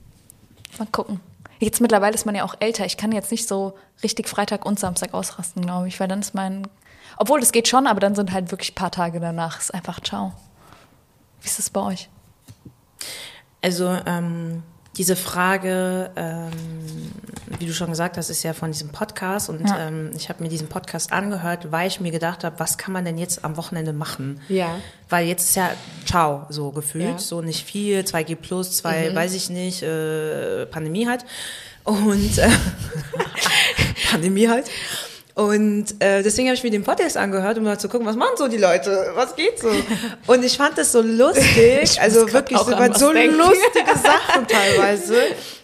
Mal 0.79 0.89
gucken. 0.91 1.21
Jetzt 1.59 1.81
mittlerweile 1.81 2.15
ist 2.15 2.27
man 2.27 2.35
ja 2.35 2.45
auch 2.45 2.55
älter. 2.61 2.85
Ich 2.85 2.97
kann 2.97 3.13
jetzt 3.13 3.31
nicht 3.31 3.49
so 3.49 3.75
richtig 4.03 4.29
Freitag 4.29 4.65
und 4.67 4.79
Samstag 4.79 5.15
ausrasten, 5.15 5.63
glaube 5.63 5.89
ich, 5.89 5.99
weil 6.01 6.09
dann 6.09 6.21
ist 6.21 6.35
mein. 6.35 6.67
Obwohl, 7.17 7.41
das 7.41 7.53
geht 7.53 7.69
schon, 7.69 7.87
aber 7.87 8.01
dann 8.01 8.15
sind 8.15 8.33
halt 8.33 8.51
wirklich 8.51 8.73
ein 8.73 8.75
paar 8.75 8.91
Tage 8.91 9.21
danach. 9.21 9.59
Ist 9.59 9.73
einfach 9.73 10.01
ciao. 10.01 10.33
Wie 11.41 11.47
ist 11.47 11.59
das 11.59 11.71
bei 11.71 11.81
euch? 11.81 12.09
Also, 13.63 13.99
ähm, 14.07 14.63
diese 14.97 15.15
Frage, 15.15 16.11
ähm, 16.17 16.51
wie 17.59 17.67
du 17.67 17.73
schon 17.73 17.91
gesagt 17.91 18.17
hast, 18.17 18.31
ist 18.31 18.43
ja 18.43 18.55
von 18.55 18.73
diesem 18.73 18.89
Podcast 18.91 19.51
und 19.51 19.67
ja. 19.67 19.89
ähm, 19.89 20.11
ich 20.17 20.29
habe 20.29 20.43
mir 20.43 20.49
diesen 20.49 20.69
Podcast 20.69 21.13
angehört, 21.13 21.71
weil 21.71 21.89
ich 21.89 22.01
mir 22.01 22.11
gedacht 22.11 22.45
habe, 22.45 22.59
was 22.59 22.79
kann 22.79 22.93
man 22.93 23.05
denn 23.05 23.19
jetzt 23.19 23.45
am 23.45 23.57
Wochenende 23.57 23.93
machen? 23.93 24.41
Ja. 24.49 24.79
Weil 25.09 25.27
jetzt 25.27 25.51
ist 25.51 25.57
ja 25.57 25.71
ciao, 26.07 26.47
so 26.49 26.71
gefühlt, 26.71 27.05
ja. 27.05 27.19
so 27.19 27.43
nicht 27.43 27.65
viel, 27.65 28.01
2G 28.01 28.37
plus, 28.37 28.73
2, 28.73 29.11
mhm. 29.11 29.15
weiß 29.15 29.35
ich 29.35 29.51
nicht, 29.51 29.83
äh, 29.83 30.67
Pandemie 30.67 31.07
halt 31.07 31.25
und 31.85 32.39
äh, 32.39 32.49
Pandemie 34.11 34.49
halt. 34.49 34.71
Und 35.37 36.03
äh, 36.03 36.23
deswegen 36.23 36.49
habe 36.49 36.57
ich 36.57 36.63
mir 36.63 36.71
den 36.71 36.83
Podcast 36.83 37.19
angehört, 37.19 37.59
um 37.59 37.65
mal 37.65 37.79
zu 37.79 37.91
gucken, 37.91 38.07
was 38.07 38.17
machen 38.17 38.33
so 38.39 38.49
die 38.49 38.57
Leute, 38.57 39.11
was 39.17 39.37
geht 39.37 39.59
so. 39.59 39.69
Und 40.27 40.43
ich 40.43 40.57
fand 40.57 40.79
das 40.79 40.93
so 40.93 41.03
lustig, 41.03 42.01
also 42.01 42.33
wirklich, 42.33 42.59
so 42.59 43.13
denken. 43.13 43.37
lustige 43.37 43.99
Sachen 44.03 44.47
teilweise. 44.49 45.15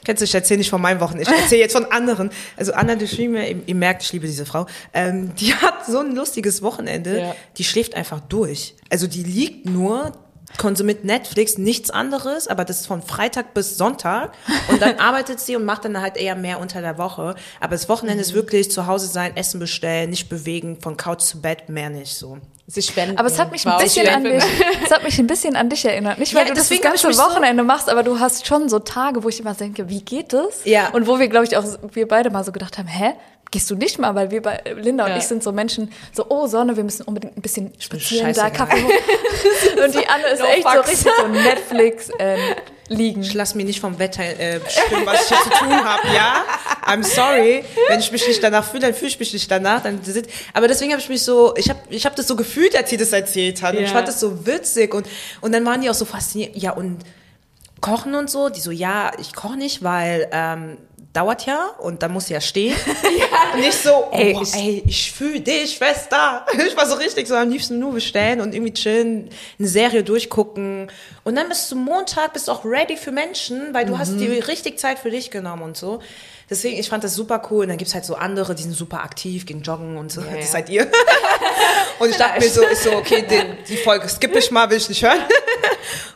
Kennst 0.04 0.20
du, 0.20 0.24
ich 0.24 0.34
erzähle 0.34 0.58
nicht 0.58 0.68
von 0.68 0.82
meinem 0.82 1.00
Wochenende, 1.00 1.30
ich 1.32 1.40
erzähle 1.40 1.62
jetzt 1.62 1.72
von 1.72 1.86
anderen. 1.86 2.28
Also 2.54 2.74
Anna 2.74 2.96
de 2.96 3.08
Schwiemer, 3.08 3.48
ihr, 3.48 3.62
ihr 3.64 3.74
merkt, 3.74 4.02
ich 4.02 4.12
liebe 4.12 4.26
diese 4.26 4.44
Frau, 4.44 4.66
ähm, 4.92 5.34
die 5.36 5.54
hat 5.54 5.86
so 5.86 6.00
ein 6.00 6.14
lustiges 6.14 6.60
Wochenende, 6.60 7.18
ja. 7.18 7.34
die 7.56 7.64
schläft 7.64 7.94
einfach 7.94 8.20
durch. 8.20 8.74
Also 8.90 9.06
die 9.06 9.22
liegt 9.22 9.64
nur 9.64 10.12
konsumiert 10.58 11.04
Netflix, 11.04 11.58
nichts 11.58 11.90
anderes, 11.90 12.48
aber 12.48 12.64
das 12.64 12.80
ist 12.80 12.86
von 12.86 13.02
Freitag 13.02 13.54
bis 13.54 13.76
Sonntag. 13.76 14.32
Und 14.68 14.80
dann 14.82 14.98
arbeitet 14.98 15.40
sie 15.40 15.56
und 15.56 15.64
macht 15.64 15.84
dann 15.84 16.00
halt 16.00 16.16
eher 16.16 16.36
mehr 16.36 16.60
unter 16.60 16.80
der 16.80 16.98
Woche. 16.98 17.34
Aber 17.60 17.72
das 17.72 17.88
Wochenende 17.88 18.16
mhm. 18.16 18.22
ist 18.22 18.34
wirklich 18.34 18.70
zu 18.70 18.86
Hause 18.86 19.06
sein, 19.06 19.36
Essen 19.36 19.60
bestellen, 19.60 20.10
nicht 20.10 20.28
bewegen, 20.28 20.80
von 20.80 20.96
Couch 20.96 21.20
zu 21.20 21.40
Bett, 21.40 21.68
mehr 21.68 21.90
nicht 21.90 22.14
so. 22.14 22.38
Sie 22.68 22.80
spenden. 22.80 23.18
Aber 23.18 23.28
es 23.28 23.38
hat 23.38 23.50
mich 23.50 23.66
ein 23.66 23.78
bisschen 23.78 24.08
an 24.08 24.24
dich, 24.24 24.42
es 24.84 24.90
hat 24.90 25.02
mich 25.02 25.18
ein 25.18 25.26
bisschen 25.26 25.56
an 25.56 25.68
dich 25.68 25.84
erinnert. 25.84 26.18
Nicht, 26.18 26.32
weil 26.34 26.42
ja, 26.42 26.48
du 26.48 26.54
das, 26.54 26.68
das 26.68 26.80
ganze 26.80 27.08
Wochenende 27.18 27.62
so 27.62 27.66
machst, 27.66 27.90
aber 27.90 28.02
du 28.02 28.18
hast 28.18 28.46
schon 28.46 28.68
so 28.68 28.78
Tage, 28.78 29.24
wo 29.24 29.28
ich 29.28 29.40
immer 29.40 29.54
denke, 29.54 29.88
wie 29.88 30.00
geht 30.00 30.32
das? 30.32 30.64
Ja. 30.64 30.90
Und 30.90 31.06
wo 31.06 31.18
wir, 31.18 31.28
glaube 31.28 31.44
ich, 31.44 31.56
auch, 31.56 31.64
wir 31.92 32.06
beide 32.06 32.30
mal 32.30 32.44
so 32.44 32.52
gedacht 32.52 32.78
haben, 32.78 32.88
hä? 32.88 33.14
Gehst 33.52 33.70
du 33.70 33.76
nicht 33.76 34.00
mal, 34.00 34.16
weil 34.16 34.32
wir 34.32 34.42
bei 34.42 34.60
Linda 34.74 35.06
ja. 35.06 35.14
und 35.14 35.20
ich 35.20 35.28
sind 35.28 35.44
so 35.44 35.52
Menschen, 35.52 35.92
so, 36.12 36.26
oh 36.28 36.48
Sonne, 36.48 36.76
wir 36.76 36.82
müssen 36.82 37.04
unbedingt 37.04 37.36
ein 37.36 37.42
bisschen 37.42 37.72
spazieren, 37.78 38.32
da 38.32 38.50
Kaffee 38.50 38.82
und 39.84 39.94
die 39.94 40.08
Anne 40.08 40.26
ist 40.32 40.40
no 40.40 40.46
echt 40.46 40.62
fucks. 40.62 40.74
so 40.74 40.90
richtig 40.90 41.12
so 41.20 41.28
Netflix 41.28 42.10
ähm, 42.18 42.38
liegen. 42.88 43.22
Ich 43.22 43.34
lass 43.34 43.54
mich 43.54 43.66
nicht 43.66 43.80
vom 43.80 43.98
Wetter 43.98 44.22
äh, 44.22 44.58
bestimmen, 44.58 45.06
was 45.06 45.22
ich 45.22 45.28
hier 45.28 45.38
zu 45.44 45.50
tun 45.50 45.84
habe, 45.84 46.08
ja? 46.14 46.44
I'm 46.86 47.02
sorry. 47.02 47.64
Wenn 47.88 48.00
ich 48.00 48.10
mich 48.10 48.26
nicht 48.26 48.42
danach 48.42 48.64
fühle, 48.64 48.82
dann 48.82 48.94
fühle 48.94 49.08
ich 49.08 49.18
mich 49.18 49.32
nicht 49.32 49.50
danach. 49.50 49.82
Dann 49.82 50.02
sit 50.02 50.28
Aber 50.52 50.68
deswegen 50.68 50.92
habe 50.92 51.00
ich 51.00 51.08
mich 51.08 51.22
so, 51.22 51.54
ich 51.56 51.68
habe 51.68 51.80
ich 51.90 52.04
hab 52.06 52.16
das 52.16 52.26
so 52.26 52.36
gefühlt, 52.36 52.76
als 52.76 52.90
sie 52.90 52.96
das 52.96 53.12
erzählt 53.12 53.62
hat. 53.62 53.74
Ja. 53.74 53.80
Und 53.80 53.86
ich 53.86 53.92
fand 53.92 54.08
das 54.08 54.18
so 54.18 54.46
witzig. 54.46 54.94
Und, 54.94 55.06
und 55.40 55.52
dann 55.52 55.64
waren 55.64 55.80
die 55.80 55.90
auch 55.90 55.94
so 55.94 56.04
fasziniert. 56.04 56.56
Ja, 56.56 56.72
und 56.72 56.98
kochen 57.80 58.14
und 58.14 58.30
so. 58.30 58.48
Die 58.48 58.60
so, 58.60 58.70
ja, 58.70 59.12
ich 59.18 59.34
koche 59.34 59.56
nicht, 59.56 59.82
weil 59.82 60.28
ähm, 60.32 60.78
dauert 61.12 61.46
ja 61.46 61.66
und 61.78 62.02
dann 62.02 62.12
muss 62.12 62.28
ja 62.28 62.40
stehen. 62.40 62.76
ja. 63.18 63.58
Nicht 63.58 63.74
so, 63.74 64.08
ey, 64.12 64.34
oh, 64.36 64.42
ich, 64.42 64.54
ey, 64.54 64.82
ich 64.86 65.12
fühle 65.12 65.40
dich, 65.40 65.76
Schwester. 65.76 66.46
Ich 66.66 66.76
war 66.76 66.86
so 66.86 66.94
richtig 66.94 67.28
so 67.28 67.34
am 67.34 67.50
liebsten 67.50 67.78
nur 67.78 67.92
bestellen 67.92 68.40
und 68.40 68.54
irgendwie 68.54 68.72
chillen, 68.72 69.28
eine 69.58 69.68
Serie 69.68 70.02
durchgucken. 70.04 70.90
Und 71.24 71.36
dann 71.36 71.48
bist 71.48 71.70
du 71.70 71.76
Montag, 71.76 72.32
bist 72.32 72.48
auch 72.48 72.64
ready 72.64 72.96
für 72.96 73.12
Menschen, 73.12 73.74
weil 73.74 73.84
du 73.84 73.94
mhm. 73.94 73.98
hast 73.98 74.18
dir 74.18 74.48
richtig 74.48 74.78
Zeit 74.78 74.98
für 74.98 75.10
dich 75.10 75.30
genommen 75.30 75.62
und 75.62 75.76
so. 75.76 76.00
Deswegen, 76.48 76.78
ich 76.78 76.88
fand 76.88 77.02
das 77.02 77.14
super 77.14 77.42
cool. 77.50 77.62
Und 77.62 77.68
dann 77.68 77.78
gibt's 77.78 77.94
halt 77.94 78.04
so 78.04 78.14
andere, 78.14 78.54
die 78.54 78.62
sind 78.62 78.74
super 78.74 79.02
aktiv, 79.02 79.46
gegen 79.46 79.62
Joggen 79.62 79.96
und 79.96 80.12
so. 80.12 80.20
Ja, 80.20 80.36
das 80.36 80.52
seid 80.52 80.68
ihr. 80.68 80.86
und 81.98 82.10
ich 82.10 82.16
dachte 82.16 82.40
mir 82.40 82.50
so, 82.50 82.62
ich 82.70 82.78
so, 82.78 82.92
okay, 82.92 83.22
den, 83.22 83.58
die 83.68 83.76
Folge 83.76 84.08
skippe 84.08 84.38
ich 84.38 84.50
mal, 84.50 84.68
will 84.70 84.76
ich 84.76 84.88
nicht 84.88 85.02
hören. 85.02 85.20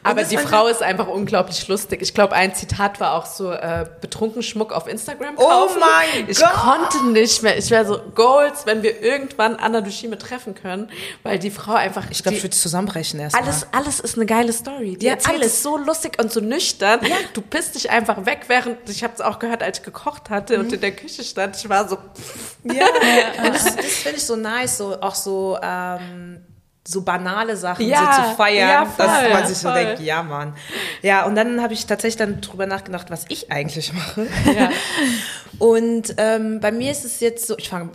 Aber 0.03 0.25
die 0.25 0.37
Frau 0.37 0.67
ist 0.67 0.83
einfach 0.83 1.09
unglaublich 1.09 1.67
lustig. 1.69 2.03
Ich 2.03 2.15
glaube, 2.15 2.35
ein 2.35 2.55
Zitat 2.55 3.01
war 3.01 3.15
auch 3.15 3.27
so, 3.27 3.51
äh, 3.51 3.87
betrunken 4.01 4.43
Schmuck 4.43 4.73
auf 4.73 4.87
Instagram 4.87 5.35
oh 5.37 5.47
kaufen. 5.47 5.77
Oh 5.77 5.81
mein 5.81 6.29
ich 6.29 6.39
Gott! 6.39 6.51
Ich 6.55 6.61
konnte 6.61 7.07
nicht 7.07 7.43
mehr. 7.43 7.59
Ich 7.59 7.71
wäre 7.71 7.85
so, 7.85 8.01
Goals, 8.15 8.67
wenn 8.67 8.83
wir 8.83 9.03
irgendwann 9.03 9.57
Anna 9.57 9.81
Dushime 9.81 10.19
treffen 10.19 10.55
können, 10.55 10.91
weil 11.23 11.39
die 11.39 11.51
Frau 11.51 11.75
einfach... 11.75 12.05
Ich 12.11 12.23
glaube, 12.23 12.37
ich 12.37 12.43
würde 12.43 12.57
zusammenbrechen 12.57 13.21
erstmal. 13.21 13.43
Alles, 13.43 13.67
alles 13.73 14.01
ist 14.01 14.17
eine 14.17 14.27
geile 14.27 14.53
Story. 14.53 14.97
Die 14.97 15.07
ja, 15.07 15.17
alles 15.29 15.63
so 15.63 15.77
lustig 15.77 16.21
und 16.21 16.33
so 16.33 16.41
nüchtern. 16.41 17.01
Ja. 17.05 17.17
Du 17.33 17.41
pisst 17.41 17.75
dich 17.75 17.91
einfach 17.91 18.27
weg, 18.27 18.45
während... 18.49 18.89
Ich 18.89 19.03
habe 19.03 19.15
es 19.15 19.21
auch 19.21 19.39
gehört, 19.39 19.63
als 19.63 19.79
ich 19.79 19.85
gekocht 19.85 20.31
hatte 20.31 20.59
mhm. 20.59 20.65
und 20.65 20.73
in 20.73 20.81
der 20.81 20.93
Küche 20.93 21.25
stand. 21.25 21.57
Ich 21.57 21.69
war 21.69 21.89
so... 21.89 21.97
Pff. 21.97 22.57
Ja, 22.65 22.75
ja. 23.45 23.51
das, 23.51 23.77
das 23.77 23.85
finde 23.85 24.19
ich 24.19 24.25
so 24.25 24.37
nice, 24.37 24.79
so 24.79 25.01
auch 25.01 25.15
so... 25.15 25.59
Ähm, 25.63 26.41
so 26.87 27.03
banale 27.03 27.57
Sachen 27.57 27.87
ja, 27.87 28.13
so 28.13 28.23
zu 28.23 28.37
feiern, 28.37 28.69
ja, 28.69 28.87
voll, 28.87 29.07
dass 29.07 29.33
man 29.33 29.47
sich 29.47 29.59
so 29.59 29.69
voll. 29.69 29.85
denkt, 29.85 30.01
ja 30.01 30.23
Mann. 30.23 30.55
Ja, 31.03 31.25
und 31.25 31.35
dann 31.35 31.63
habe 31.63 31.75
ich 31.75 31.87
tatsächlich 31.87 32.17
dann 32.17 32.41
drüber 32.41 32.67
nachgedacht, 32.67 33.11
was 33.11 33.25
ich 33.29 33.51
eigentlich 33.51 33.93
mache. 33.93 34.27
Ja. 34.57 34.71
und 35.59 36.15
ähm, 36.19 36.61
bei 36.61 36.73
mir 36.73 36.91
ist 36.91 37.05
es 37.05 37.21
jetzt 37.21 37.47
so, 37.47 37.57
ich 37.59 37.69
fange 37.69 37.91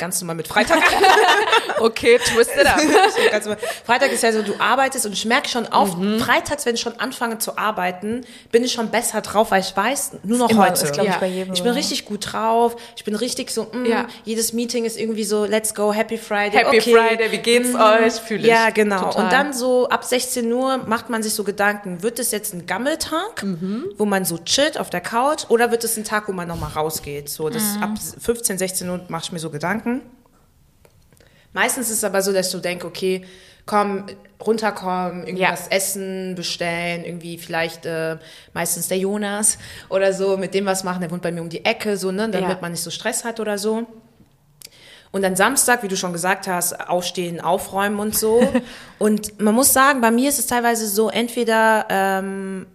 ganz 0.00 0.20
normal 0.20 0.36
mit 0.36 0.48
Freitag 0.48 0.82
okay, 1.80 2.18
twist 2.18 2.50
it 2.58 2.66
up. 2.66 2.80
Freitag 3.84 4.10
ist 4.10 4.22
ja 4.22 4.32
so, 4.32 4.42
du 4.42 4.54
arbeitest 4.58 5.06
und 5.06 5.12
ich 5.12 5.24
merke 5.26 5.48
schon 5.48 5.66
auf, 5.66 5.96
mhm. 5.96 6.18
freitags, 6.18 6.66
wenn 6.66 6.74
ich 6.74 6.80
schon 6.80 6.98
anfange 6.98 7.38
zu 7.38 7.56
arbeiten, 7.56 8.22
bin 8.50 8.64
ich 8.64 8.72
schon 8.72 8.90
besser 8.90 9.20
drauf, 9.20 9.50
weil 9.50 9.60
ich 9.60 9.76
weiß, 9.76 10.12
nur 10.24 10.38
noch 10.38 10.50
Immer, 10.50 10.68
heute. 10.68 10.90
Ja. 10.96 11.04
Ich, 11.04 11.16
bei 11.16 11.26
jedem 11.26 11.54
ich 11.54 11.62
bin 11.62 11.72
richtig 11.72 12.06
gut 12.06 12.32
drauf, 12.32 12.76
ich 12.96 13.04
bin 13.04 13.14
richtig 13.14 13.50
so, 13.50 13.68
mh, 13.72 13.88
ja. 13.88 14.06
jedes 14.24 14.52
Meeting 14.52 14.84
ist 14.84 14.98
irgendwie 14.98 15.24
so, 15.24 15.44
let's 15.44 15.74
go, 15.74 15.92
Happy 15.92 16.18
Friday. 16.18 16.64
Happy 16.64 16.78
okay. 16.78 16.94
Friday, 16.94 17.32
wie 17.32 17.38
geht's 17.38 17.72
mhm. 17.72 17.80
euch? 17.80 18.14
Fühle 18.14 18.40
ich. 18.40 18.46
Ja, 18.46 18.70
genau. 18.70 19.04
Total. 19.04 19.24
Und 19.24 19.32
dann 19.32 19.52
so 19.52 19.88
ab 19.88 20.04
16 20.04 20.50
Uhr 20.50 20.78
macht 20.86 21.10
man 21.10 21.22
sich 21.22 21.34
so 21.34 21.44
Gedanken, 21.44 22.02
wird 22.02 22.18
es 22.18 22.30
jetzt 22.30 22.54
ein 22.54 22.66
Gammeltag, 22.66 23.42
mhm. 23.42 23.84
wo 23.98 24.06
man 24.06 24.24
so 24.24 24.38
chillt 24.38 24.78
auf 24.78 24.88
der 24.88 25.02
Couch 25.02 25.44
oder 25.48 25.70
wird 25.70 25.84
es 25.84 25.96
ein 25.96 26.04
Tag, 26.04 26.28
wo 26.28 26.32
man 26.32 26.48
nochmal 26.48 26.70
rausgeht? 26.70 27.28
So, 27.28 27.50
das 27.50 27.76
mhm. 27.76 27.82
ab 27.82 27.90
15, 28.20 28.58
16 28.58 28.88
Uhr 28.88 29.00
mache 29.08 29.24
ich 29.24 29.32
mir 29.32 29.38
so 29.38 29.50
Gedanken. 29.50 29.89
Meistens 31.52 31.90
ist 31.90 31.98
es 31.98 32.04
aber 32.04 32.22
so, 32.22 32.32
dass 32.32 32.50
so 32.50 32.60
denke, 32.60 32.86
okay, 32.86 33.24
komm, 33.66 34.06
runterkommen, 34.40 35.26
irgendwas 35.26 35.68
ja. 35.70 35.76
essen, 35.76 36.34
bestellen, 36.34 37.04
irgendwie 37.04 37.38
vielleicht 37.38 37.86
äh, 37.86 38.16
meistens 38.54 38.88
der 38.88 38.98
Jonas 38.98 39.58
oder 39.88 40.12
so, 40.12 40.36
mit 40.36 40.54
dem 40.54 40.66
was 40.66 40.82
machen, 40.84 41.00
der 41.00 41.10
wohnt 41.10 41.22
bei 41.22 41.32
mir 41.32 41.42
um 41.42 41.48
die 41.48 41.64
Ecke, 41.64 41.96
so, 41.96 42.10
ne, 42.10 42.28
damit 42.30 42.50
ja. 42.50 42.58
man 42.60 42.72
nicht 42.72 42.82
so 42.82 42.90
Stress 42.90 43.24
hat 43.24 43.40
oder 43.40 43.58
so. 43.58 43.86
Und 45.12 45.22
dann 45.22 45.34
Samstag, 45.34 45.82
wie 45.82 45.88
du 45.88 45.96
schon 45.96 46.12
gesagt 46.12 46.46
hast, 46.46 46.88
aufstehen, 46.88 47.40
aufräumen 47.40 47.98
und 47.98 48.16
so. 48.16 48.40
und 48.98 49.40
man 49.40 49.54
muss 49.54 49.72
sagen, 49.72 50.00
bei 50.00 50.10
mir 50.10 50.28
ist 50.28 50.38
es 50.38 50.46
teilweise 50.46 50.86
so, 50.86 51.10
entweder, 51.10 51.86
ähm, 51.90 52.66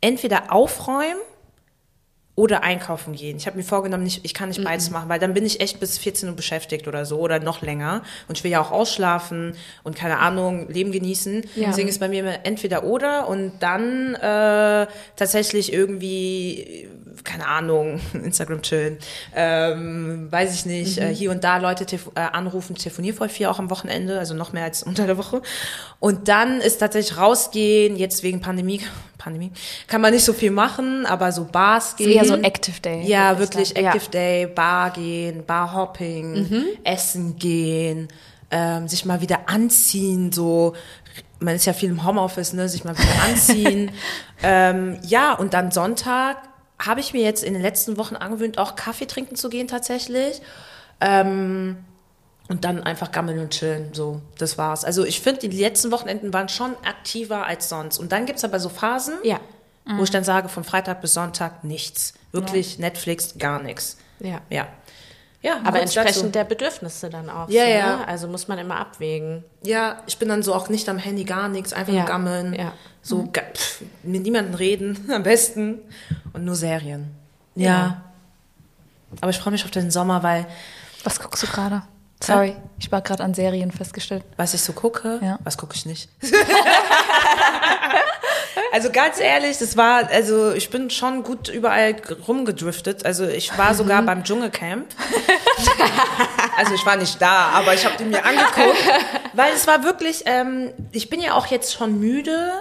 entweder 0.00 0.52
aufräumen 0.52 1.20
oder 2.36 2.64
einkaufen 2.64 3.14
gehen. 3.14 3.36
Ich 3.36 3.46
habe 3.46 3.56
mir 3.56 3.62
vorgenommen, 3.62 4.06
ich, 4.06 4.24
ich 4.24 4.34
kann 4.34 4.48
nicht 4.48 4.64
beides 4.64 4.90
machen, 4.90 5.08
weil 5.08 5.20
dann 5.20 5.34
bin 5.34 5.46
ich 5.46 5.60
echt 5.60 5.78
bis 5.78 5.98
14 5.98 6.28
Uhr 6.28 6.34
beschäftigt 6.34 6.88
oder 6.88 7.06
so 7.06 7.20
oder 7.20 7.38
noch 7.38 7.62
länger. 7.62 8.02
Und 8.26 8.36
ich 8.36 8.42
will 8.42 8.50
ja 8.50 8.60
auch 8.60 8.72
ausschlafen 8.72 9.54
und 9.84 9.94
keine 9.94 10.18
Ahnung, 10.18 10.68
Leben 10.68 10.90
genießen. 10.90 11.42
Ja. 11.54 11.68
Deswegen 11.68 11.88
ist 11.88 12.00
bei 12.00 12.08
mir 12.08 12.20
immer 12.20 12.44
entweder 12.44 12.82
oder 12.82 13.28
und 13.28 13.52
dann 13.60 14.14
äh, 14.14 14.86
tatsächlich 15.14 15.72
irgendwie, 15.72 16.88
keine 17.22 17.46
Ahnung, 17.46 18.00
Instagram 18.12 18.62
chillen, 18.62 18.98
ähm, 19.34 20.28
weiß 20.30 20.54
ich 20.54 20.66
nicht, 20.66 20.98
mhm. 20.98 21.06
äh, 21.06 21.14
hier 21.14 21.30
und 21.30 21.44
da 21.44 21.58
Leute 21.58 21.86
telef 21.86 22.10
äh, 22.14 22.20
anrufen, 22.20 22.74
telefoniere 22.74 23.16
voll 23.16 23.28
viel 23.28 23.46
auch 23.46 23.58
am 23.58 23.70
Wochenende, 23.70 24.18
also 24.18 24.34
noch 24.34 24.52
mehr 24.52 24.64
als 24.64 24.82
unter 24.84 25.06
der 25.06 25.18
Woche. 25.18 25.42
Und 26.00 26.28
dann 26.28 26.60
ist 26.60 26.78
tatsächlich 26.78 27.16
rausgehen, 27.18 27.96
jetzt 27.96 28.22
wegen 28.22 28.40
Pandemie, 28.40 28.80
Pandemie, 29.18 29.52
kann 29.86 30.00
man 30.00 30.12
nicht 30.12 30.24
so 30.24 30.32
viel 30.32 30.50
machen, 30.50 31.06
aber 31.06 31.32
so 31.32 31.44
Bars 31.44 31.96
gehen. 31.96 32.10
Eher 32.10 32.24
so 32.24 32.34
Active 32.34 32.80
Day. 32.80 33.06
Ja, 33.06 33.38
wirklich 33.38 33.76
Active 33.76 34.04
ja. 34.04 34.10
Day, 34.10 34.46
Bar 34.46 34.90
gehen, 34.90 35.44
Barhopping, 35.46 36.48
mhm. 36.48 36.64
Essen 36.82 37.36
gehen, 37.36 38.08
ähm, 38.50 38.88
sich 38.88 39.04
mal 39.04 39.20
wieder 39.20 39.48
anziehen, 39.48 40.32
so 40.32 40.74
man 41.40 41.56
ist 41.56 41.66
ja 41.66 41.72
viel 41.72 41.90
im 41.90 42.04
Homeoffice, 42.04 42.52
ne, 42.54 42.68
sich 42.68 42.84
mal 42.84 42.96
wieder 42.96 43.22
anziehen. 43.28 43.90
ähm, 44.42 44.98
ja, 45.02 45.34
und 45.34 45.54
dann 45.54 45.70
Sonntag 45.70 46.36
habe 46.86 47.00
ich 47.00 47.12
mir 47.12 47.22
jetzt 47.22 47.42
in 47.42 47.52
den 47.52 47.62
letzten 47.62 47.96
Wochen 47.96 48.16
angewöhnt, 48.16 48.58
auch 48.58 48.76
Kaffee 48.76 49.06
trinken 49.06 49.36
zu 49.36 49.48
gehen 49.48 49.68
tatsächlich. 49.68 50.40
Ähm, 51.00 51.84
und 52.48 52.64
dann 52.64 52.82
einfach 52.82 53.10
gammeln 53.10 53.38
und 53.38 53.50
chillen. 53.50 53.94
So, 53.94 54.20
das 54.38 54.58
war's. 54.58 54.84
Also 54.84 55.04
ich 55.04 55.20
finde, 55.20 55.48
die 55.48 55.60
letzten 55.60 55.90
Wochenenden 55.90 56.32
waren 56.34 56.48
schon 56.48 56.76
aktiver 56.84 57.46
als 57.46 57.68
sonst. 57.68 57.98
Und 57.98 58.12
dann 58.12 58.26
gibt's 58.26 58.44
aber 58.44 58.60
so 58.60 58.68
Phasen, 58.68 59.14
ja. 59.22 59.40
mhm. 59.86 59.98
wo 59.98 60.02
ich 60.02 60.10
dann 60.10 60.24
sage, 60.24 60.48
von 60.48 60.62
Freitag 60.62 61.00
bis 61.00 61.14
Sonntag 61.14 61.64
nichts. 61.64 62.14
Wirklich 62.32 62.74
ja. 62.74 62.82
Netflix, 62.82 63.38
gar 63.38 63.62
nichts. 63.62 63.96
Ja. 64.20 64.40
Ja. 64.50 64.68
Ja, 65.40 65.60
aber 65.62 65.80
entsprechend 65.80 66.16
dazu. 66.16 66.28
der 66.28 66.44
Bedürfnisse 66.44 67.10
dann 67.10 67.28
auch. 67.28 67.50
Ja, 67.50 67.64
so, 67.64 67.70
ja. 67.70 67.96
Ne? 67.98 68.08
Also 68.08 68.28
muss 68.28 68.48
man 68.48 68.58
immer 68.58 68.76
abwägen. 68.76 69.44
Ja, 69.62 70.02
ich 70.06 70.16
bin 70.18 70.30
dann 70.30 70.42
so 70.42 70.54
auch 70.54 70.70
nicht 70.70 70.88
am 70.88 70.96
Handy, 70.96 71.24
gar 71.24 71.48
nichts, 71.48 71.74
einfach 71.74 71.92
ja. 71.92 72.06
gammeln. 72.06 72.54
Ja. 72.54 72.72
So 73.04 73.18
mhm. 73.18 73.32
pff, 73.32 73.82
mit 74.02 74.22
niemandem 74.22 74.54
reden, 74.54 75.10
am 75.12 75.22
besten. 75.22 75.80
Und 76.32 76.44
nur 76.44 76.56
Serien. 76.56 77.14
Ja. 77.54 77.70
ja. 77.70 78.02
Aber 79.20 79.30
ich 79.30 79.38
freue 79.38 79.52
mich 79.52 79.64
auf 79.64 79.70
den 79.70 79.90
Sommer, 79.90 80.22
weil. 80.22 80.46
Was 81.04 81.20
guckst 81.20 81.42
du 81.42 81.46
gerade? 81.46 81.82
Sorry, 82.22 82.56
ich 82.78 82.90
war 82.90 83.02
gerade 83.02 83.22
an 83.22 83.34
Serien 83.34 83.70
festgestellt. 83.70 84.24
Was 84.38 84.54
ich 84.54 84.62
so 84.62 84.72
gucke? 84.72 85.20
Ja. 85.22 85.38
Was 85.44 85.58
gucke 85.58 85.74
ich 85.74 85.84
nicht? 85.84 86.08
also 88.72 88.90
ganz 88.90 89.20
ehrlich, 89.20 89.58
das 89.58 89.76
war, 89.76 90.08
also 90.08 90.52
ich 90.52 90.70
bin 90.70 90.88
schon 90.88 91.22
gut 91.22 91.48
überall 91.48 91.96
rumgedriftet. 92.26 93.04
Also 93.04 93.26
ich 93.26 93.56
war 93.58 93.74
sogar 93.80 94.00
mhm. 94.00 94.06
beim 94.06 94.24
Dschungelcamp. 94.24 94.86
also 96.56 96.72
ich 96.74 96.86
war 96.86 96.96
nicht 96.96 97.20
da, 97.20 97.50
aber 97.50 97.74
ich 97.74 97.84
habe 97.84 97.96
die 97.98 98.04
mir 98.04 98.24
angeguckt, 98.24 98.78
weil 99.34 99.52
es 99.52 99.66
war 99.66 99.84
wirklich, 99.84 100.22
ähm, 100.24 100.70
ich 100.92 101.10
bin 101.10 101.20
ja 101.20 101.34
auch 101.34 101.48
jetzt 101.48 101.74
schon 101.74 102.00
müde 102.00 102.52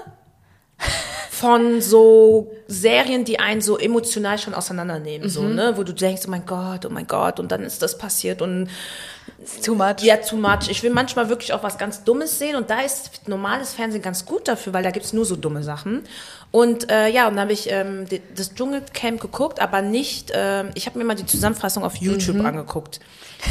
von 1.29 1.81
so 1.81 2.53
Serien, 2.67 3.25
die 3.25 3.39
einen 3.39 3.61
so 3.61 3.77
emotional 3.77 4.37
schon 4.37 4.53
auseinandernehmen, 4.53 5.27
mhm. 5.27 5.31
so, 5.31 5.43
ne, 5.43 5.73
wo 5.75 5.83
du 5.83 5.93
denkst, 5.93 6.23
oh 6.27 6.29
mein 6.29 6.45
Gott, 6.45 6.85
oh 6.85 6.89
mein 6.89 7.07
Gott, 7.07 7.39
und 7.39 7.51
dann 7.51 7.63
ist 7.63 7.81
das 7.81 7.97
passiert 7.97 8.41
und 8.41 8.69
Too 9.63 9.75
much. 9.75 10.01
Ja, 10.01 10.17
too 10.17 10.37
much. 10.37 10.69
Ich 10.69 10.83
will 10.83 10.91
manchmal 10.91 11.29
wirklich 11.29 11.53
auch 11.53 11.63
was 11.63 11.77
ganz 11.77 12.03
Dummes 12.03 12.39
sehen 12.39 12.55
und 12.55 12.69
da 12.69 12.81
ist 12.81 13.27
normales 13.27 13.73
Fernsehen 13.73 14.01
ganz 14.01 14.25
gut 14.25 14.47
dafür, 14.47 14.73
weil 14.73 14.83
da 14.83 14.91
gibt's 14.91 15.13
nur 15.13 15.25
so 15.25 15.35
dumme 15.35 15.63
Sachen. 15.63 16.03
Und 16.53 16.91
äh, 16.91 17.09
ja, 17.09 17.27
und 17.27 17.33
dann 17.33 17.41
habe 17.41 17.53
ich 17.53 17.71
ähm, 17.71 18.05
das 18.35 18.53
Dschungelcamp 18.53 19.19
geguckt, 19.19 19.59
aber 19.59 19.81
nicht, 19.81 20.29
äh, 20.29 20.65
ich 20.75 20.85
habe 20.85 20.99
mir 20.99 21.03
mal 21.03 21.15
die 21.15 21.25
Zusammenfassung 21.25 21.83
auf 21.83 21.95
YouTube 21.95 22.35
mhm. 22.35 22.45
angeguckt. 22.45 22.99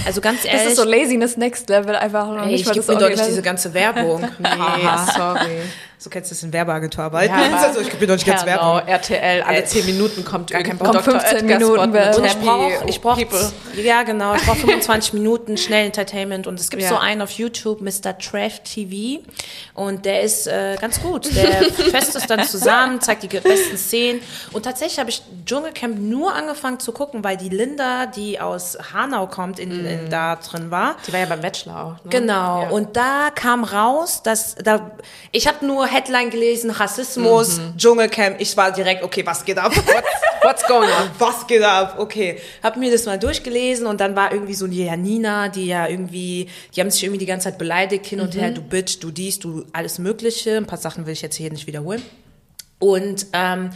Also 0.07 0.21
ganz 0.21 0.45
ehrlich. 0.45 0.63
Das 0.63 0.73
ist 0.73 0.77
so 0.77 0.85
Laziness 0.85 1.37
Next 1.37 1.69
Level 1.69 1.97
einfach 1.97 2.29
noch 2.29 2.45
ey, 2.47 2.53
nicht. 2.53 2.67
Ich 2.67 2.73
gebe 2.73 2.93
mir 2.93 2.99
doch 3.01 3.09
nicht 3.09 3.27
diese 3.27 3.43
ganze 3.43 3.75
Werbung. 3.75 4.21
nee, 4.39 4.89
sorry. 5.17 5.63
So 6.03 6.11
kennst 6.11 6.33
du 6.33 6.35
es 6.35 6.43
in 6.43 6.53
Werbeagentur 6.53 7.05
arbeiten. 7.05 7.33
Ja, 7.33 7.57
also 7.69 7.81
ich 7.81 7.89
gebe 7.89 8.01
mir 8.01 8.07
doch 8.09 8.15
nicht 8.15 8.27
ganz 8.27 8.45
Werbung. 8.45 8.81
RTL, 8.89 9.43
alle 9.43 9.65
10 9.65 9.87
Minuten 9.87 10.25
kommt 10.25 10.51
gar 10.51 10.63
kein 10.65 10.77
kommt 10.77 11.01
15 11.01 11.47
Minuten. 11.47 11.79
Und 11.79 12.25
ich 12.25 12.39
brauche, 12.39 12.73
ich 12.89 13.01
brauch, 13.01 13.19
ja 13.77 14.03
genau, 14.03 14.35
ich 14.35 14.43
brauche 14.43 14.59
25 14.59 15.13
Minuten 15.13 15.57
schnell 15.57 15.87
Entertainment 15.87 16.49
und 16.49 16.59
es 16.59 16.71
gibt 16.71 16.83
ja. 16.83 16.89
so 16.89 16.97
einen 16.97 17.23
auf 17.23 17.31
YouTube, 17.31 17.81
Mr. 17.83 18.19
Trash 18.19 18.63
TV 18.65 19.23
und 19.75 20.05
der 20.05 20.23
ist 20.23 20.49
äh, 20.49 20.77
ganz 20.81 21.01
gut. 21.01 21.37
Der 21.37 21.53
fest 21.73 22.17
es 22.17 22.27
dann 22.27 22.43
zusammen, 22.45 22.92
zeigt 23.01 23.23
die 23.23 23.29
besten 23.29 23.77
Szenen 23.77 24.21
und 24.53 24.65
tatsächlich 24.65 24.99
habe 24.99 25.11
ich 25.11 25.23
Dschungelcamp 25.47 25.99
nur 25.99 26.35
angefangen 26.35 26.81
zu 26.81 26.93
gucken, 26.93 27.25
weil 27.25 27.37
die 27.37 27.49
Linda, 27.49 28.07
die 28.07 28.41
aus 28.41 28.79
Hanau 28.93 29.27
kommt, 29.27 29.59
in, 29.59 29.85
in, 29.85 30.11
da 30.11 30.37
drin 30.37 30.71
war. 30.71 30.97
Die 31.07 31.13
war 31.13 31.21
ja 31.21 31.27
beim 31.27 31.41
Bachelor 31.41 31.85
auch. 31.85 32.05
Ne? 32.05 32.11
Genau. 32.11 32.63
Ja. 32.63 32.69
Und 32.71 32.97
da 32.97 33.31
kam 33.35 33.65
raus, 33.65 34.23
dass 34.23 34.55
da 34.57 34.93
ich 35.31 35.47
habe 35.47 35.65
nur 35.65 35.87
Headline 35.87 36.31
gelesen, 36.31 36.71
Rassismus, 36.71 37.59
mhm. 37.59 37.77
Dschungelcamp. 37.77 38.41
Ich 38.41 38.57
war 38.57 38.73
direkt, 38.73 39.03
okay, 39.03 39.25
was 39.25 39.45
geht 39.45 39.59
ab? 39.59 39.73
What's, 39.75 40.23
what's 40.43 40.67
going 40.67 40.89
on? 40.89 41.11
Was 41.19 41.47
geht 41.47 41.63
ab? 41.63 41.97
Okay. 41.99 42.39
Hab 42.63 42.77
mir 42.77 42.91
das 42.91 43.07
mal 43.07 43.19
durchgelesen 43.19 43.87
und 43.87 44.01
dann 44.01 44.17
war 44.17 44.33
irgendwie 44.33 44.55
so 44.55 44.65
eine 44.65 44.75
Janina, 44.75 45.49
die 45.49 45.67
ja 45.67 45.87
irgendwie, 45.87 46.49
die 46.75 46.81
haben 46.81 46.91
sich 46.91 47.03
irgendwie 47.03 47.19
die 47.19 47.27
ganze 47.27 47.45
Zeit 47.45 47.59
beleidigt 47.59 48.07
hin 48.07 48.21
und 48.21 48.35
mhm. 48.35 48.39
her, 48.39 48.51
du 48.51 48.63
Bitch, 48.63 48.99
du 49.01 49.11
dies, 49.11 49.39
du 49.39 49.65
alles 49.73 49.99
Mögliche. 49.99 50.57
Ein 50.57 50.67
paar 50.67 50.79
Sachen 50.79 51.07
will 51.07 51.13
ich 51.13 51.23
jetzt 51.23 51.37
hier 51.37 51.51
nicht 51.51 51.67
wiederholen. 51.67 52.03
Und 52.83 53.27
ähm, 53.33 53.71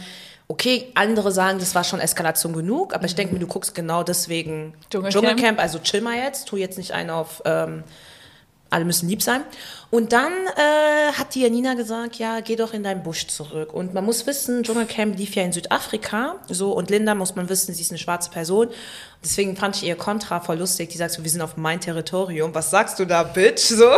okay, 0.49 0.91
andere 0.93 1.31
sagen, 1.31 1.59
das 1.59 1.73
war 1.75 1.85
schon 1.85 2.01
Eskalation 2.01 2.51
genug, 2.51 2.93
aber 2.93 3.05
ich 3.05 3.15
denke 3.15 3.33
mir, 3.33 3.39
du 3.39 3.47
guckst 3.47 3.73
genau 3.73 4.03
deswegen 4.03 4.73
Dschungelcamp, 4.89 5.13
Dschungelcamp 5.13 5.59
also 5.61 5.79
chill 5.79 6.01
mal 6.01 6.17
jetzt, 6.17 6.49
tu 6.49 6.57
jetzt 6.57 6.77
nicht 6.77 6.91
einen 6.91 7.09
auf 7.09 7.41
ähm, 7.45 7.85
alle 8.69 8.83
müssen 8.83 9.07
lieb 9.07 9.21
sein. 9.23 9.43
Und 9.89 10.11
dann 10.11 10.33
äh, 10.33 11.13
hat 11.13 11.33
die 11.33 11.41
Janina 11.43 11.73
gesagt, 11.75 12.17
ja, 12.17 12.41
geh 12.41 12.57
doch 12.57 12.73
in 12.73 12.83
deinen 12.83 13.03
Busch 13.03 13.27
zurück. 13.27 13.73
Und 13.73 13.93
man 13.93 14.03
muss 14.03 14.27
wissen, 14.27 14.63
Dschungelcamp 14.63 15.17
lief 15.17 15.35
ja 15.35 15.43
in 15.43 15.53
Südafrika, 15.53 16.35
so 16.49 16.73
und 16.73 16.89
Linda 16.89 17.15
muss 17.15 17.35
man 17.35 17.47
wissen, 17.47 17.73
sie 17.73 17.81
ist 17.81 17.91
eine 17.91 17.97
schwarze 17.97 18.29
Person. 18.29 18.67
Deswegen 19.23 19.57
fand 19.57 19.75
ich 19.75 19.83
ihr 19.83 19.95
Kontra 19.95 20.39
voll 20.39 20.59
lustig. 20.59 20.89
Die 20.89 20.97
sagt 20.97 21.11
so, 21.11 21.23
wir 21.23 21.29
sind 21.29 21.41
auf 21.41 21.57
mein 21.57 21.81
Territorium. 21.81 22.53
Was 22.53 22.69
sagst 22.69 22.99
du 22.99 23.05
da, 23.05 23.23
Bitch? 23.23 23.61
So. 23.77 23.89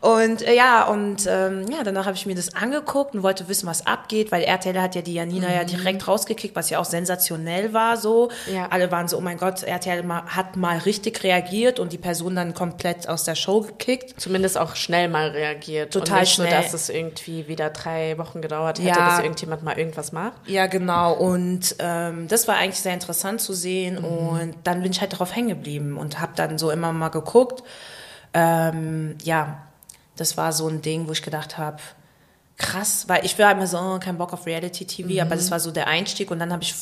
Und 0.00 0.42
äh, 0.42 0.54
ja, 0.54 0.84
und 0.84 1.26
ähm, 1.28 1.66
ja, 1.70 1.82
danach 1.84 2.06
habe 2.06 2.16
ich 2.16 2.26
mir 2.26 2.34
das 2.34 2.54
angeguckt 2.54 3.14
und 3.14 3.22
wollte 3.22 3.48
wissen, 3.48 3.66
was 3.66 3.86
abgeht, 3.86 4.30
weil 4.30 4.42
RTL 4.42 4.80
hat 4.80 4.94
ja 4.94 5.02
die 5.02 5.14
Janina 5.14 5.48
mhm. 5.48 5.54
ja 5.54 5.64
direkt 5.64 6.06
rausgekickt, 6.06 6.54
was 6.54 6.70
ja 6.70 6.78
auch 6.78 6.84
sensationell 6.84 7.72
war. 7.72 7.96
So, 7.96 8.30
ja. 8.52 8.68
alle 8.70 8.90
waren 8.90 9.08
so, 9.08 9.16
oh 9.16 9.20
mein 9.20 9.38
Gott, 9.38 9.62
RTL 9.62 10.04
hat 10.26 10.56
mal 10.56 10.78
richtig 10.78 11.22
reagiert 11.22 11.80
und 11.80 11.92
die 11.92 11.98
Person 11.98 12.36
dann 12.36 12.54
komplett 12.54 13.08
aus 13.08 13.24
der 13.24 13.34
Show 13.34 13.62
gekickt. 13.62 14.20
Zumindest 14.20 14.58
auch 14.58 14.76
schnell 14.76 15.08
mal 15.08 15.17
reagiert. 15.26 15.92
Total 15.92 16.14
und 16.14 16.20
nicht 16.20 16.34
schnell. 16.34 16.50
So, 16.50 16.56
dass 16.56 16.74
es 16.74 16.88
irgendwie 16.88 17.48
wieder 17.48 17.70
drei 17.70 18.16
Wochen 18.18 18.40
gedauert 18.40 18.78
hätte, 18.78 18.88
ja. 18.88 19.10
bis 19.10 19.18
irgendjemand 19.20 19.62
mal 19.62 19.78
irgendwas 19.78 20.12
macht. 20.12 20.46
Ja, 20.46 20.66
genau. 20.66 21.12
Und 21.14 21.76
ähm, 21.78 22.28
das 22.28 22.48
war 22.48 22.56
eigentlich 22.56 22.80
sehr 22.80 22.94
interessant 22.94 23.40
zu 23.40 23.52
sehen. 23.52 23.98
Mhm. 24.00 24.04
Und 24.04 24.54
dann 24.64 24.82
bin 24.82 24.92
ich 24.92 25.00
halt 25.00 25.12
darauf 25.12 25.34
hängen 25.34 25.48
geblieben 25.48 25.96
und 25.96 26.20
habe 26.20 26.32
dann 26.36 26.58
so 26.58 26.70
immer 26.70 26.92
mal 26.92 27.08
geguckt. 27.08 27.62
Ähm, 28.34 29.16
ja, 29.22 29.62
das 30.16 30.36
war 30.36 30.52
so 30.52 30.68
ein 30.68 30.82
Ding, 30.82 31.08
wo 31.08 31.12
ich 31.12 31.22
gedacht 31.22 31.58
habe, 31.58 31.78
krass, 32.58 33.04
weil 33.06 33.24
ich 33.24 33.38
war 33.38 33.52
immer 33.52 33.68
so, 33.68 33.78
oh, 33.78 33.98
kein 34.00 34.18
Bock 34.18 34.32
auf 34.32 34.44
Reality-TV, 34.44 35.08
mhm. 35.08 35.20
aber 35.20 35.36
das 35.36 35.50
war 35.50 35.60
so 35.60 35.70
der 35.70 35.86
Einstieg 35.86 36.30
und 36.32 36.40
dann 36.40 36.52
habe 36.52 36.64
ich, 36.64 36.74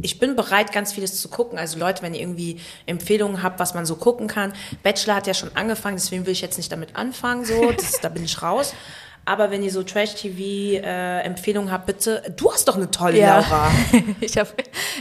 ich 0.00 0.18
bin 0.18 0.36
bereit, 0.36 0.72
ganz 0.72 0.92
vieles 0.92 1.20
zu 1.20 1.28
gucken. 1.28 1.58
Also 1.58 1.78
Leute, 1.78 2.02
wenn 2.02 2.12
ihr 2.14 2.20
irgendwie 2.20 2.60
Empfehlungen 2.84 3.42
habt, 3.42 3.58
was 3.58 3.72
man 3.72 3.86
so 3.86 3.96
gucken 3.96 4.28
kann. 4.28 4.52
Bachelor 4.82 5.16
hat 5.16 5.26
ja 5.26 5.32
schon 5.32 5.50
angefangen, 5.56 5.96
deswegen 5.96 6.26
will 6.26 6.32
ich 6.32 6.42
jetzt 6.42 6.58
nicht 6.58 6.70
damit 6.70 6.96
anfangen, 6.96 7.46
so, 7.46 7.72
das, 7.72 8.00
da 8.00 8.10
bin 8.10 8.24
ich 8.24 8.42
raus. 8.42 8.74
Aber 9.24 9.52
wenn 9.52 9.62
ihr 9.62 9.70
so 9.70 9.84
Trash-TV-Empfehlungen 9.84 11.68
äh, 11.68 11.72
habt, 11.72 11.86
bitte, 11.86 12.34
du 12.36 12.52
hast 12.52 12.66
doch 12.66 12.76
eine 12.76 12.90
tolle 12.90 13.18
ja. 13.18 13.38
Laura. 13.38 13.70
ich 14.20 14.36
habe 14.36 14.50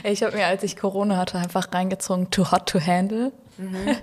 ich 0.04 0.22
hab 0.22 0.34
mir, 0.36 0.46
als 0.46 0.62
ich 0.62 0.78
Corona 0.78 1.18
hatte, 1.18 1.40
einfach 1.40 1.74
reingezogen, 1.74 2.30
Too 2.30 2.52
Hot 2.52 2.70
to 2.70 2.80
Handle. 2.80 3.32
Mhm. 3.62 3.96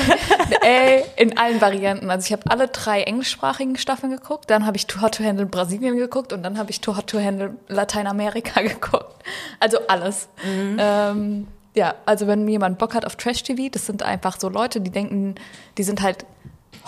Ey, 0.62 1.04
in 1.16 1.36
allen 1.36 1.60
Varianten. 1.60 2.10
Also 2.10 2.26
ich 2.26 2.32
habe 2.32 2.50
alle 2.50 2.68
drei 2.68 3.02
englischsprachigen 3.02 3.76
Staffeln 3.76 4.12
geguckt, 4.12 4.50
dann 4.50 4.66
habe 4.66 4.76
ich 4.76 4.86
Too 4.86 5.00
Hot 5.00 5.16
to 5.16 5.24
Handle 5.24 5.46
Brasilien 5.46 5.96
geguckt 5.96 6.32
und 6.32 6.42
dann 6.42 6.58
habe 6.58 6.70
ich 6.70 6.80
Too 6.80 6.96
Hot 6.96 7.08
to 7.08 7.20
Handle 7.20 7.56
Lateinamerika 7.68 8.60
geguckt. 8.62 9.24
Also 9.58 9.78
alles. 9.88 10.28
Mhm. 10.44 10.76
Ähm, 10.78 11.48
ja, 11.74 11.94
also 12.06 12.26
wenn 12.26 12.46
jemand 12.48 12.78
Bock 12.78 12.94
hat 12.94 13.04
auf 13.04 13.16
Trash-TV, 13.16 13.68
das 13.70 13.86
sind 13.86 14.02
einfach 14.02 14.38
so 14.38 14.48
Leute, 14.48 14.80
die 14.80 14.90
denken, 14.90 15.34
die 15.78 15.82
sind 15.82 16.02
halt 16.02 16.24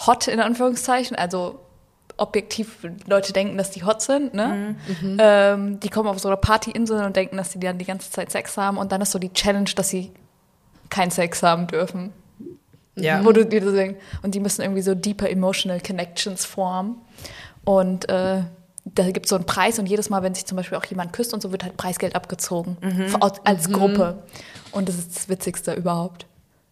hot 0.06 0.28
in 0.28 0.40
Anführungszeichen, 0.40 1.16
also 1.16 1.60
objektiv 2.16 2.86
Leute 3.06 3.32
denken, 3.32 3.56
dass 3.56 3.70
die 3.70 3.84
hot 3.84 4.02
sind, 4.02 4.34
ne? 4.34 4.76
Mhm. 5.00 5.16
Ähm, 5.20 5.80
die 5.80 5.88
kommen 5.88 6.08
auf 6.08 6.18
so 6.18 6.28
eine 6.28 6.36
Partyinsel 6.36 7.04
und 7.04 7.16
denken, 7.16 7.36
dass 7.36 7.50
die 7.50 7.60
dann 7.60 7.78
die 7.78 7.84
ganze 7.84 8.10
Zeit 8.10 8.30
Sex 8.30 8.56
haben 8.56 8.76
und 8.76 8.92
dann 8.92 9.00
ist 9.00 9.12
so 9.12 9.18
die 9.18 9.32
Challenge, 9.32 9.70
dass 9.74 9.88
sie 9.88 10.12
keinen 10.92 11.10
Sex 11.10 11.42
haben 11.42 11.66
dürfen. 11.66 12.12
Ja. 12.94 13.24
Wo 13.24 13.32
du 13.32 13.46
dir 13.46 13.60
denkst, 13.60 13.98
und 14.22 14.34
die 14.34 14.40
müssen 14.40 14.60
irgendwie 14.60 14.82
so 14.82 14.94
deeper 14.94 15.28
emotional 15.28 15.80
connections 15.80 16.44
formen. 16.44 16.96
Und 17.64 18.08
äh, 18.10 18.42
da 18.84 19.10
gibt 19.10 19.26
es 19.26 19.30
so 19.30 19.36
einen 19.36 19.46
Preis 19.46 19.78
und 19.78 19.86
jedes 19.86 20.10
Mal, 20.10 20.22
wenn 20.22 20.34
sich 20.34 20.44
zum 20.44 20.56
Beispiel 20.56 20.76
auch 20.76 20.84
jemand 20.84 21.12
küsst 21.14 21.32
und 21.32 21.40
so, 21.40 21.52
wird 21.52 21.64
halt 21.64 21.76
Preisgeld 21.78 22.14
abgezogen. 22.14 22.76
Mhm. 22.82 23.16
Als 23.44 23.68
mhm. 23.68 23.72
Gruppe. 23.72 24.22
Und 24.72 24.88
das 24.88 24.98
ist 24.98 25.16
das 25.16 25.28
Witzigste 25.30 25.72
überhaupt. 25.72 26.26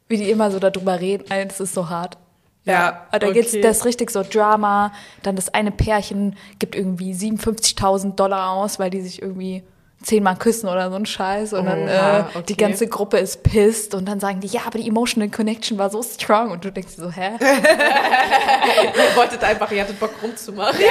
Wie 0.09 0.19
die 0.19 0.31
immer 0.31 0.51
so 0.51 0.59
darüber 0.59 1.01
reden, 1.01 1.25
das 1.29 1.61
ist 1.61 1.73
so 1.73 1.89
hart. 1.89 2.19
Ja, 2.65 3.07
ja 3.13 3.19
da 3.19 3.29
okay. 3.29 3.41
geht's, 3.41 3.59
das 3.63 3.79
ist 3.79 3.85
richtig 3.87 4.11
so 4.11 4.23
Drama. 4.23 4.93
Dann 5.23 5.37
das 5.37 5.55
eine 5.55 5.71
Pärchen 5.71 6.37
gibt 6.59 6.75
irgendwie 6.75 7.15
57.000 7.15 8.17
Dollar 8.17 8.51
aus, 8.51 8.79
weil 8.79 8.91
die 8.91 9.01
sich 9.01 9.23
irgendwie 9.23 9.63
zehnmal 10.03 10.37
küssen 10.37 10.69
oder 10.69 10.91
so 10.91 10.97
ein 10.97 11.05
Scheiß 11.05 11.53
und 11.53 11.67
dann 11.67 11.87
äh, 11.87 12.25
okay. 12.35 12.45
die 12.49 12.57
ganze 12.57 12.87
Gruppe 12.87 13.19
ist 13.19 13.43
pissed 13.43 13.95
und 13.95 14.07
dann 14.07 14.19
sagen 14.19 14.41
die, 14.41 14.47
ja, 14.47 14.63
aber 14.67 14.79
die 14.79 14.89
emotional 14.89 15.29
connection 15.29 15.77
war 15.77 15.91
so 15.91 16.03
strong 16.03 16.51
und 16.51 16.65
du 16.65 16.73
denkst 16.73 16.95
so, 16.97 17.11
hä? 17.11 17.33
ihr 17.41 19.17
wolltet 19.17 19.45
einfach, 19.45 19.71
ihr 19.71 19.83
hattet 19.83 20.01
Bock 20.01 20.13
rumzumachen. 20.23 20.81
Ja. 20.81 20.87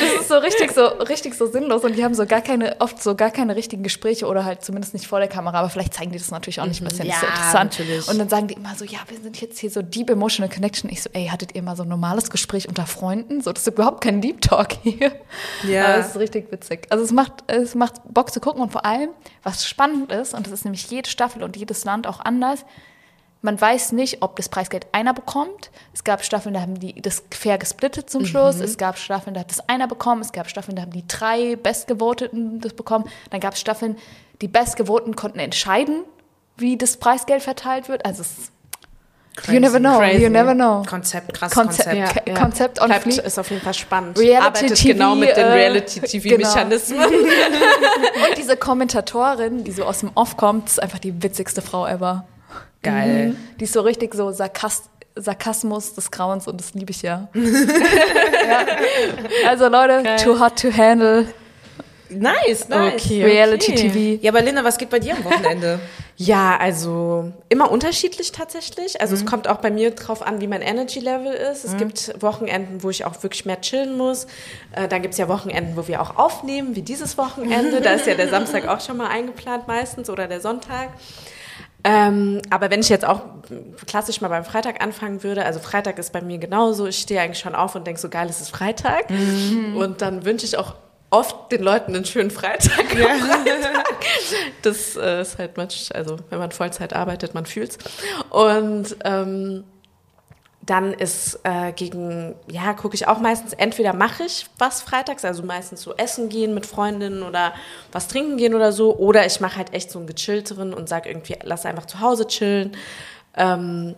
das 0.00 0.20
ist 0.20 0.28
so 0.28 0.36
richtig 0.36 0.72
so 0.72 0.84
richtig 0.84 1.34
so 1.34 1.46
sinnlos 1.46 1.82
und 1.82 1.96
die 1.96 2.04
haben 2.04 2.14
so 2.14 2.26
gar 2.26 2.42
keine 2.42 2.76
oft 2.80 3.02
so 3.02 3.14
gar 3.14 3.30
keine 3.30 3.56
richtigen 3.56 3.82
Gespräche 3.82 4.26
oder 4.26 4.44
halt 4.44 4.62
zumindest 4.62 4.92
nicht 4.92 5.06
vor 5.06 5.18
der 5.18 5.28
Kamera, 5.28 5.60
aber 5.60 5.70
vielleicht 5.70 5.94
zeigen 5.94 6.12
die 6.12 6.18
das 6.18 6.30
natürlich 6.30 6.60
auch 6.60 6.66
nicht 6.66 6.82
ein 6.82 6.88
bisschen 6.88 7.06
ja, 7.06 7.14
so 7.20 7.26
interessant. 7.26 7.78
Natürlich. 7.78 8.08
Und 8.08 8.18
dann 8.18 8.28
sagen 8.28 8.48
die 8.48 8.54
immer 8.54 8.74
so, 8.76 8.84
ja, 8.84 8.98
wir 9.08 9.18
sind 9.18 9.40
jetzt 9.40 9.58
hier 9.58 9.70
so 9.70 9.80
deep 9.80 10.10
emotional 10.10 10.50
connection. 10.52 10.90
Ich 10.90 11.02
so, 11.02 11.10
ey, 11.14 11.28
hattet 11.28 11.54
ihr 11.54 11.62
mal 11.62 11.76
so 11.76 11.84
ein 11.84 11.88
normales 11.88 12.30
Gespräch 12.30 12.68
unter 12.68 12.86
Freunden? 12.86 13.40
So, 13.40 13.52
das 13.52 13.66
ist 13.66 13.72
überhaupt 13.72 14.02
kein 14.02 14.20
Deep 14.20 14.40
Talk 14.42 14.72
hier. 14.82 15.12
Ja. 15.66 15.86
Aber 15.86 15.98
es 15.98 16.08
ist 16.08 16.18
richtig 16.18 16.52
witzig. 16.52 16.86
Also 16.90 17.04
es 17.04 17.12
macht 17.12 17.44
es 17.62 17.74
macht 17.74 17.94
Bock 18.04 18.32
zu 18.32 18.40
gucken 18.40 18.62
und 18.62 18.72
vor 18.72 18.84
allem, 18.84 19.10
was 19.42 19.66
spannend 19.66 20.12
ist, 20.12 20.34
und 20.34 20.46
das 20.46 20.52
ist 20.52 20.64
nämlich 20.64 20.90
jede 20.90 21.08
Staffel 21.08 21.42
und 21.42 21.56
jedes 21.56 21.84
Land 21.84 22.06
auch 22.06 22.20
anders, 22.20 22.64
man 23.42 23.60
weiß 23.60 23.92
nicht, 23.92 24.22
ob 24.22 24.36
das 24.36 24.48
Preisgeld 24.48 24.86
einer 24.92 25.12
bekommt. 25.12 25.72
Es 25.92 26.04
gab 26.04 26.24
Staffeln, 26.24 26.54
da 26.54 26.60
haben 26.60 26.78
die 26.78 27.02
das 27.02 27.24
fair 27.32 27.58
gesplittet 27.58 28.08
zum 28.08 28.24
Schluss. 28.24 28.58
Mhm. 28.58 28.62
Es 28.62 28.76
gab 28.78 28.96
Staffeln, 28.96 29.34
da 29.34 29.40
hat 29.40 29.50
das 29.50 29.68
einer 29.68 29.88
bekommen. 29.88 30.22
Es 30.22 30.30
gab 30.30 30.48
Staffeln, 30.48 30.76
da 30.76 30.82
haben 30.82 30.92
die 30.92 31.06
drei 31.08 31.56
Bestgevoteten 31.56 32.60
das 32.60 32.72
bekommen. 32.72 33.04
Dann 33.30 33.40
gab 33.40 33.54
es 33.54 33.60
Staffeln, 33.60 33.98
die 34.40 34.48
Bestgevoteten 34.48 35.16
konnten 35.16 35.40
entscheiden, 35.40 36.04
wie 36.56 36.76
das 36.76 36.98
Preisgeld 36.98 37.42
verteilt 37.42 37.88
wird. 37.88 38.06
Also 38.06 38.22
es 38.22 38.52
Crazy. 39.34 39.54
You 39.54 39.60
never 39.60 39.78
know. 39.78 39.98
Crazy. 39.98 40.22
You 40.22 40.28
never 40.28 40.54
know. 40.54 40.82
Konzept, 40.86 41.32
krass 41.32 41.52
Konzept. 41.52 41.88
Konzept, 41.88 42.28
ja, 42.28 42.34
ja. 42.34 42.38
Konzept 42.38 42.80
on 42.80 42.88
Bleibt, 42.88 43.06
ist 43.06 43.38
auf 43.38 43.50
jeden 43.50 43.62
Fall 43.62 43.74
spannend. 43.74 44.18
Reality 44.18 44.46
Arbeitet 44.46 44.78
TV, 44.78 44.92
genau 44.92 45.14
mit 45.14 45.36
den 45.36 45.46
äh, 45.46 45.52
Reality-TV-Mechanismen. 45.52 47.10
Genau. 47.10 47.16
Und 48.28 48.36
diese 48.36 48.56
Kommentatorin, 48.58 49.64
die 49.64 49.72
so 49.72 49.84
aus 49.84 50.00
dem 50.00 50.10
Off 50.14 50.36
kommt, 50.36 50.68
ist 50.68 50.82
einfach 50.82 50.98
die 50.98 51.22
witzigste 51.22 51.62
Frau 51.62 51.86
ever. 51.86 52.26
Geil. 52.82 53.28
Mhm. 53.28 53.36
Die 53.58 53.64
ist 53.64 53.72
so 53.72 53.80
richtig 53.80 54.14
so 54.14 54.30
Sarkast 54.32 54.90
Sarkasmus 55.14 55.94
des 55.94 56.10
Grauens 56.10 56.48
und 56.48 56.58
das 56.58 56.72
liebe 56.74 56.90
ich 56.90 57.02
ja. 57.02 57.28
ja. 57.34 58.66
Also 59.46 59.68
Leute, 59.68 60.02
Geil. 60.02 60.18
too 60.18 60.40
hot 60.40 60.60
to 60.60 60.72
handle. 60.72 61.26
Nice, 62.14 62.68
nice. 62.68 62.94
Okay, 62.94 63.24
Reality 63.24 63.72
okay. 63.72 63.90
TV. 63.90 64.22
Ja, 64.22 64.30
aber 64.30 64.42
Linda, 64.42 64.64
was 64.64 64.78
geht 64.78 64.90
bei 64.90 64.98
dir 64.98 65.16
am 65.16 65.24
Wochenende? 65.24 65.80
ja, 66.16 66.56
also 66.58 67.32
immer 67.48 67.70
unterschiedlich 67.70 68.32
tatsächlich. 68.32 69.00
Also 69.00 69.14
mhm. 69.14 69.22
es 69.22 69.26
kommt 69.26 69.48
auch 69.48 69.58
bei 69.58 69.70
mir 69.70 69.92
drauf 69.92 70.22
an, 70.22 70.40
wie 70.40 70.46
mein 70.46 70.62
Energy 70.62 71.00
Level 71.00 71.32
ist. 71.32 71.64
Es 71.64 71.72
mhm. 71.72 71.78
gibt 71.78 72.22
Wochenenden, 72.22 72.82
wo 72.82 72.90
ich 72.90 73.04
auch 73.04 73.22
wirklich 73.22 73.44
mehr 73.44 73.60
chillen 73.60 73.96
muss. 73.96 74.26
Äh, 74.72 74.88
dann 74.88 75.02
gibt 75.02 75.12
es 75.12 75.18
ja 75.18 75.28
Wochenenden, 75.28 75.76
wo 75.76 75.88
wir 75.88 76.00
auch 76.00 76.16
aufnehmen, 76.16 76.74
wie 76.76 76.82
dieses 76.82 77.18
Wochenende. 77.18 77.80
da 77.80 77.92
ist 77.94 78.06
ja 78.06 78.14
der 78.14 78.28
Samstag 78.28 78.68
auch 78.68 78.80
schon 78.80 78.96
mal 78.96 79.08
eingeplant 79.08 79.66
meistens 79.68 80.10
oder 80.10 80.28
der 80.28 80.40
Sonntag. 80.40 80.90
Ähm, 81.84 82.40
aber 82.50 82.70
wenn 82.70 82.80
ich 82.80 82.88
jetzt 82.88 83.04
auch 83.04 83.22
klassisch 83.86 84.20
mal 84.20 84.28
beim 84.28 84.44
Freitag 84.44 84.82
anfangen 84.82 85.22
würde, 85.22 85.44
also 85.44 85.58
Freitag 85.58 85.98
ist 85.98 86.12
bei 86.12 86.20
mir 86.20 86.38
genauso, 86.38 86.86
ich 86.86 86.98
stehe 86.98 87.20
eigentlich 87.20 87.40
schon 87.40 87.54
auf 87.54 87.74
und 87.74 87.86
denke 87.86 88.00
so 88.00 88.08
geil, 88.08 88.28
es 88.28 88.40
ist 88.40 88.50
Freitag. 88.50 89.10
Mhm. 89.10 89.76
Und 89.76 90.00
dann 90.00 90.24
wünsche 90.24 90.46
ich 90.46 90.56
auch 90.56 90.74
oft 91.12 91.52
den 91.52 91.62
Leuten 91.62 91.94
einen 91.94 92.04
schönen 92.04 92.30
Freitag. 92.30 92.94
Ja. 92.98 93.14
Freitag. 93.14 93.96
Das 94.62 94.96
äh, 94.96 95.20
ist 95.20 95.38
halt 95.38 95.56
manchmal, 95.56 96.00
also 96.00 96.16
wenn 96.30 96.38
man 96.38 96.50
Vollzeit 96.50 96.94
arbeitet, 96.94 97.34
man 97.34 97.46
fühlt's. 97.46 97.78
Und 98.30 98.96
ähm, 99.04 99.64
dann 100.62 100.94
ist 100.94 101.40
äh, 101.42 101.72
gegen, 101.72 102.34
ja, 102.50 102.72
gucke 102.72 102.94
ich 102.94 103.08
auch 103.08 103.18
meistens, 103.18 103.52
entweder 103.52 103.92
mache 103.92 104.24
ich 104.24 104.46
was 104.58 104.80
freitags, 104.80 105.24
also 105.24 105.42
meistens 105.42 105.82
so 105.82 105.94
essen 105.96 106.28
gehen 106.28 106.54
mit 106.54 106.66
Freundinnen 106.66 107.22
oder 107.24 107.52
was 107.90 108.08
trinken 108.08 108.36
gehen 108.36 108.54
oder 108.54 108.72
so, 108.72 108.96
oder 108.96 109.26
ich 109.26 109.40
mache 109.40 109.56
halt 109.56 109.74
echt 109.74 109.90
so 109.90 109.98
einen 109.98 110.06
gechillteren 110.06 110.72
und 110.72 110.88
sage 110.88 111.10
irgendwie, 111.10 111.36
lass 111.42 111.66
einfach 111.66 111.86
zu 111.86 112.00
Hause 112.00 112.26
chillen. 112.26 112.76
Ähm, 113.36 113.96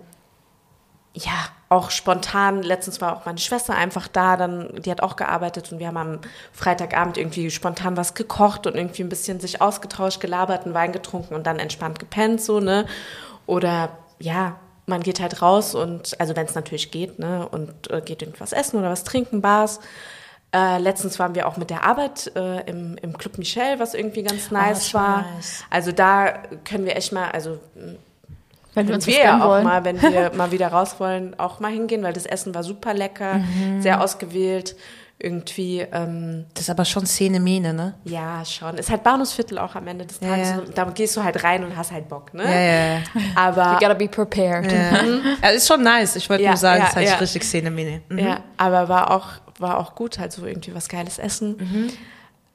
ja, 1.12 1.48
auch 1.74 1.90
spontan, 1.90 2.62
letztens 2.62 3.00
war 3.00 3.16
auch 3.16 3.26
meine 3.26 3.38
Schwester 3.38 3.74
einfach 3.74 4.08
da, 4.08 4.36
dann, 4.36 4.70
die 4.82 4.90
hat 4.90 5.02
auch 5.02 5.16
gearbeitet 5.16 5.72
und 5.72 5.78
wir 5.78 5.88
haben 5.88 5.96
am 5.96 6.20
Freitagabend 6.52 7.18
irgendwie 7.18 7.50
spontan 7.50 7.96
was 7.96 8.14
gekocht 8.14 8.66
und 8.66 8.74
irgendwie 8.76 9.02
ein 9.02 9.08
bisschen 9.08 9.40
sich 9.40 9.60
ausgetauscht, 9.60 10.20
gelabert, 10.20 10.64
einen 10.64 10.74
Wein 10.74 10.92
getrunken 10.92 11.34
und 11.34 11.46
dann 11.46 11.58
entspannt 11.58 11.98
gepennt, 11.98 12.40
so, 12.40 12.60
ne? 12.60 12.86
Oder, 13.46 13.90
ja, 14.18 14.56
man 14.86 15.02
geht 15.02 15.20
halt 15.20 15.42
raus 15.42 15.74
und, 15.74 16.18
also 16.20 16.36
wenn 16.36 16.46
es 16.46 16.54
natürlich 16.54 16.90
geht, 16.90 17.18
ne, 17.18 17.48
und 17.48 17.90
äh, 17.90 18.00
geht 18.00 18.22
irgendwas 18.22 18.52
essen 18.52 18.78
oder 18.78 18.90
was 18.90 19.04
trinken, 19.04 19.40
Bars. 19.40 19.80
Äh, 20.54 20.78
letztens 20.78 21.18
waren 21.18 21.34
wir 21.34 21.48
auch 21.48 21.56
mit 21.56 21.70
der 21.70 21.82
Arbeit 21.82 22.30
äh, 22.36 22.60
im, 22.70 22.96
im 23.02 23.18
Club 23.18 23.38
Michel, 23.38 23.80
was 23.80 23.94
irgendwie 23.94 24.22
ganz 24.22 24.48
oh, 24.50 24.54
nice 24.54 24.90
oh, 24.90 24.98
war. 24.98 25.22
Nice. 25.34 25.64
Also 25.68 25.90
da 25.90 26.32
können 26.64 26.84
wir 26.84 26.96
echt 26.96 27.12
mal, 27.12 27.30
also 27.30 27.58
wenn 28.74 28.88
wir 28.88 28.94
uns 28.94 29.06
wir 29.06 29.18
ja 29.18 29.42
auch 29.42 29.48
wollen. 29.48 29.64
mal, 29.64 29.84
wenn 29.84 30.00
wir 30.00 30.32
mal 30.36 30.50
wieder 30.52 30.68
raus 30.68 30.96
wollen, 30.98 31.38
auch 31.38 31.60
mal 31.60 31.72
hingehen, 31.72 32.02
weil 32.02 32.12
das 32.12 32.26
Essen 32.26 32.54
war 32.54 32.62
super 32.62 32.94
lecker, 32.94 33.34
mhm. 33.34 33.80
sehr 33.80 34.00
ausgewählt. 34.00 34.76
Irgendwie. 35.16 35.78
Ähm, 35.80 36.46
das 36.54 36.64
ist 36.64 36.70
aber 36.70 36.84
schon 36.84 37.06
Szene 37.06 37.38
Mene, 37.38 37.72
ne? 37.72 37.94
Ja, 38.04 38.44
schon. 38.44 38.76
Ist 38.76 38.90
halt 38.90 39.04
Bahnhofsviertel 39.04 39.58
auch 39.58 39.74
am 39.76 39.86
Ende 39.86 40.04
des 40.04 40.18
Tages. 40.18 40.50
Ja, 40.50 40.56
ja. 40.56 40.62
Da 40.74 40.84
gehst 40.86 41.16
du 41.16 41.22
halt 41.22 41.42
rein 41.44 41.64
und 41.64 41.76
hast 41.76 41.92
halt 41.92 42.08
Bock, 42.08 42.34
ne? 42.34 42.42
Ja, 42.42 42.94
ja. 42.96 43.02
Aber. 43.36 43.74
You 43.74 43.78
gotta 43.78 43.94
be 43.94 44.08
prepared. 44.08 44.70
Ja, 44.70 45.02
ja 45.40 45.48
ist 45.50 45.68
schon 45.68 45.82
nice. 45.82 46.16
Ich 46.16 46.28
wollte 46.28 46.44
nur 46.44 46.56
sagen, 46.56 46.82
es 46.82 46.90
ist 46.90 46.96
halt 46.96 47.20
richtig 47.20 47.44
Szene 47.44 47.70
Mene. 47.70 48.02
Mhm. 48.08 48.18
Ja, 48.18 48.40
aber 48.56 48.88
war 48.88 49.12
auch, 49.12 49.28
war 49.60 49.78
auch 49.78 49.94
gut, 49.94 50.18
halt 50.18 50.32
so 50.32 50.44
irgendwie 50.44 50.74
was 50.74 50.88
Geiles 50.88 51.18
essen. 51.18 51.90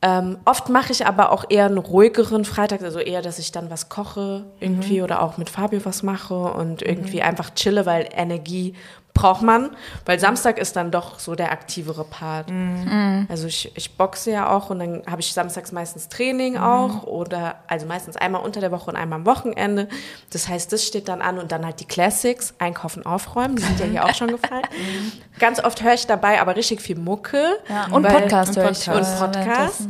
Mhm. 0.02 0.10
Ähm, 0.10 0.38
oft 0.46 0.70
mache 0.70 0.92
ich 0.92 1.06
aber 1.06 1.32
auch 1.32 1.46
eher 1.50 1.66
einen 1.66 1.78
ruhigeren 1.78 2.46
Freitag, 2.46 2.82
also 2.84 3.00
eher, 3.00 3.22
dass 3.22 3.40
ich 3.40 3.52
dann 3.52 3.70
was 3.70 3.90
koche 3.90 4.46
irgendwie 4.60 5.00
mhm. 5.00 5.04
oder 5.04 5.22
auch 5.22 5.38
mit 5.38 5.50
Fabio 5.50 5.84
was 5.84 6.04
mache 6.04 6.36
und 6.36 6.82
irgendwie 6.82 7.18
mhm. 7.18 7.24
einfach 7.24 7.54
chille, 7.54 7.86
weil 7.86 8.08
Energie 8.14 8.76
braucht 9.20 9.42
man, 9.42 9.72
weil 10.06 10.18
Samstag 10.18 10.58
ist 10.58 10.76
dann 10.76 10.92
doch 10.92 11.20
so 11.20 11.36
der 11.36 11.52
aktivere 11.52 12.06
Part. 12.06 12.50
Mhm. 12.50 13.28
Also 13.30 13.48
ich, 13.48 13.72
ich 13.76 13.98
boxe 13.98 14.32
ja 14.32 14.50
auch 14.50 14.70
und 14.70 14.80
dann 14.80 15.04
habe 15.10 15.22
ich 15.22 15.34
samstags 15.34 15.72
meistens 15.74 16.08
Training 16.08 16.54
mhm. 16.54 16.64
auch 16.64 17.04
oder 17.04 17.56
also 17.68 17.86
meistens 17.86 18.16
einmal 18.16 18.42
unter 18.42 18.62
der 18.62 18.72
Woche 18.72 18.90
und 18.90 18.96
einmal 18.96 19.20
am 19.20 19.26
Wochenende. 19.26 19.90
Das 20.32 20.48
heißt, 20.48 20.72
das 20.72 20.86
steht 20.86 21.10
dann 21.10 21.22
an 21.22 21.38
und 21.38 21.52
dann 21.52 21.66
halt 21.66 21.82
die 21.82 21.86
Classics, 21.86 22.54
einkaufen, 22.60 23.06
aufräumen, 23.06 23.58
die 23.58 23.64
sind 23.64 23.80
ja 23.80 23.86
hier 23.86 24.06
auch 24.06 24.16
schon 24.16 24.30
gefallen. 24.30 24.64
Mhm. 24.80 25.12
Ganz 25.40 25.62
oft 25.64 25.84
höre 25.84 25.94
ich 25.94 26.08
dabei 26.08 26.40
aber 26.40 26.56
richtig 26.56 26.82
viel 26.82 26.98
Mucke. 26.98 27.44
Ja, 27.68 27.88
und 27.92 28.04
weil, 28.04 28.22
Podcast 28.22 28.56
höre 28.56 28.72
ich. 28.72 28.88
Und 28.88 29.20
Podcast 29.20 29.90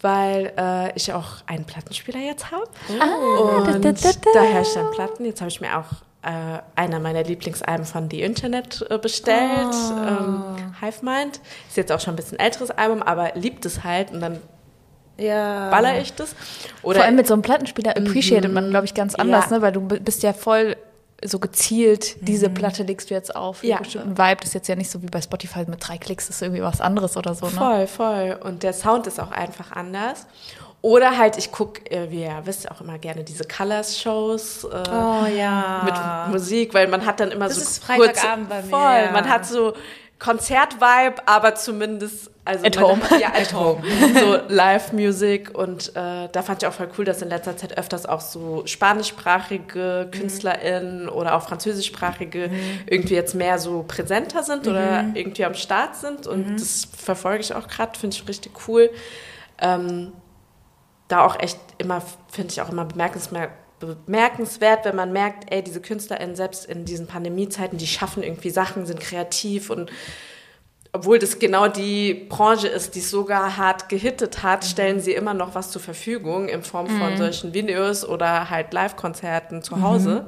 weil 0.00 0.52
äh, 0.58 0.92
ich 0.96 1.12
auch 1.12 1.38
einen 1.46 1.64
Plattenspieler 1.64 2.20
jetzt 2.20 2.50
habe. 2.50 2.64
Oh. 2.90 3.42
Und 3.56 3.66
da, 3.66 3.78
da, 3.78 3.92
da, 3.92 4.10
da 4.34 4.42
höre 4.42 4.60
ich 4.60 4.74
dann 4.74 4.90
Platten. 4.90 5.24
Jetzt 5.24 5.40
habe 5.40 5.50
ich 5.50 5.60
mir 5.62 5.78
auch 5.78 5.86
äh, 6.24 6.60
einer 6.74 7.00
meiner 7.00 7.22
Lieblingsalben 7.22 7.84
von 7.86 8.10
The 8.10 8.22
Internet 8.22 8.84
äh, 8.90 8.98
bestellt. 8.98 9.68
Oh. 9.72 9.92
Ähm, 9.96 10.44
Hive 10.80 11.04
Mind. 11.04 11.40
Ist 11.68 11.76
jetzt 11.76 11.92
auch 11.92 12.00
schon 12.00 12.14
ein 12.14 12.16
bisschen 12.16 12.38
älteres 12.38 12.70
Album, 12.70 13.02
aber 13.02 13.32
liebt 13.34 13.64
es 13.66 13.84
halt 13.84 14.10
und 14.12 14.20
dann 14.20 14.40
Ja. 15.16 15.70
baller 15.70 15.98
ich 16.00 16.12
das. 16.14 16.34
Oder 16.82 16.96
Vor 16.96 17.04
allem 17.04 17.16
mit 17.16 17.26
so 17.26 17.34
einem 17.34 17.42
Plattenspieler 17.42 17.96
appreciated 17.96 18.52
man, 18.52 18.70
glaube 18.70 18.86
ich, 18.86 18.94
ganz 18.94 19.14
anders, 19.14 19.46
Ja. 19.50 19.56
ne? 19.56 19.62
Weil 19.62 19.72
du 19.72 19.80
bist 19.82 20.22
ja 20.22 20.32
voll 20.32 20.76
so 21.26 21.38
gezielt, 21.38 22.16
diese 22.26 22.50
Platte 22.50 22.82
legst 22.82 23.08
du 23.08 23.14
jetzt 23.14 23.34
auf, 23.34 23.62
Ja. 23.64 23.76
einen 23.76 23.84
bestimmten 23.84 24.18
Vibe. 24.18 24.36
Das 24.40 24.48
ist 24.48 24.54
jetzt 24.54 24.68
ja 24.68 24.76
nicht 24.76 24.90
so 24.90 25.00
wie 25.02 25.06
bei 25.06 25.22
Spotify 25.22 25.60
mit 25.66 25.86
drei 25.86 25.96
Klicks, 25.96 26.26
das 26.26 26.36
ist 26.36 26.42
irgendwie 26.42 26.62
was 26.62 26.80
anderes 26.82 27.16
oder 27.16 27.34
so, 27.34 27.46
ne? 27.46 27.52
Voll, 27.52 27.86
voll. 27.86 28.38
Und 28.42 28.62
der 28.62 28.72
Sound 28.74 29.06
ist 29.06 29.18
auch 29.20 29.30
einfach 29.30 29.72
anders. 29.72 30.26
Oder 30.84 31.16
halt, 31.16 31.38
ich 31.38 31.50
gucke, 31.50 31.90
äh, 31.90 32.10
wie 32.10 32.24
ihr 32.24 32.42
wisst, 32.44 32.70
auch 32.70 32.82
immer 32.82 32.98
gerne 32.98 33.24
diese 33.24 33.44
Colors-Shows 33.44 34.64
äh, 34.64 34.82
Oh 34.90 35.24
ja. 35.34 35.80
mit 35.82 36.34
Musik, 36.34 36.74
weil 36.74 36.88
man 36.88 37.06
hat 37.06 37.20
dann 37.20 37.30
immer 37.30 37.48
Das 37.48 37.56
so 37.56 37.62
ist 37.62 37.82
Freitagabend 37.82 38.50
bei 38.50 38.60
mir, 38.60 38.68
Voll, 38.68 39.04
ja. 39.06 39.10
man 39.10 39.26
hat 39.26 39.46
so 39.46 39.72
Konzert-Vibe, 40.18 41.22
aber 41.24 41.54
zumindest 41.54 42.30
also 42.44 42.66
At 42.66 42.76
man, 42.76 42.84
home. 42.84 43.00
Ja, 43.18 43.28
at 43.28 43.54
home. 43.54 43.82
so 44.20 44.36
Live-Music 44.48 45.56
und 45.56 45.88
äh, 45.96 46.28
da 46.30 46.42
fand 46.42 46.62
ich 46.62 46.68
auch 46.68 46.74
voll 46.74 46.90
cool, 46.98 47.06
dass 47.06 47.22
in 47.22 47.30
letzter 47.30 47.56
Zeit 47.56 47.78
öfters 47.78 48.04
auch 48.04 48.20
so 48.20 48.64
spanischsprachige 48.66 50.08
KünstlerInnen 50.10 51.08
oder 51.08 51.34
auch 51.34 51.48
französischsprachige 51.48 52.50
irgendwie 52.86 53.14
jetzt 53.14 53.34
mehr 53.34 53.58
so 53.58 53.86
präsenter 53.88 54.42
sind 54.42 54.68
oder 54.68 55.06
irgendwie 55.14 55.46
am 55.46 55.54
Start 55.54 55.96
sind 55.96 56.26
und 56.26 56.56
das 56.60 56.86
verfolge 56.94 57.40
ich 57.40 57.54
auch 57.54 57.68
gerade, 57.68 57.98
finde 57.98 58.14
ich 58.16 58.28
richtig 58.28 58.52
cool. 58.68 58.90
Ähm, 59.58 60.12
da 61.14 61.24
auch 61.24 61.38
echt 61.38 61.58
immer, 61.78 62.02
finde 62.30 62.52
ich 62.52 62.60
auch 62.60 62.70
immer 62.70 62.84
bemerkenswert, 62.84 63.50
bemerkenswert, 63.78 64.84
wenn 64.84 64.96
man 64.96 65.12
merkt, 65.12 65.52
ey, 65.52 65.62
diese 65.62 65.80
KünstlerInnen 65.80 66.36
selbst 66.36 66.66
in 66.66 66.84
diesen 66.84 67.06
Pandemiezeiten, 67.06 67.78
die 67.78 67.86
schaffen 67.86 68.22
irgendwie 68.22 68.50
Sachen, 68.50 68.86
sind 68.86 69.00
kreativ 69.00 69.70
und 69.70 69.90
obwohl 70.92 71.18
das 71.18 71.40
genau 71.40 71.66
die 71.66 72.14
Branche 72.14 72.68
ist, 72.68 72.94
die 72.94 73.00
es 73.00 73.10
sogar 73.10 73.56
hart 73.56 73.88
gehittet 73.88 74.44
hat, 74.44 74.64
stellen 74.64 75.00
sie 75.00 75.12
immer 75.12 75.34
noch 75.34 75.56
was 75.56 75.72
zur 75.72 75.82
Verfügung 75.82 76.48
in 76.48 76.62
Form 76.62 76.86
von 76.86 77.16
solchen 77.16 77.52
Videos 77.52 78.08
oder 78.08 78.48
halt 78.48 78.72
Live-Konzerten 78.72 79.60
zu 79.60 79.82
Hause. 79.82 80.24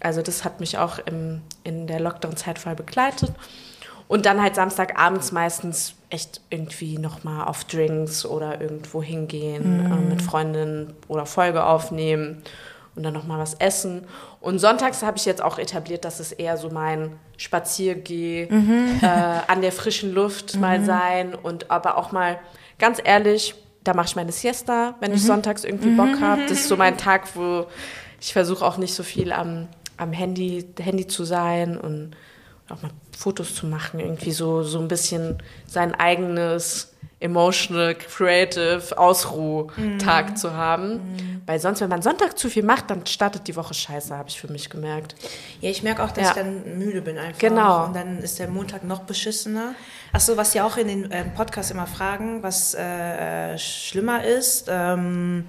Also 0.00 0.22
das 0.22 0.42
hat 0.42 0.60
mich 0.60 0.78
auch 0.78 0.98
im, 1.04 1.42
in 1.64 1.86
der 1.86 2.00
Lockdown-Zeit 2.00 2.58
voll 2.58 2.74
begleitet. 2.74 3.32
Und 4.08 4.24
dann 4.24 4.40
halt 4.40 4.54
Samstagabends 4.54 5.32
meistens 5.32 5.94
echt 6.14 6.40
irgendwie 6.48 6.96
nochmal 6.96 7.46
auf 7.46 7.64
Drinks 7.64 8.24
oder 8.24 8.60
irgendwo 8.60 9.02
hingehen, 9.02 9.84
äh, 9.84 10.08
mit 10.08 10.22
Freundinnen 10.22 10.94
oder 11.08 11.26
Folge 11.26 11.66
aufnehmen 11.66 12.42
und 12.94 13.02
dann 13.02 13.12
nochmal 13.12 13.40
was 13.40 13.54
essen. 13.54 14.06
Und 14.40 14.60
sonntags 14.60 15.02
habe 15.02 15.16
ich 15.16 15.24
jetzt 15.24 15.42
auch 15.42 15.58
etabliert, 15.58 16.04
dass 16.04 16.20
es 16.20 16.30
eher 16.30 16.56
so 16.56 16.70
mein 16.70 17.18
Spaziergeh 17.36 18.42
äh, 19.02 19.06
an 19.48 19.60
der 19.60 19.72
frischen 19.72 20.14
Luft 20.14 20.56
mal 20.56 20.84
sein. 20.84 21.34
Und 21.34 21.72
aber 21.72 21.98
auch 21.98 22.12
mal, 22.12 22.38
ganz 22.78 23.00
ehrlich, 23.02 23.56
da 23.82 23.92
mache 23.92 24.06
ich 24.06 24.16
meine 24.16 24.30
Siesta, 24.30 24.94
wenn 25.00 25.12
ich 25.12 25.22
sonntags 25.22 25.64
irgendwie 25.64 25.90
Bock 25.90 26.20
habe. 26.20 26.42
Das 26.42 26.52
ist 26.60 26.68
so 26.68 26.76
mein 26.76 26.96
Tag, 26.96 27.34
wo 27.34 27.66
ich 28.20 28.32
versuche 28.32 28.64
auch 28.64 28.78
nicht 28.78 28.94
so 28.94 29.02
viel 29.02 29.32
am, 29.32 29.66
am 29.96 30.12
Handy, 30.12 30.64
Handy 30.78 31.08
zu 31.08 31.24
sein 31.24 31.76
und 31.76 32.12
auch 32.68 32.82
mal 32.82 32.90
Fotos 33.16 33.54
zu 33.54 33.66
machen, 33.66 34.00
irgendwie 34.00 34.32
so, 34.32 34.62
so 34.62 34.78
ein 34.80 34.88
bisschen 34.88 35.42
sein 35.66 35.94
eigenes 35.94 36.90
emotional, 37.20 37.94
creative 37.94 38.98
Ausruhtag 38.98 40.36
zu 40.36 40.52
haben. 40.54 41.42
Weil 41.46 41.58
sonst, 41.58 41.80
wenn 41.80 41.88
man 41.88 42.02
Sonntag 42.02 42.38
zu 42.38 42.50
viel 42.50 42.62
macht, 42.62 42.90
dann 42.90 43.06
startet 43.06 43.46
die 43.48 43.56
Woche 43.56 43.72
scheiße, 43.72 44.14
habe 44.16 44.28
ich 44.28 44.38
für 44.38 44.48
mich 44.48 44.68
gemerkt. 44.68 45.14
Ja, 45.60 45.70
ich 45.70 45.82
merke 45.82 46.02
auch, 46.04 46.10
dass 46.10 46.24
Ja. 46.24 46.30
ich 46.30 46.36
dann 46.36 46.78
müde 46.78 47.00
bin 47.00 47.16
einfach. 47.16 47.38
Genau. 47.38 47.86
Und 47.86 47.96
dann 47.96 48.18
ist 48.18 48.38
der 48.38 48.48
Montag 48.48 48.84
noch 48.84 49.00
beschissener. 49.00 49.74
Ach 50.12 50.20
so, 50.20 50.36
was 50.36 50.52
ja 50.54 50.66
auch 50.66 50.76
in 50.76 50.88
den 50.88 51.08
ähm, 51.12 51.32
Podcasts 51.34 51.70
immer 51.70 51.86
fragen, 51.86 52.42
was 52.42 52.74
äh, 52.74 53.56
schlimmer 53.58 54.24
ist, 54.24 54.66
ähm, 54.68 55.46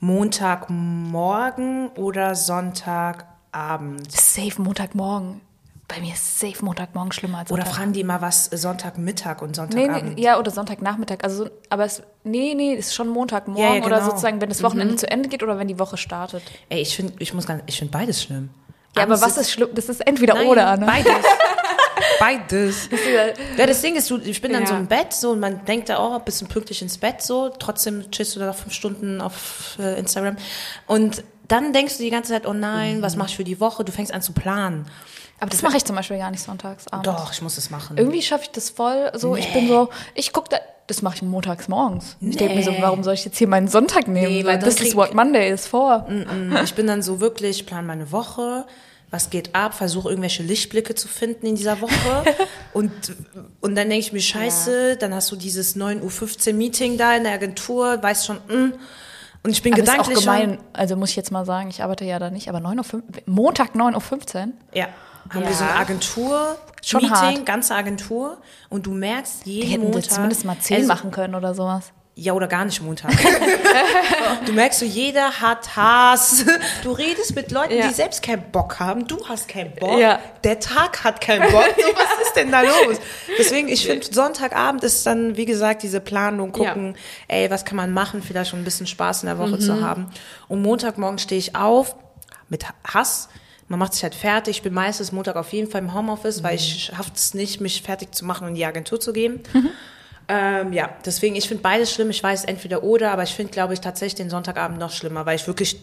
Montagmorgen 0.00 1.88
oder 1.96 2.34
Sonntagabend? 2.34 4.10
Safe 4.12 4.60
Montagmorgen. 4.62 5.40
Bei 5.88 6.00
mir 6.00 6.14
ist 6.14 6.40
safe 6.40 6.64
Montagmorgen 6.64 7.12
schlimmer 7.12 7.38
als 7.38 7.52
Oder 7.52 7.62
Sonntag. 7.62 7.76
fragen 7.78 7.92
die 7.92 8.00
immer 8.00 8.20
was 8.20 8.46
Sonntagmittag 8.46 9.40
und 9.40 9.50
Nee, 9.50 9.54
Sonntagabend? 9.54 10.16
nee, 10.16 10.22
ja, 10.22 10.38
oder 10.38 10.50
Sonntagnachmittag. 10.50 11.18
Also, 11.22 11.44
so- 11.44 11.50
aber 11.70 11.84
es, 11.84 12.02
nee, 12.24 12.54
nee, 12.56 12.74
ist 12.74 12.92
schon 12.94 13.08
Montagmorgen 13.08 13.62
Ja, 13.62 13.74
ja, 13.76 13.84
oder 13.84 13.98
genau. 13.98 14.10
sozusagen, 14.10 14.40
wenn 14.40 14.48
das 14.48 14.62
Wochenende 14.64 14.96
zu 14.96 15.08
Ende 15.08 15.28
geht 15.28 15.44
oder 15.44 15.58
wenn 15.60 15.68
die 15.68 15.78
Woche 15.78 15.96
startet. 15.96 16.42
Ey, 16.70 16.80
ich 16.82 16.96
finde, 16.96 17.12
ich 17.20 17.32
muss 17.34 17.46
ganz, 17.46 17.62
ich 17.66 17.78
finde 17.78 17.92
beides 17.92 18.20
schlimm. 18.22 18.50
Ja, 18.96 19.02
aber 19.04 19.12
Abends 19.14 19.22
was 19.26 19.34
sitz- 19.36 19.42
ist 19.46 19.52
schlimm? 19.52 19.68
Das 19.74 19.88
ist 19.88 20.00
entweder 20.06 20.34
Nein, 20.34 20.46
oder, 20.48 20.76
ne? 20.76 20.86
Beides. 20.86 21.12
beides. 22.18 22.88
Ja, 23.56 23.66
das 23.66 23.80
Ding 23.82 23.94
ist, 23.96 24.10
du, 24.10 24.18
ich 24.18 24.40
bin 24.40 24.52
dann 24.52 24.62
Ja. 24.62 24.68
so 24.68 24.74
im 24.74 24.86
Bett 24.86 25.12
so 25.12 25.30
und 25.32 25.40
man 25.40 25.64
denkt 25.66 25.88
da, 25.88 25.98
oh, 26.04 26.18
bisschen 26.18 26.48
pünktlich 26.48 26.82
ins 26.82 26.98
Bett 26.98 27.22
so, 27.22 27.50
trotzdem 27.50 28.10
chillst 28.10 28.34
du 28.36 28.40
da 28.40 28.52
fünf 28.52 28.72
Stunden 28.72 29.20
auf 29.20 29.76
äh, 29.78 29.98
Instagram 29.98 30.36
und 30.86 31.22
dann 31.48 31.72
denkst 31.72 31.98
du 31.98 32.02
die 32.02 32.10
ganze 32.10 32.32
Zeit, 32.32 32.44
oh 32.46 32.52
nein, 32.52 33.02
was 33.02 33.14
mach 33.14 33.28
ich 33.28 33.36
für 33.36 33.44
die 33.44 33.60
Woche? 33.60 33.84
Du 33.84 33.92
fängst 33.92 34.12
an 34.12 34.20
zu 34.20 34.32
planen. 34.32 34.86
Aber 35.38 35.50
das 35.50 35.62
mache 35.62 35.76
ich 35.76 35.84
zum 35.84 35.96
Beispiel 35.96 36.18
gar 36.18 36.30
nicht 36.30 36.42
sonntags 36.42 36.86
abends. 36.88 37.06
Doch, 37.08 37.32
ich 37.32 37.42
muss 37.42 37.58
es 37.58 37.70
machen. 37.70 37.96
Irgendwie 37.98 38.22
schaffe 38.22 38.44
ich 38.44 38.50
das 38.50 38.70
voll. 38.70 39.10
So, 39.14 39.36
ich 39.36 39.52
bin 39.52 39.68
so, 39.68 39.90
ich 40.14 40.32
gucke 40.32 40.48
da, 40.50 40.58
das 40.86 41.02
mache 41.02 41.16
ich 41.16 41.22
montags 41.22 41.68
morgens. 41.68 42.16
Ich 42.20 42.36
denke 42.36 42.54
mir 42.54 42.62
so, 42.62 42.72
warum 42.80 43.02
soll 43.02 43.14
ich 43.14 43.24
jetzt 43.24 43.36
hier 43.38 43.48
meinen 43.48 43.68
Sonntag 43.68 44.08
nehmen? 44.08 44.32
Nee, 44.32 44.44
weil 44.44 44.58
dann 44.58 44.68
this 44.68 44.80
is 44.80 44.88
krieg- 44.92 44.96
what 44.96 45.14
Monday 45.14 45.50
is 45.52 45.66
for. 45.66 46.06
Mm, 46.08 46.56
Ich 46.64 46.74
bin 46.74 46.86
dann 46.86 47.02
so 47.02 47.20
wirklich, 47.20 47.60
ich 47.60 47.66
plane 47.66 47.86
meine 47.86 48.12
Woche, 48.12 48.64
was 49.10 49.30
geht 49.30 49.54
ab, 49.54 49.74
versuche 49.74 50.08
irgendwelche 50.08 50.42
Lichtblicke 50.42 50.94
zu 50.94 51.06
finden 51.08 51.46
in 51.46 51.54
dieser 51.56 51.80
Woche 51.80 51.92
und, 52.72 52.90
und 53.60 53.74
dann 53.76 53.88
denke 53.88 53.98
ich 53.98 54.12
mir, 54.12 54.20
scheiße, 54.20 54.96
dann 54.96 55.14
hast 55.14 55.30
du 55.30 55.36
dieses 55.36 55.76
9.15 55.76 56.48
Uhr 56.48 56.54
Meeting 56.54 56.96
da 56.98 57.14
in 57.14 57.24
der 57.24 57.32
Agentur, 57.34 58.02
weißt 58.02 58.26
schon, 58.26 58.36
mm, 58.48 58.72
und 59.42 59.50
ich 59.50 59.62
bin 59.62 59.74
Aber 59.74 59.82
ist 59.82 59.88
auch 59.90 59.92
gedanklich 60.08 60.18
gemein, 60.20 60.58
also 60.72 60.96
muss 60.96 61.10
ich 61.10 61.16
jetzt 61.16 61.30
mal 61.30 61.44
sagen, 61.44 61.68
ich 61.68 61.82
arbeite 61.82 62.04
ja 62.04 62.18
da 62.18 62.30
nicht, 62.30 62.48
aber 62.48 62.58
9 62.60 62.78
Uhr, 62.80 62.84
Montag 63.26 63.74
9.15 63.76 64.36
Uhr? 64.46 64.52
Ja. 64.74 64.88
Haben 65.30 65.42
Ja. 65.42 65.48
wir 65.48 65.54
so 65.56 65.64
eine 65.64 65.74
Agentur, 65.74 66.56
Schon 66.84 67.00
Meeting, 67.02 67.16
hart. 67.16 67.46
ganze 67.46 67.74
Agentur 67.74 68.38
und 68.68 68.86
du 68.86 68.92
merkst 68.92 69.44
jeden 69.46 69.66
Die 69.66 69.72
hätten 69.72 69.84
Montag. 69.84 70.04
zumindest 70.10 70.44
mal 70.44 70.58
10 70.58 70.76
also, 70.76 70.88
machen 70.88 71.10
können 71.10 71.34
oder 71.34 71.54
sowas. 71.54 71.92
Ja, 72.18 72.32
oder 72.32 72.46
gar 72.46 72.64
nicht 72.64 72.80
Montag. 72.80 73.12
du 74.46 74.52
merkst 74.52 74.78
so, 74.80 74.86
jeder 74.86 75.32
hat 75.40 75.76
Hass. 75.76 76.46
Du 76.82 76.92
redest 76.92 77.34
mit 77.34 77.50
Leuten, 77.50 77.74
Ja. 77.76 77.88
die 77.88 77.92
selbst 77.94 78.22
keinen 78.22 78.50
Bock 78.52 78.80
haben. 78.80 79.06
Du 79.06 79.18
hast 79.28 79.48
keinen 79.48 79.74
Bock. 79.74 79.98
Ja. 79.98 80.18
Der 80.42 80.58
Tag 80.58 81.04
hat 81.04 81.20
keinen 81.20 81.42
Bock. 81.52 81.66
So, 81.76 81.82
was 81.94 82.22
ist 82.26 82.34
denn 82.36 82.50
da 82.50 82.62
los? 82.62 82.96
Deswegen, 83.38 83.68
ich 83.68 83.84
finde, 83.86 84.06
Sonntagabend 84.10 84.82
ist 84.82 85.04
dann, 85.06 85.36
wie 85.36 85.44
gesagt, 85.44 85.82
diese 85.82 86.00
Planung, 86.00 86.52
gucken, 86.52 86.96
ey, 87.28 87.50
was 87.50 87.66
kann 87.66 87.76
man 87.76 87.92
machen, 87.92 88.22
vielleicht 88.22 88.50
schon 88.50 88.60
ein 88.60 88.64
bisschen 88.64 88.86
Spaß 88.86 89.22
in 89.24 89.26
der 89.26 89.38
Woche 89.38 89.56
Mhm. 89.56 89.60
zu 89.60 89.82
haben. 89.82 90.06
Und 90.48 90.62
Montagmorgen 90.62 91.18
stehe 91.18 91.38
ich 91.38 91.54
auf 91.54 91.96
mit 92.48 92.64
Hass. 92.86 93.28
Man 93.68 93.78
macht 93.78 93.94
sich 93.94 94.02
halt 94.02 94.14
fertig. 94.14 94.58
Ich 94.58 94.62
bin 94.62 94.72
meistens 94.72 95.12
Montag 95.12 95.36
auf 95.36 95.52
jeden 95.52 95.70
Fall 95.70 95.82
im 95.82 95.92
Homeoffice, 95.92 96.42
weil 96.42 96.54
ich 96.54 96.84
schaffe 96.84 97.10
es 97.14 97.34
nicht, 97.34 97.60
mich 97.60 97.82
fertig 97.82 98.14
zu 98.14 98.24
machen 98.24 98.44
und 98.44 98.50
in 98.50 98.54
die 98.54 98.64
Agentur 98.64 99.00
zu 99.00 99.12
gehen. 99.12 99.40
Ähm, 100.28 100.72
ja, 100.72 100.90
deswegen, 101.04 101.36
ich 101.36 101.46
finde 101.46 101.62
beides 101.62 101.92
schlimm. 101.92 102.10
Ich 102.10 102.22
weiß 102.22 102.44
entweder 102.44 102.82
oder, 102.82 103.12
aber 103.12 103.22
ich 103.22 103.34
finde, 103.34 103.52
glaube 103.52 103.74
ich, 103.74 103.80
tatsächlich 103.80 104.16
den 104.16 104.30
Sonntagabend 104.30 104.78
noch 104.78 104.90
schlimmer, 104.90 105.24
weil 105.24 105.36
ich 105.36 105.46
wirklich 105.46 105.80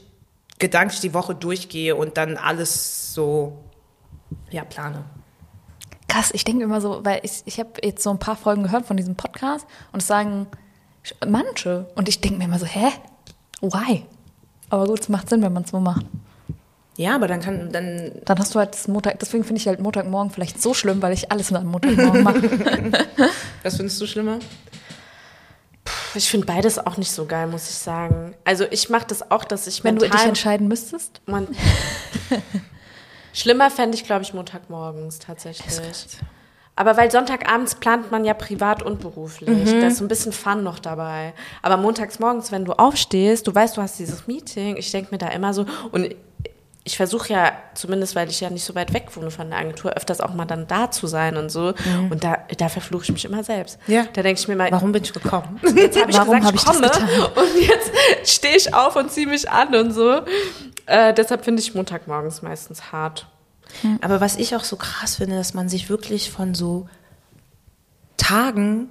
gedanklich 0.60 1.00
die 1.00 1.14
Woche 1.14 1.34
durchgehe 1.34 1.96
und 1.96 2.18
dann 2.18 2.38
alles 2.38 3.14
so, 3.14 3.64
ja, 4.50 4.64
plane. 4.66 5.06
Krass, 6.08 6.32
ich 6.34 6.44
denke 6.44 6.64
immer 6.64 6.82
so, 6.82 7.04
weil 7.04 7.22
ich, 7.24 7.42
ich 7.46 7.60
habe 7.60 7.72
jetzt 7.84 8.04
so 8.04 8.10
ein 8.12 8.20
paar 8.20 8.36
Folgen 8.36 8.64
gehört 8.64 8.86
von 8.86 8.98
diesem 8.98 9.16
Podcast 9.16 9.66
und 9.94 10.02
es 10.02 10.08
sagen 10.08 10.48
manche. 11.26 11.88
Und 11.96 12.08
ich 12.08 12.22
denke 12.22 12.38
mir 12.38 12.46
immer 12.46 12.60
so, 12.60 12.66
hä? 12.66 12.92
Why? 13.62 14.06
Aber 14.70 14.86
gut, 14.86 15.00
es 15.00 15.10
macht 15.10 15.30
Sinn, 15.30 15.42
wenn 15.42 15.54
man 15.54 15.64
es 15.64 15.72
so 15.72 15.80
macht. 15.80 16.06
Ja, 16.96 17.16
aber 17.16 17.28
dann 17.28 17.42
kann, 17.42 17.72
dann, 17.72 18.12
Dann 18.26 18.40
hast 18.40 18.54
du 18.54 18.60
halt 18.60 18.74
das 18.74 18.88
Montag, 18.88 19.20
deswegen 19.20 19.44
finde 19.44 19.60
ich 19.60 19.68
halt 19.68 19.80
Montagmorgen 19.80 20.32
vielleicht 20.32 20.62
so 20.62 20.74
schlimm, 20.74 21.02
weil 21.02 21.14
ich 21.14 21.32
alles 21.32 21.52
am 21.52 21.66
Montagmorgen 21.66 22.24
mache. 22.24 22.42
was 23.64 23.78
findest 23.78 24.00
du 24.00 24.06
schlimmer? 24.06 24.40
Ich 26.16 26.30
finde 26.30 26.46
beides 26.46 26.78
auch 26.78 26.98
nicht 26.98 27.12
so 27.12 27.26
geil, 27.26 27.48
muss 27.48 27.70
ich 27.70 27.76
sagen. 27.76 28.36
Also 28.46 28.66
ich 28.70 28.90
mache 28.90 29.08
das 29.08 29.32
auch, 29.32 29.44
dass 29.44 29.66
ich 29.66 29.84
Wenn 29.84 29.98
du 29.98 30.08
dich 30.08 30.24
entscheiden 30.24 30.68
müsstest. 30.68 31.22
Man, 31.26 31.48
Schlimmer 33.34 33.72
fände 33.72 33.98
ich, 33.98 34.06
glaube 34.06 34.22
ich, 34.22 34.34
Montagmorgens 34.34 35.18
tatsächlich. 35.20 35.82
Aber 36.76 36.98
weil 36.98 37.12
Sonntagabends 37.12 37.76
plant 37.76 38.12
man 38.12 38.26
ja 38.26 38.34
privat 38.34 38.82
und 38.82 39.00
beruflich. 39.00 39.72
Da 39.72 39.88
ist 39.88 39.98
so 39.98 40.06
ein 40.06 40.08
bisschen 40.08 40.32
Fun 40.32 40.64
noch 40.64 40.80
dabei. 40.80 41.34
Aber 41.62 41.78
montags 41.78 42.20
morgens, 42.20 42.52
wenn 42.52 42.66
du 42.66 42.74
aufstehst, 42.74 43.46
du 43.48 43.54
weißt, 43.54 43.78
du 43.78 43.82
hast 43.82 44.00
dieses 44.00 44.28
Meeting, 44.28 44.78
ich 44.78 44.92
denke 44.92 45.10
mir 45.12 45.18
da 45.18 45.28
immer 45.28 45.54
so, 45.54 45.66
und 45.92 46.16
ich 46.86 46.98
versuche 46.98 47.32
ja, 47.32 47.54
zumindest 47.76 48.16
weil 48.16 48.30
ich 48.30 48.42
ja 48.42 48.50
nicht 48.50 48.66
so 48.66 48.76
weit 48.76 48.94
weg 48.94 49.08
wohne 49.16 49.32
von 49.32 49.50
der 49.50 49.60
Agentur, 49.60 49.94
öfters 49.94 50.20
auch 50.20 50.34
mal 50.34 50.46
dann 50.46 50.68
da 50.68 50.92
zu 50.92 51.08
sein 51.08 51.38
und 51.38 51.50
so. 51.50 51.74
Und 52.10 52.24
da, 52.24 52.40
da 52.58 52.68
verfluche 52.68 53.04
ich 53.04 53.12
mich 53.12 53.24
immer 53.24 53.44
selbst. 53.44 53.80
Ja. 53.88 54.06
Da 54.12 54.22
denke 54.22 54.42
ich 54.42 54.48
mir 54.50 54.58
mal, 54.58 54.70
Warum 54.70 54.92
bin 54.92 55.04
ich 55.04 55.14
gekommen? 55.14 55.62
jetzt 55.76 56.00
habe 56.00 56.12
ich 56.12 56.18
Warum 56.18 56.42
gesagt, 56.42 56.46
hab 56.46 56.56
ich 56.56 56.62
ich 56.62 56.92
komme 56.92 57.32
und 57.36 57.62
jetzt 57.62 57.92
stehe 58.36 58.58
ich 58.58 58.74
auf 58.74 58.98
und 58.98 59.12
ziehe 59.12 59.28
mich 59.28 59.50
an 59.50 59.74
und 59.76 59.92
so. 59.92 60.22
Äh, 60.86 61.14
deshalb 61.14 61.46
finde 61.46 61.62
ich 61.62 61.74
Montagmorgens 61.74 62.42
meistens 62.42 62.92
hart. 62.92 63.28
Aber 64.02 64.22
was 64.22 64.36
ich 64.36 64.56
auch 64.56 64.64
so 64.64 64.76
krass 64.76 65.16
finde, 65.16 65.36
dass 65.36 65.54
man 65.54 65.70
sich 65.70 65.90
wirklich 65.90 66.32
von 66.32 66.54
so 66.54 66.88
Tagen 68.18 68.90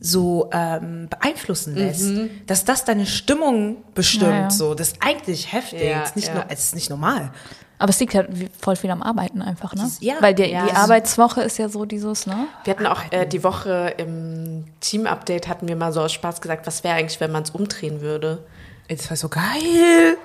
so 0.00 0.48
ähm, 0.52 1.08
beeinflussen 1.10 1.74
lässt, 1.74 2.08
dass 2.46 2.64
das 2.64 2.84
deine 2.84 3.04
Stimmung 3.06 3.78
bestimmt. 3.94 4.30
Ja, 4.30 4.40
ja. 4.42 4.50
So, 4.50 4.74
das 4.74 4.88
ist 4.92 4.96
eigentlich 5.00 5.52
heftig. 5.52 5.82
Ja, 5.82 6.00
das 6.00 6.10
ist 6.10 6.16
nicht 6.16 6.28
ja. 6.28 6.34
nur, 6.34 6.44
es 6.48 6.60
ist 6.66 6.74
nicht 6.74 6.90
normal. 6.90 7.32
Aber 7.80 7.90
es 7.90 8.00
liegt 8.00 8.14
halt 8.14 8.28
wie- 8.32 8.48
voll 8.60 8.74
viel 8.76 8.90
am 8.90 9.02
Arbeiten 9.02 9.40
einfach, 9.40 9.74
ne? 9.74 9.88
Ja. 10.00 10.14
Weil 10.20 10.34
die, 10.34 10.44
Ja. 10.44 10.66
die 10.66 10.72
Arbeitswoche 10.72 11.42
ist 11.42 11.58
ja 11.58 11.68
so 11.68 11.84
dieses, 11.84 12.26
ne? 12.26 12.46
Wir 12.64 12.72
hatten 12.74 12.86
auch 12.86 13.02
äh, 13.10 13.24
die 13.26 13.42
Woche 13.44 13.94
im 13.98 14.64
Team-Update 14.80 15.46
hatten 15.48 15.68
wir 15.68 15.76
mal 15.76 15.92
so 15.92 16.00
aus 16.00 16.12
Spaß 16.12 16.40
gesagt, 16.40 16.66
was 16.66 16.82
wäre 16.84 16.96
eigentlich, 16.96 17.20
wenn 17.20 17.30
man 17.32 17.44
es 17.44 17.50
umdrehen 17.50 18.00
würde? 18.00 18.44
Das 18.88 19.08
war 19.10 19.16
so 19.16 19.28
geil. 19.28 20.16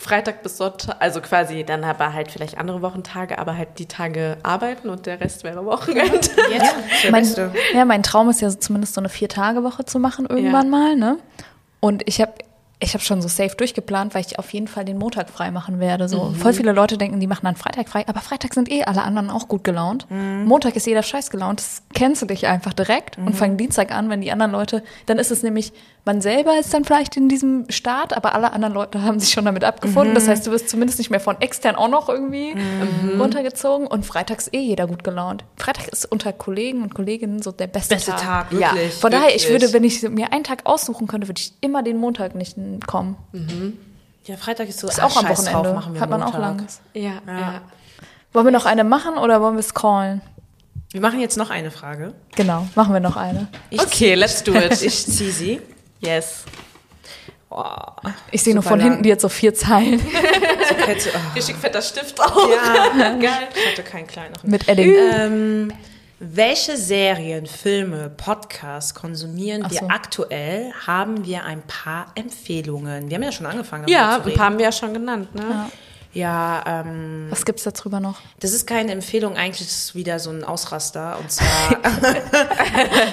Freitag 0.00 0.42
bis 0.42 0.56
Sonntag, 0.56 0.96
also 0.98 1.20
quasi 1.20 1.62
dann 1.62 1.84
aber 1.84 2.14
halt 2.14 2.32
vielleicht 2.32 2.56
andere 2.56 2.80
Wochentage, 2.80 3.38
aber 3.38 3.58
halt 3.58 3.78
die 3.78 3.84
Tage 3.84 4.38
arbeiten 4.42 4.88
und 4.88 5.04
der 5.04 5.20
Rest 5.20 5.44
wäre 5.44 5.66
Wochenende. 5.66 6.14
Jetzt, 6.50 6.74
ja, 7.04 7.10
Mein, 7.10 7.28
ja, 7.74 7.84
mein 7.84 8.02
Traum 8.02 8.30
ist 8.30 8.40
ja 8.40 8.48
so 8.48 8.56
zumindest 8.56 8.94
so 8.94 9.02
eine 9.02 9.10
Vier-Tage-Woche 9.10 9.84
zu 9.84 9.98
machen 9.98 10.24
irgendwann 10.24 10.70
mal, 10.70 10.96
ne? 10.96 11.18
Und 11.80 12.02
ich 12.08 12.22
habe 12.22 12.32
ich 12.82 12.94
hab 12.94 13.02
schon 13.02 13.20
so 13.20 13.28
safe 13.28 13.54
durchgeplant, 13.54 14.14
weil 14.14 14.22
ich 14.22 14.38
auf 14.38 14.50
jeden 14.54 14.68
Fall 14.68 14.86
den 14.86 14.96
Montag 14.96 15.28
frei 15.28 15.50
machen 15.50 15.80
werde. 15.80 16.08
So 16.08 16.32
voll 16.32 16.54
viele 16.54 16.72
Leute 16.72 16.96
denken, 16.96 17.20
die 17.20 17.26
machen 17.26 17.44
dann 17.44 17.56
Freitag 17.56 17.90
frei, 17.90 18.04
aber 18.08 18.20
Freitag 18.20 18.54
sind 18.54 18.72
eh 18.72 18.84
alle 18.84 19.02
anderen 19.02 19.28
auch 19.28 19.48
gut 19.48 19.64
gelaunt. 19.64 20.06
Montag 20.10 20.76
ist 20.76 20.86
jeder 20.86 21.02
scheiß 21.02 21.28
gelaunt. 21.28 21.60
Das 21.60 21.82
kennst 21.92 22.22
du 22.22 22.26
dich 22.26 22.46
einfach 22.46 22.72
direkt 22.72 23.18
und 23.18 23.36
fang 23.36 23.58
Dienstag 23.58 23.92
an, 23.94 24.08
wenn 24.08 24.22
die 24.22 24.32
anderen 24.32 24.52
Leute, 24.52 24.82
dann 25.04 25.18
ist 25.18 25.30
es 25.30 25.42
nämlich, 25.42 25.74
man 26.04 26.20
selber 26.20 26.58
ist 26.58 26.72
dann 26.72 26.84
vielleicht 26.84 27.16
in 27.16 27.28
diesem 27.28 27.66
Start, 27.68 28.16
aber 28.16 28.34
alle 28.34 28.52
anderen 28.52 28.72
Leute 28.74 29.02
haben 29.02 29.20
sich 29.20 29.30
schon 29.30 29.44
damit 29.44 29.64
abgefunden. 29.64 30.14
Das 30.14 30.28
heißt, 30.28 30.46
du 30.46 30.50
wirst 30.50 30.68
zumindest 30.70 30.98
nicht 30.98 31.10
mehr 31.10 31.20
von 31.20 31.40
extern 31.40 31.76
auch 31.76 31.88
noch 31.88 32.08
irgendwie 32.08 32.54
runtergezogen 33.18 33.86
und 33.86 34.06
freitags 34.06 34.48
eh 34.52 34.60
jeder 34.60 34.86
gut 34.86 35.04
gelaunt. 35.04 35.44
Freitag 35.56 35.88
ist 35.88 36.10
unter 36.10 36.32
Kollegen 36.32 36.82
und 36.82 36.94
Kolleginnen 36.94 37.42
so 37.42 37.52
der 37.52 37.66
beste, 37.66 37.94
Beste 37.96 38.12
Tag. 38.12 38.50
Tag, 38.50 38.52
Ja, 38.52 38.72
wirklich. 38.72 38.94
Von 38.94 39.10
daher, 39.10 39.34
ich 39.34 39.48
würde, 39.48 39.72
wenn 39.72 39.84
ich 39.84 40.02
mir 40.02 40.32
einen 40.32 40.44
Tag 40.44 40.64
aussuchen 40.64 41.06
könnte, 41.06 41.28
würde 41.28 41.40
ich 41.40 41.52
immer 41.60 41.82
den 41.82 41.96
Montag 41.98 42.34
nicht 42.34 42.56
kommen. 42.86 43.16
Ja, 44.24 44.36
Freitag 44.36 44.68
ist 44.68 44.80
so, 44.80 44.88
Ist 44.88 45.00
ah, 45.00 45.06
auch 45.06 45.16
am 45.16 45.26
scheiß 45.26 45.44
drauf, 45.44 45.54
Wochenende. 45.54 45.74
machen 45.74 45.94
wir 45.94 46.00
Hat 46.00 46.10
man 46.10 46.22
auch 46.22 46.32
Montag. 46.32 46.40
langes. 46.40 46.80
Ja, 46.94 47.12
ja. 47.26 47.60
Wollen 48.32 48.46
wir 48.46 48.52
noch 48.52 48.66
eine 48.66 48.84
machen 48.84 49.16
oder 49.18 49.40
wollen 49.40 49.54
wir 49.56 49.60
es 49.60 49.74
callen? 49.74 50.20
Wir 50.92 51.00
machen 51.00 51.20
jetzt 51.20 51.36
noch 51.36 51.50
eine 51.50 51.70
Frage. 51.70 52.14
Genau, 52.36 52.66
machen 52.74 52.92
wir 52.92 53.00
noch 53.00 53.16
eine. 53.16 53.48
Ich 53.70 53.80
Okay, 53.80 54.14
let's 54.14 54.42
do 54.42 54.52
it. 54.54 54.70
Ich 54.82 55.06
ziehe 55.06 55.30
sie. 55.30 55.60
Yes. 56.00 56.44
Oh, 57.52 57.64
Ich 58.30 58.42
sehe 58.42 58.54
nur 58.54 58.62
von 58.62 58.78
lang. 58.78 58.88
hinten 58.90 59.02
die 59.02 59.08
jetzt 59.08 59.22
so 59.22 59.28
vier 59.28 59.52
Zeilen 59.54 59.98
so 60.68 60.74
Kette. 60.76 61.10
Oh. 61.14 61.34
Richtig 61.34 61.56
fetter 61.56 61.82
Stift 61.82 62.20
auch. 62.20 62.48
Ja, 62.48 62.88
geil. 63.18 63.48
Ich 63.54 63.72
hatte 63.72 63.82
keinen 63.82 64.06
kleineren. 64.06 64.48
mit 64.48 64.68
Edding. 64.68 64.94
Ähm, 64.94 65.72
welche 66.20 66.76
Serien, 66.76 67.46
Filme, 67.46 68.10
Podcasts 68.10 68.94
konsumieren 68.94 69.62
Ach 69.66 69.70
wir 69.70 69.78
so. 69.80 69.88
aktuell? 69.88 70.72
Haben 70.86 71.24
wir 71.26 71.44
ein 71.44 71.62
paar 71.62 72.12
Empfehlungen? 72.14 73.08
Wir 73.08 73.16
haben 73.16 73.22
ja 73.24 73.32
schon 73.32 73.46
angefangen. 73.46 73.88
Ja, 73.88 74.20
ein 74.24 74.34
paar 74.34 74.46
haben 74.46 74.58
wir 74.58 74.66
ja 74.66 74.72
schon 74.72 74.92
genannt, 74.94 75.34
ne? 75.34 75.42
Ja. 75.50 75.70
Ja, 76.12 76.64
ähm, 76.66 77.28
Was 77.30 77.44
gibt's 77.44 77.62
da 77.62 77.70
drüber 77.70 78.00
noch? 78.00 78.18
das 78.40 78.52
ist 78.52 78.66
keine 78.66 78.90
Empfehlung, 78.92 79.36
eigentlich 79.36 79.60
ist 79.60 79.84
es 79.84 79.94
wieder 79.94 80.18
so 80.18 80.30
ein 80.30 80.42
Ausraster. 80.42 81.18
Und 81.20 81.30
zwar, 81.32 81.46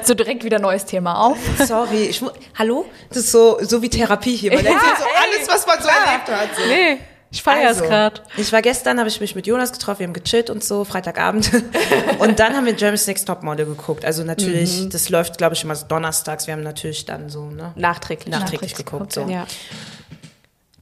So 0.04 0.14
direkt 0.16 0.44
wieder 0.44 0.60
neues 0.60 0.86
Thema 0.86 1.20
auf. 1.28 1.38
sorry, 1.66 2.04
ich, 2.06 2.22
hallo? 2.58 2.86
Das 3.10 3.18
ist 3.20 3.32
so, 3.32 3.60
so 3.62 3.82
wie 3.82 3.90
Therapie 3.90 4.36
hier. 4.36 4.52
Man 4.54 4.66
erzählt 4.66 4.82
so 4.98 5.04
alles, 5.04 5.48
was 5.48 5.68
man 5.68 5.82
so 5.82 5.88
erlebt 5.88 6.28
hat. 6.28 6.50
So. 6.56 6.66
Nee, 6.68 6.98
ich 7.30 7.44
feiere 7.44 7.70
es 7.72 7.78
Also, 7.78 7.84
gerade. 7.90 8.22
Ich 8.38 8.52
war 8.52 8.62
gestern, 8.64 8.98
habe 8.98 9.10
ich 9.10 9.22
mich 9.22 9.36
mit 9.36 9.46
Jonas 9.46 9.72
getroffen, 9.74 10.00
wir 10.00 10.08
haben 10.08 10.14
gechillt 10.14 10.50
und 10.50 10.64
so, 10.64 10.84
Freitagabend. 10.84 11.52
und 12.20 12.40
dann 12.40 12.56
haben 12.56 12.66
wir 12.66 12.74
Jeremy's 12.76 13.06
Next 13.06 13.28
Topmodel 13.28 13.66
geguckt. 13.68 14.06
Also 14.06 14.24
natürlich, 14.24 14.82
Mhm. 14.82 14.90
das 14.90 15.10
läuft, 15.10 15.38
glaube 15.38 15.54
ich, 15.54 15.64
immer 15.64 15.76
so 15.76 15.86
donnerstags. 15.86 16.48
Wir 16.48 16.54
haben 16.56 16.64
natürlich 16.64 17.06
dann 17.06 17.30
so, 17.30 17.50
ne? 17.52 17.74
Nachträglich. 17.76 18.30
Nachträglich 18.34 18.72
Nachträglich 18.72 18.76
geguckt. 18.76 19.14
geguckt, 19.14 19.28
So. 19.30 19.32
Ja. 19.32 19.46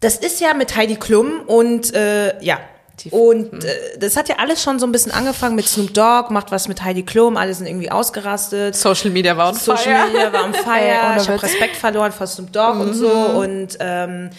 Das 0.05 0.17
ist 0.17 0.39
ja 0.39 0.53
mit 0.53 0.75
Heidi 0.75 0.95
Klum 0.95 1.41
und 1.47 1.93
äh, 1.93 2.41
ja. 2.43 2.59
Die- 3.01 3.09
Und 3.09 3.63
äh, 3.65 3.97
das 3.99 4.15
hat 4.15 4.29
ja 4.29 4.35
alles 4.39 4.63
schon 4.63 4.79
so 4.79 4.85
ein 4.87 4.91
bisschen 4.93 5.11
angefangen 5.11 5.55
mit 5.55 5.67
Snoop 5.67 5.93
Dogg, 5.93 6.29
macht 6.31 6.51
was 6.51 6.69
mit 6.69 6.81
Heidi 6.81 7.03
Klum, 7.03 7.35
alle 7.35 7.53
sind 7.53 7.67
irgendwie 7.67 7.91
ausgerastet. 7.91 8.73
Social 8.75 9.09
Media 9.09 9.35
war 9.35 9.49
on 9.49 9.55
Social 9.55 9.83
fire. 9.83 10.07
Media 10.07 10.31
war 10.33 10.53
Feier, 10.53 11.11
ohne 11.11 11.21
ich 11.21 11.27
habe. 11.29 11.43
Respekt 11.43 11.75
verloren 11.75 12.13
vor 12.13 12.25
Snoop 12.25 12.53
Dogg 12.53 12.79
und 12.79 12.93
so 12.93 13.09
und 13.11 13.75
ähm, 13.81 14.29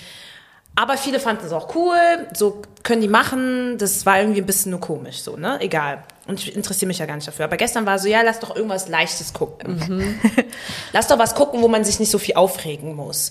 aber 0.79 0.97
viele 0.99 1.21
fanden 1.21 1.45
es 1.47 1.53
auch 1.53 1.75
cool, 1.75 1.97
so 2.35 2.61
können 2.83 3.01
die 3.01 3.09
machen, 3.09 3.79
das 3.79 4.05
war 4.07 4.21
irgendwie 4.21 4.41
ein 4.43 4.47
bisschen 4.47 4.71
nur 4.71 4.81
komisch, 4.81 5.21
so, 5.23 5.37
ne, 5.37 5.57
egal. 5.61 6.03
Und 6.27 6.39
ich 6.41 6.55
interessiere 6.55 6.89
mich 6.89 6.99
ja 6.99 7.07
gar 7.07 7.15
nicht 7.15 7.27
dafür. 7.29 7.45
Aber 7.47 7.57
gestern 7.57 7.87
war 7.87 7.99
so, 7.99 8.09
ja, 8.09 8.21
lass 8.23 8.41
doch 8.41 8.55
irgendwas 8.57 8.89
Leichtes 8.89 9.33
gucken. 9.33 10.19
lass 10.93 11.07
doch 11.07 11.19
was 11.19 11.35
gucken, 11.35 11.63
wo 11.63 11.69
man 11.69 11.85
sich 11.85 11.99
nicht 12.01 12.11
so 12.11 12.19
viel 12.19 12.35
aufregen 12.35 12.95
muss. 12.95 13.31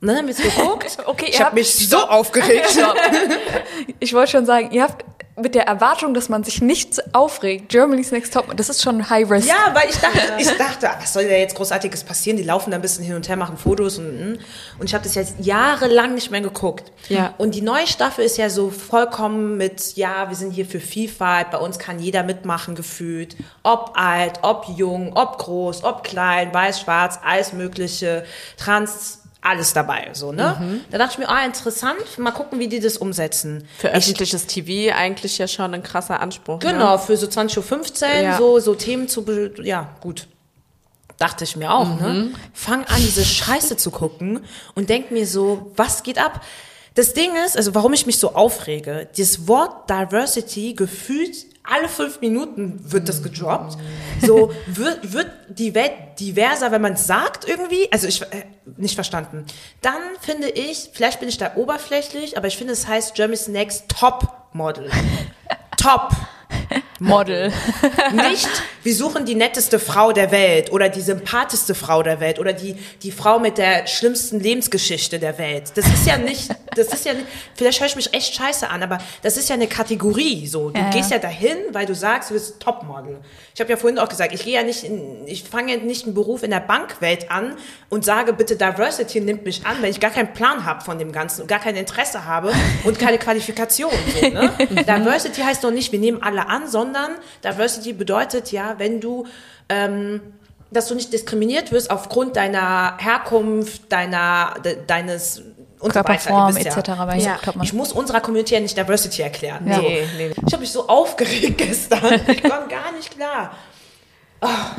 Und 0.00 0.08
dann 0.08 0.18
haben 0.18 0.26
wir 0.26 0.34
es 0.34 0.42
geguckt. 0.42 0.98
Okay, 1.06 1.26
ich 1.30 1.40
habe 1.40 1.54
mich 1.54 1.88
so 1.88 1.98
aufgeregt. 1.98 2.76
Ich 3.98 4.12
wollte 4.12 4.32
schon 4.32 4.46
sagen, 4.46 4.70
ihr 4.72 4.82
habt 4.82 5.04
mit 5.38 5.54
der 5.54 5.66
Erwartung, 5.66 6.14
dass 6.14 6.30
man 6.30 6.44
sich 6.44 6.62
nicht 6.62 7.14
aufregt, 7.14 7.68
Germany's 7.68 8.10
Next 8.10 8.32
Top, 8.32 8.56
das 8.56 8.70
ist 8.70 8.82
schon 8.82 9.08
High 9.10 9.30
Risk. 9.30 9.46
Ja, 9.46 9.74
weil 9.74 9.90
ich 9.90 9.96
dachte, 9.96 10.20
ich 10.38 10.50
dachte, 10.56 10.88
was 10.98 11.12
soll 11.12 11.24
da 11.24 11.34
jetzt 11.34 11.54
großartiges 11.54 12.04
passieren? 12.04 12.38
Die 12.38 12.42
laufen 12.42 12.70
da 12.70 12.76
ein 12.76 12.82
bisschen 12.82 13.04
hin 13.04 13.14
und 13.14 13.28
her, 13.28 13.36
machen 13.36 13.58
Fotos 13.58 13.98
und 13.98 14.06
und 14.06 14.38
und 14.78 14.86
ich 14.86 14.94
habe 14.94 15.04
das 15.04 15.14
jetzt 15.14 15.34
jahrelang 15.38 16.14
nicht 16.14 16.30
mehr 16.30 16.40
geguckt. 16.40 16.90
Ja. 17.10 17.34
Und 17.36 17.54
die 17.54 17.60
neue 17.60 17.86
Staffel 17.86 18.24
ist 18.24 18.38
ja 18.38 18.48
so 18.48 18.70
vollkommen 18.70 19.58
mit, 19.58 19.96
ja, 19.96 20.28
wir 20.30 20.36
sind 20.36 20.52
hier 20.52 20.64
für 20.64 20.80
Vielfalt, 20.80 21.50
bei 21.50 21.58
uns 21.58 21.78
kann 21.78 21.98
jeder 21.98 22.22
mitmachen 22.22 22.74
gefühlt, 22.74 23.36
ob 23.62 23.92
alt, 23.94 24.40
ob 24.40 24.66
jung, 24.74 25.12
ob 25.14 25.36
groß, 25.36 25.84
ob 25.84 26.02
klein, 26.02 26.52
weiß, 26.54 26.80
schwarz, 26.80 27.20
alles 27.22 27.52
mögliche, 27.52 28.24
trans 28.56 29.20
alles 29.46 29.72
dabei, 29.72 30.10
so, 30.12 30.32
ne? 30.32 30.80
Da 30.90 30.98
dachte 30.98 31.12
ich 31.14 31.18
mir, 31.18 31.28
ah, 31.28 31.44
interessant, 31.44 32.18
mal 32.18 32.30
gucken, 32.32 32.58
wie 32.58 32.68
die 32.68 32.80
das 32.80 32.96
umsetzen. 32.96 33.66
Für 33.78 33.88
Ich- 33.88 33.94
öffentliches 33.94 34.46
TV 34.46 34.94
eigentlich 34.94 35.38
ja 35.38 35.46
schon 35.48 35.72
ein 35.74 35.82
krasser 35.82 36.20
Anspruch. 36.20 36.58
Genau, 36.58 36.92
Ne? 36.94 36.98
für 36.98 37.16
so 37.16 37.26
20.15 37.26 38.02
Uhr, 38.08 38.22
Ja. 38.22 38.36
so, 38.38 38.58
so 38.58 38.74
Themen 38.74 39.08
zu, 39.08 39.24
ja, 39.62 39.88
gut. 40.00 40.26
Dachte 41.18 41.44
ich 41.44 41.56
mir 41.56 41.72
auch, 41.72 41.98
ne? 41.98 42.32
Fang 42.52 42.84
an, 42.84 42.96
diese 42.98 43.24
Scheiße 43.24 43.76
zu 43.78 43.90
gucken 43.90 44.44
und 44.74 44.90
denk 44.90 45.10
mir 45.10 45.26
so, 45.26 45.72
was 45.76 46.02
geht 46.02 46.18
ab? 46.18 46.42
Das 46.94 47.14
Ding 47.14 47.30
ist, 47.46 47.56
also 47.56 47.74
warum 47.74 47.92
ich 47.94 48.04
mich 48.06 48.18
so 48.18 48.34
aufrege, 48.34 49.08
das 49.16 49.48
Wort 49.48 49.88
Diversity 49.88 50.74
gefühlt 50.74 51.36
alle 51.66 51.88
fünf 51.88 52.20
Minuten 52.20 52.80
wird 52.80 53.08
das 53.08 53.22
gedroppt. 53.22 53.76
So 54.20 54.52
wird, 54.66 55.12
wird 55.12 55.30
die 55.48 55.74
Welt 55.74 55.92
diverser, 56.18 56.70
wenn 56.70 56.82
man 56.82 56.94
es 56.94 57.06
sagt 57.06 57.48
irgendwie. 57.48 57.90
Also 57.92 58.06
ich 58.06 58.22
äh, 58.22 58.44
nicht 58.76 58.94
verstanden. 58.94 59.44
Dann 59.82 60.00
finde 60.20 60.48
ich, 60.48 60.90
vielleicht 60.92 61.20
bin 61.20 61.28
ich 61.28 61.38
da 61.38 61.56
oberflächlich, 61.56 62.36
aber 62.36 62.46
ich 62.46 62.56
finde 62.56 62.72
es 62.72 62.86
heißt 62.86 63.14
Germany's 63.14 63.48
Next 63.48 63.88
Top 63.88 64.48
Model. 64.52 64.90
Top. 65.76 66.10
Model. 66.98 67.52
Nicht, 68.12 68.48
wir 68.82 68.94
suchen 68.94 69.24
die 69.26 69.34
netteste 69.34 69.78
Frau 69.78 70.12
der 70.12 70.30
Welt 70.30 70.72
oder 70.72 70.88
die 70.88 71.00
sympathischste 71.00 71.74
Frau 71.74 72.02
der 72.02 72.20
Welt 72.20 72.38
oder 72.38 72.52
die, 72.52 72.76
die 73.02 73.12
Frau 73.12 73.38
mit 73.38 73.58
der 73.58 73.86
schlimmsten 73.86 74.40
Lebensgeschichte 74.40 75.18
der 75.18 75.36
Welt. 75.38 75.72
Das 75.74 75.86
ist 75.86 76.06
ja 76.06 76.16
nicht, 76.16 76.48
das 76.74 76.88
ist 76.88 77.04
ja 77.04 77.12
nicht, 77.12 77.26
vielleicht 77.54 77.80
höre 77.80 77.86
ich 77.88 77.96
mich 77.96 78.14
echt 78.14 78.34
scheiße 78.34 78.68
an, 78.70 78.82
aber 78.82 78.98
das 79.22 79.36
ist 79.36 79.48
ja 79.48 79.54
eine 79.54 79.66
Kategorie, 79.66 80.46
so. 80.46 80.70
Du 80.70 80.78
Ja, 80.78 80.86
ja. 80.86 80.90
gehst 80.90 81.10
ja 81.10 81.18
dahin, 81.18 81.56
weil 81.72 81.84
du 81.86 81.94
sagst, 81.94 82.30
du 82.30 82.34
bist 82.34 82.60
Topmodel. 82.60 83.18
Ich 83.54 83.60
habe 83.60 83.70
ja 83.70 83.76
vorhin 83.76 83.98
auch 83.98 84.08
gesagt, 84.08 84.32
ich 84.32 84.44
gehe 84.44 84.54
ja 84.54 84.62
nicht 84.62 84.84
in, 84.84 85.26
ich 85.26 85.44
fange 85.44 85.74
ja 85.76 85.82
nicht 85.82 86.04
einen 86.06 86.14
Beruf 86.14 86.42
in 86.42 86.50
der 86.50 86.60
Bankwelt 86.60 87.30
an 87.30 87.54
und 87.90 88.04
sage, 88.04 88.32
bitte 88.32 88.56
Diversity 88.56 89.20
nimmt 89.20 89.44
mich 89.44 89.66
an, 89.66 89.76
wenn 89.80 89.90
ich 89.90 90.00
gar 90.00 90.10
keinen 90.10 90.32
Plan 90.32 90.64
habe 90.64 90.82
von 90.82 90.98
dem 90.98 91.12
Ganzen 91.12 91.42
und 91.42 91.48
gar 91.48 91.60
kein 91.60 91.76
Interesse 91.76 92.24
habe 92.24 92.52
und 92.84 92.98
keine 92.98 93.18
Qualifikation, 93.18 93.92
so, 94.20 94.28
ne? 94.28 94.52
Diversity 94.70 95.42
heißt 95.42 95.62
doch 95.62 95.70
nicht, 95.70 95.92
wir 95.92 95.98
nehmen 95.98 96.22
alle 96.22 96.46
an, 96.48 96.66
sondern 96.68 96.85
Diversity 97.44 97.92
bedeutet 97.92 98.52
ja, 98.52 98.74
wenn 98.78 99.00
du, 99.00 99.26
ähm, 99.68 100.20
dass 100.70 100.88
du 100.88 100.94
nicht 100.94 101.12
diskriminiert 101.12 101.72
wirst 101.72 101.90
aufgrund 101.90 102.36
deiner 102.36 102.96
Herkunft, 102.98 103.90
deiner, 103.92 104.54
de, 104.64 104.78
deines 104.86 105.42
und 105.78 105.92
Körperform 105.92 106.56
etc. 106.56 106.76
Ja. 107.18 107.38
Top 107.44 107.56
Ich 107.62 107.72
muss 107.72 107.92
unserer 107.92 108.20
Community 108.20 108.54
ja 108.54 108.60
nicht 108.60 108.76
Diversity 108.76 109.22
erklären. 109.22 109.66
Ja. 109.68 109.76
So. 109.76 109.82
Nee, 109.82 110.06
nee. 110.16 110.30
Ich 110.46 110.52
habe 110.52 110.60
mich 110.60 110.72
so 110.72 110.88
aufgeregt 110.88 111.58
gestern. 111.66 112.20
Ich 112.28 112.42
kam 112.42 112.68
gar 112.68 112.92
nicht 112.92 113.14
klar. 113.14 113.54
Ah. 114.40 114.70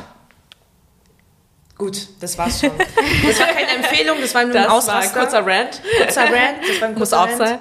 Gut, 1.78 2.08
das 2.20 2.36
war's 2.40 2.60
schon. 2.60 2.72
Das 2.76 3.40
war 3.40 3.48
keine 3.48 3.70
Empfehlung, 3.76 4.18
das 4.20 4.34
war 4.34 4.44
nur 4.46 4.56
ein 4.56 4.64
Das 4.64 4.88
war 4.88 4.96
ein 4.96 5.04
Ausraster. 5.04 5.20
kurzer 5.20 5.46
Rant. 5.46 5.82
kurzer 6.02 6.22
Rant. 6.24 6.58
Das 6.68 6.82
war 6.82 6.88
ein 6.88 6.94
Muss 6.98 7.12
kurzer 7.12 7.22
auch 7.22 7.28
Rant. 7.28 7.38
sein. 7.38 7.60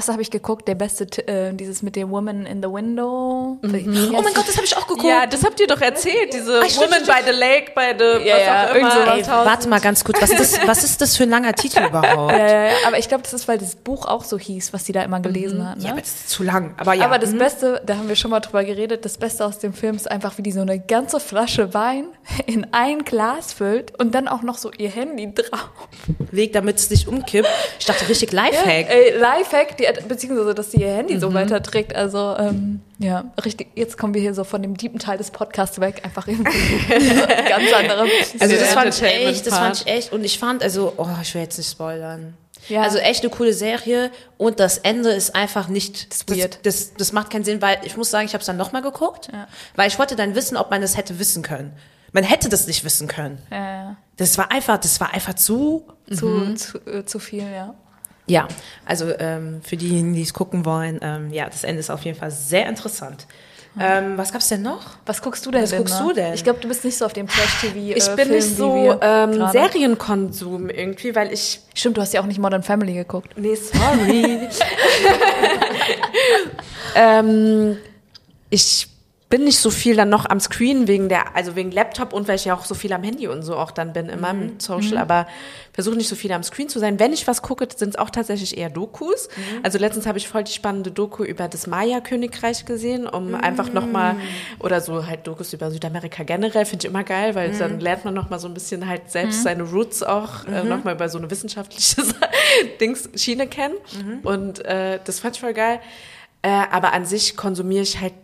Was 0.00 0.08
habe 0.08 0.22
ich 0.22 0.30
geguckt? 0.30 0.66
Der 0.66 0.74
beste, 0.74 1.04
äh, 1.28 1.52
dieses 1.52 1.82
mit 1.82 1.94
der 1.94 2.08
Woman 2.08 2.46
in 2.46 2.62
the 2.62 2.68
Window. 2.70 3.58
Mhm. 3.60 4.14
Oh 4.16 4.22
mein 4.22 4.32
Gott, 4.32 4.48
das 4.48 4.56
habe 4.56 4.64
ich 4.64 4.74
auch 4.76 4.86
geguckt. 4.86 5.04
Ja, 5.04 5.26
das 5.26 5.44
habt 5.44 5.60
ihr 5.60 5.66
doch 5.66 5.80
erzählt, 5.80 6.32
diese 6.32 6.62
Ach, 6.64 6.76
Woman 6.76 7.04
by 7.04 7.30
the 7.30 7.36
Lake, 7.36 7.72
by 7.74 7.92
the, 7.98 8.26
Ja, 8.26 8.36
was 8.36 8.46
ja, 8.46 8.64
auch 8.64 8.74
irgend 8.74 8.92
sowas. 8.92 9.18
Ey, 9.18 9.46
warte 9.46 9.68
mal 9.68 9.80
ganz 9.80 10.02
kurz, 10.02 10.22
was 10.22 10.30
ist 10.30 10.40
das, 10.40 10.66
was 10.66 10.84
ist 10.84 11.00
das 11.02 11.16
für 11.16 11.24
ein 11.24 11.30
langer 11.30 11.52
Titel 11.52 11.84
überhaupt? 11.88 12.32
Ja, 12.32 12.64
ja, 12.64 12.72
aber 12.86 12.98
ich 12.98 13.08
glaube, 13.08 13.22
das 13.22 13.34
ist, 13.34 13.46
weil 13.46 13.58
das 13.58 13.74
Buch 13.74 14.06
auch 14.06 14.24
so 14.24 14.38
hieß, 14.38 14.72
was 14.72 14.86
sie 14.86 14.92
da 14.92 15.02
immer 15.02 15.20
gelesen 15.20 15.68
hat. 15.68 15.78
Ne? 15.78 15.84
Ja, 15.84 15.90
aber 15.90 16.00
das 16.00 16.10
ist 16.10 16.30
zu 16.30 16.42
lang. 16.42 16.74
Aber 16.78 16.94
ja. 16.94 17.04
Aber 17.04 17.18
das 17.18 17.36
Beste, 17.36 17.82
da 17.84 17.96
haben 17.96 18.08
wir 18.08 18.16
schon 18.16 18.30
mal 18.30 18.40
drüber 18.40 18.64
geredet, 18.64 19.04
das 19.04 19.18
Beste 19.18 19.44
aus 19.44 19.58
dem 19.58 19.74
Film 19.74 19.96
ist 19.96 20.10
einfach, 20.10 20.38
wie 20.38 20.42
die 20.42 20.52
so 20.52 20.62
eine 20.62 20.78
ganze 20.78 21.20
Flasche 21.20 21.74
Wein 21.74 22.06
in 22.46 22.66
ein 22.72 23.04
Glas 23.04 23.52
füllt 23.52 23.98
und 24.00 24.14
dann 24.14 24.28
auch 24.28 24.42
noch 24.42 24.56
so 24.56 24.70
ihr 24.78 24.90
Handy 24.90 25.34
drauf. 25.34 25.68
Weg, 26.30 26.54
damit 26.54 26.76
es 26.76 26.88
nicht 26.88 27.06
umkippt. 27.06 27.48
Ich 27.78 27.84
dachte 27.84 28.08
richtig 28.08 28.32
Lifehack. 28.32 28.88
Ey, 28.88 29.18
Lifehack, 29.18 29.76
die, 29.76 29.89
beziehungsweise, 30.08 30.54
dass 30.54 30.72
sie 30.72 30.78
ihr 30.78 30.92
Handy 30.92 31.18
so 31.18 31.32
weiterträgt. 31.34 31.94
Also, 31.94 32.36
ähm, 32.38 32.80
ja, 32.98 33.24
richtig. 33.44 33.68
Jetzt 33.74 33.98
kommen 33.98 34.14
wir 34.14 34.20
hier 34.20 34.34
so 34.34 34.44
von 34.44 34.62
dem 34.62 34.76
tiefen 34.76 34.98
Teil 34.98 35.18
des 35.18 35.30
Podcasts 35.30 35.80
weg, 35.80 36.02
einfach 36.04 36.26
in 36.28 36.42
ganz 37.48 37.72
andere. 37.72 38.06
Also 38.38 38.56
das 38.56 38.72
fand 38.72 38.94
ich 38.94 39.02
echt, 39.02 39.46
das 39.46 39.58
fand 39.58 39.76
ich 39.76 39.86
echt. 39.86 40.12
Und 40.12 40.24
ich 40.24 40.38
fand, 40.38 40.62
also, 40.62 40.92
oh, 40.96 41.06
ich 41.22 41.34
will 41.34 41.42
jetzt 41.42 41.58
nicht 41.58 41.70
spoilern. 41.70 42.34
Ja. 42.68 42.82
Also 42.82 42.98
echt 42.98 43.22
eine 43.24 43.30
coole 43.30 43.52
Serie 43.54 44.10
und 44.36 44.60
das 44.60 44.78
Ende 44.78 45.10
ist 45.10 45.34
einfach 45.34 45.68
nicht, 45.68 46.12
das, 46.12 46.28
weird. 46.28 46.58
das, 46.64 46.92
das 46.94 47.12
macht 47.12 47.30
keinen 47.30 47.42
Sinn, 47.44 47.62
weil 47.62 47.78
ich 47.84 47.96
muss 47.96 48.10
sagen, 48.10 48.26
ich 48.26 48.34
habe 48.34 48.40
es 48.42 48.46
dann 48.46 48.58
nochmal 48.58 48.82
geguckt, 48.82 49.28
Ja. 49.32 49.48
weil 49.76 49.88
ich 49.88 49.98
wollte 49.98 50.14
dann 50.14 50.34
wissen, 50.34 50.56
ob 50.58 50.70
man 50.70 50.82
das 50.82 50.96
hätte 50.96 51.18
wissen 51.18 51.42
können. 51.42 51.72
Man 52.12 52.22
hätte 52.22 52.48
das 52.48 52.66
nicht 52.66 52.84
wissen 52.84 53.08
können. 53.08 53.38
Ja, 53.50 53.56
ja. 53.56 53.96
Das 54.18 54.36
war 54.36 54.50
einfach, 54.52 54.76
das 54.78 55.00
war 55.00 55.14
einfach 55.14 55.34
zu, 55.34 55.86
Zu, 56.12 56.54
zu, 56.54 56.78
äh, 56.86 57.04
zu 57.06 57.18
viel, 57.18 57.44
ja. 57.50 57.74
Ja. 58.30 58.48
Also 58.84 59.12
ähm, 59.18 59.60
für 59.62 59.76
diejenigen, 59.76 60.14
die 60.14 60.22
es 60.22 60.32
gucken 60.32 60.64
wollen, 60.64 61.00
ähm, 61.02 61.32
ja, 61.32 61.46
das 61.46 61.64
Ende 61.64 61.80
ist 61.80 61.90
auf 61.90 62.04
jeden 62.04 62.18
Fall 62.18 62.30
sehr 62.30 62.68
interessant. 62.68 63.26
Ähm, 63.78 64.18
was 64.18 64.32
gab's 64.32 64.48
denn 64.48 64.62
noch? 64.62 64.96
Was 65.06 65.22
guckst 65.22 65.46
du 65.46 65.52
denn? 65.52 65.62
Was 65.62 65.70
guckst 65.70 65.94
Linda? 65.94 66.08
du 66.08 66.14
denn? 66.14 66.34
Ich 66.34 66.42
glaube, 66.42 66.58
du 66.58 66.66
bist 66.66 66.84
nicht 66.84 66.96
so 66.96 67.04
auf 67.06 67.12
dem 67.12 67.28
Trash-TV. 67.28 67.96
Ich 67.96 68.08
äh, 68.08 68.16
bin 68.16 68.26
Film 68.26 68.30
nicht 68.30 68.56
so 68.56 68.98
ähm. 69.00 69.48
Serienkonsum 69.52 70.70
irgendwie, 70.70 71.14
weil 71.14 71.32
ich 71.32 71.60
Stimmt, 71.74 71.96
du 71.96 72.00
hast 72.00 72.12
ja 72.12 72.20
auch 72.20 72.26
nicht 72.26 72.40
Modern 72.40 72.64
Family 72.64 72.94
geguckt. 72.94 73.32
Nee, 73.36 73.54
sorry. 73.54 74.48
ähm, 76.96 77.76
ich 78.50 78.88
bin 79.30 79.44
nicht 79.44 79.60
so 79.60 79.70
viel 79.70 79.94
dann 79.94 80.08
noch 80.08 80.28
am 80.28 80.40
Screen 80.40 80.88
wegen 80.88 81.08
der, 81.08 81.36
also 81.36 81.54
wegen 81.54 81.70
Laptop 81.70 82.12
und 82.12 82.26
weil 82.26 82.34
ich 82.34 82.46
ja 82.46 82.54
auch 82.54 82.64
so 82.64 82.74
viel 82.74 82.92
am 82.92 83.04
Handy 83.04 83.28
und 83.28 83.42
so 83.42 83.56
auch 83.56 83.70
dann 83.70 83.92
bin 83.92 84.08
immer 84.08 84.32
mit 84.34 84.60
Social, 84.60 84.98
aber 84.98 85.28
versuche 85.72 85.94
nicht 85.94 86.08
so 86.08 86.16
viel 86.16 86.32
am 86.32 86.42
Screen 86.42 86.68
zu 86.68 86.80
sein. 86.80 86.98
Wenn 86.98 87.12
ich 87.12 87.28
was 87.28 87.40
gucke, 87.40 87.68
sind 87.74 87.90
es 87.90 87.96
auch 87.96 88.10
tatsächlich 88.10 88.58
eher 88.58 88.70
Dokus. 88.70 89.28
Also 89.62 89.78
letztens 89.78 90.06
habe 90.06 90.18
ich 90.18 90.26
voll 90.26 90.42
die 90.42 90.50
spannende 90.50 90.90
Doku 90.90 91.22
über 91.22 91.46
das 91.46 91.68
Maya-Königreich 91.68 92.64
gesehen, 92.64 93.06
um 93.06 93.36
einfach 93.36 93.72
nochmal, 93.72 94.16
oder 94.58 94.80
so 94.80 95.06
halt 95.06 95.24
Dokus 95.28 95.52
über 95.52 95.70
Südamerika 95.70 96.24
generell, 96.24 96.64
finde 96.64 96.86
ich 96.86 96.90
immer 96.90 97.04
geil, 97.04 97.36
weil 97.36 97.56
dann 97.56 97.78
lernt 97.78 98.04
man 98.04 98.14
nochmal 98.14 98.40
so 98.40 98.48
ein 98.48 98.54
bisschen 98.54 98.88
halt 98.88 99.10
selbst 99.12 99.44
seine 99.44 99.62
Roots 99.62 100.02
auch 100.02 100.44
äh, 100.46 100.64
nochmal 100.64 100.94
über 100.94 101.08
so 101.08 101.18
eine 101.18 101.30
wissenschaftliche 101.30 102.02
Dings, 102.80 103.08
Schiene 103.14 103.46
kennen. 103.46 103.74
Und 104.24 104.64
äh, 104.64 104.98
das 105.04 105.20
fand 105.20 105.36
ich 105.36 105.40
voll 105.40 105.54
geil. 105.54 105.78
Äh, 106.42 106.48
aber 106.48 106.94
an 106.94 107.04
sich 107.04 107.36
konsumiere 107.36 107.82
ich 107.82 108.00
halt 108.00 108.14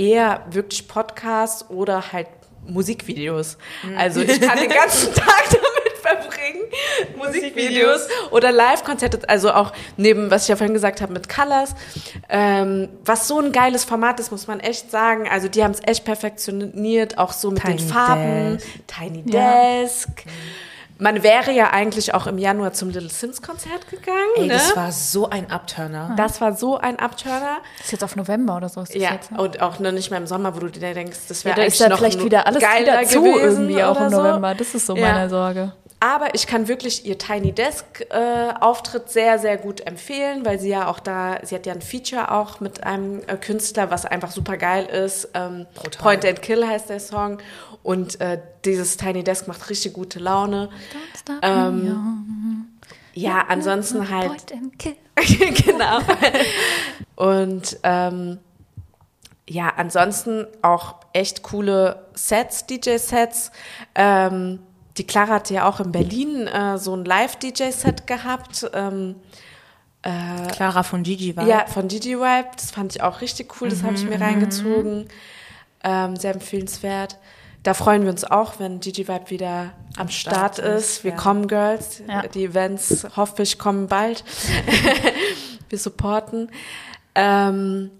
eher 0.00 0.46
wirklich 0.50 0.88
Podcasts 0.88 1.68
oder 1.68 2.12
halt 2.12 2.28
Musikvideos. 2.66 3.58
Also 3.96 4.20
ich 4.20 4.40
kann 4.40 4.58
den 4.58 4.70
ganzen 4.70 5.12
Tag 5.14 5.44
damit 5.50 5.96
verbringen, 6.00 6.62
Musikvideos 7.16 8.08
oder 8.30 8.52
Live-Konzerte, 8.52 9.28
also 9.28 9.52
auch 9.52 9.72
neben, 9.96 10.30
was 10.30 10.44
ich 10.44 10.48
ja 10.48 10.56
vorhin 10.56 10.72
gesagt 10.72 11.02
habe, 11.02 11.12
mit 11.12 11.28
Colors, 11.28 11.74
ähm, 12.28 12.88
was 13.04 13.28
so 13.28 13.38
ein 13.40 13.52
geiles 13.52 13.84
Format 13.84 14.18
ist, 14.20 14.30
muss 14.30 14.46
man 14.46 14.60
echt 14.60 14.90
sagen. 14.90 15.28
Also 15.28 15.48
die 15.48 15.62
haben 15.62 15.72
es 15.72 15.80
echt 15.84 16.04
perfektioniert, 16.04 17.18
auch 17.18 17.32
so 17.32 17.50
mit 17.50 17.62
den 17.66 17.76
Tiny 17.76 17.90
Farben, 17.90 18.58
Desk. 18.58 18.68
Tiny 18.86 19.24
Ja. 19.26 20.32
Man 21.00 21.22
wäre 21.22 21.50
ja 21.50 21.70
eigentlich 21.70 22.14
auch 22.14 22.26
im 22.26 22.38
Januar 22.38 22.72
zum 22.72 22.90
Little 22.90 23.08
Sims 23.08 23.40
Konzert 23.42 23.88
gegangen. 23.88 24.18
Ey, 24.36 24.46
ne? 24.46 24.52
das 24.54 24.76
war 24.76 24.92
so 24.92 25.28
ein 25.30 25.50
Abturner. 25.50 26.14
das 26.16 26.40
war 26.40 26.54
so 26.54 26.76
ein 26.78 26.98
Abturner. 26.98 27.58
Das 27.78 27.86
ist 27.86 27.92
jetzt 27.92 28.04
auf 28.04 28.16
November 28.16 28.56
oder 28.56 28.68
so. 28.68 28.82
Ist 28.82 28.94
das 28.94 29.02
Ja, 29.02 29.12
jetzt, 29.12 29.32
ne? 29.32 29.40
und 29.40 29.60
auch 29.62 29.78
noch 29.78 29.92
nicht 29.92 30.10
mehr 30.10 30.18
im 30.20 30.26
Sommer, 30.26 30.54
wo 30.54 30.60
du 30.60 30.68
dir 30.70 30.92
denkst, 30.94 31.18
das 31.28 31.42
Ja, 31.42 31.46
wäre 31.46 31.56
da 31.56 31.62
eigentlich 31.62 31.72
ist 31.74 31.80
dann 31.80 31.90
noch 31.90 31.98
vielleicht 31.98 32.22
wieder 32.22 32.46
alles 32.46 32.62
geiler 32.62 33.00
wieder 33.00 33.08
zu 33.08 33.22
gewesen 33.22 33.62
irgendwie 33.70 33.82
auch 33.82 34.00
im 34.00 34.10
so. 34.10 34.16
November. 34.22 34.54
Das 34.54 34.74
ist 34.74 34.86
so 34.86 34.94
Ja. 34.94 35.00
meine 35.12 35.28
Sorge. 35.30 35.72
Aber 36.02 36.34
ich 36.34 36.46
kann 36.46 36.66
wirklich 36.66 37.04
ihr 37.04 37.18
Tiny 37.18 37.52
Desk 37.52 37.84
äh, 38.08 38.54
Auftritt 38.58 39.10
sehr, 39.10 39.38
sehr 39.38 39.58
gut 39.58 39.82
empfehlen, 39.86 40.46
weil 40.46 40.58
sie 40.58 40.70
ja 40.70 40.86
auch 40.88 40.98
da, 40.98 41.36
sie 41.42 41.54
hat 41.54 41.66
ja 41.66 41.74
ein 41.74 41.82
Feature 41.82 42.30
auch 42.32 42.58
mit 42.60 42.84
einem 42.84 43.20
äh, 43.26 43.36
Künstler, 43.36 43.90
was 43.90 44.06
einfach 44.06 44.30
super 44.30 44.56
geil 44.56 44.86
ist. 44.86 45.28
Ähm, 45.34 45.66
Point 45.98 46.24
and 46.24 46.40
Kill 46.40 46.66
heißt 46.66 46.88
der 46.88 47.00
Song. 47.00 47.36
Und 47.82 48.20
äh, 48.20 48.40
dieses 48.64 48.96
Tiny 48.96 49.24
Desk 49.24 49.48
macht 49.48 49.70
richtig 49.70 49.94
gute 49.94 50.18
Laune. 50.18 50.68
Ähm, 51.42 51.84
ja, 53.14 53.44
ansonsten 53.48 54.08
halt 54.10 54.30
genau. 55.64 55.98
Und 57.16 57.78
ähm, 57.82 58.38
ja, 59.48 59.72
ansonsten 59.76 60.46
auch 60.62 60.96
echt 61.12 61.42
coole 61.42 62.06
Sets, 62.14 62.66
DJ-Sets. 62.66 63.50
Ähm, 63.94 64.60
die 64.96 65.06
Clara 65.06 65.34
hatte 65.34 65.54
ja 65.54 65.68
auch 65.68 65.80
in 65.80 65.90
Berlin 65.92 66.46
äh, 66.46 66.78
so 66.78 66.94
ein 66.94 67.04
Live-DJ-Set 67.04 68.06
gehabt. 68.06 68.70
Ähm, 68.74 69.16
Clara 70.52 70.82
von 70.82 71.02
Gigi 71.02 71.36
war. 71.36 71.46
ja, 71.46 71.66
von 71.66 71.88
Gigi 71.88 72.16
Vibe. 72.16 72.48
Das 72.56 72.70
fand 72.70 72.94
ich 72.94 73.02
auch 73.02 73.20
richtig 73.20 73.60
cool. 73.60 73.68
Das 73.68 73.82
habe 73.82 73.94
ich 73.94 74.04
Mhm, 74.04 74.10
mir 74.10 74.20
reingezogen. 74.20 75.08
Ähm, 75.84 76.16
sehr 76.16 76.32
empfehlenswert. 76.34 77.18
Da 77.62 77.74
freuen 77.74 78.04
wir 78.04 78.10
uns 78.10 78.24
auch, 78.24 78.58
wenn 78.58 78.80
Gigi 78.80 79.06
Vibe 79.06 79.30
wieder 79.30 79.72
am 79.96 80.08
Start, 80.08 80.56
Start 80.56 80.58
ist. 80.58 81.04
Wir 81.04 81.10
ja. 81.10 81.16
kommen, 81.16 81.46
Girls. 81.46 82.02
Ja. 82.08 82.22
Die 82.26 82.44
Events, 82.44 83.06
hoffe 83.16 83.42
ich, 83.42 83.58
kommen 83.58 83.86
bald. 83.86 84.24
wir 85.68 85.78
supporten. 85.78 86.50
Ähm, 87.14 87.90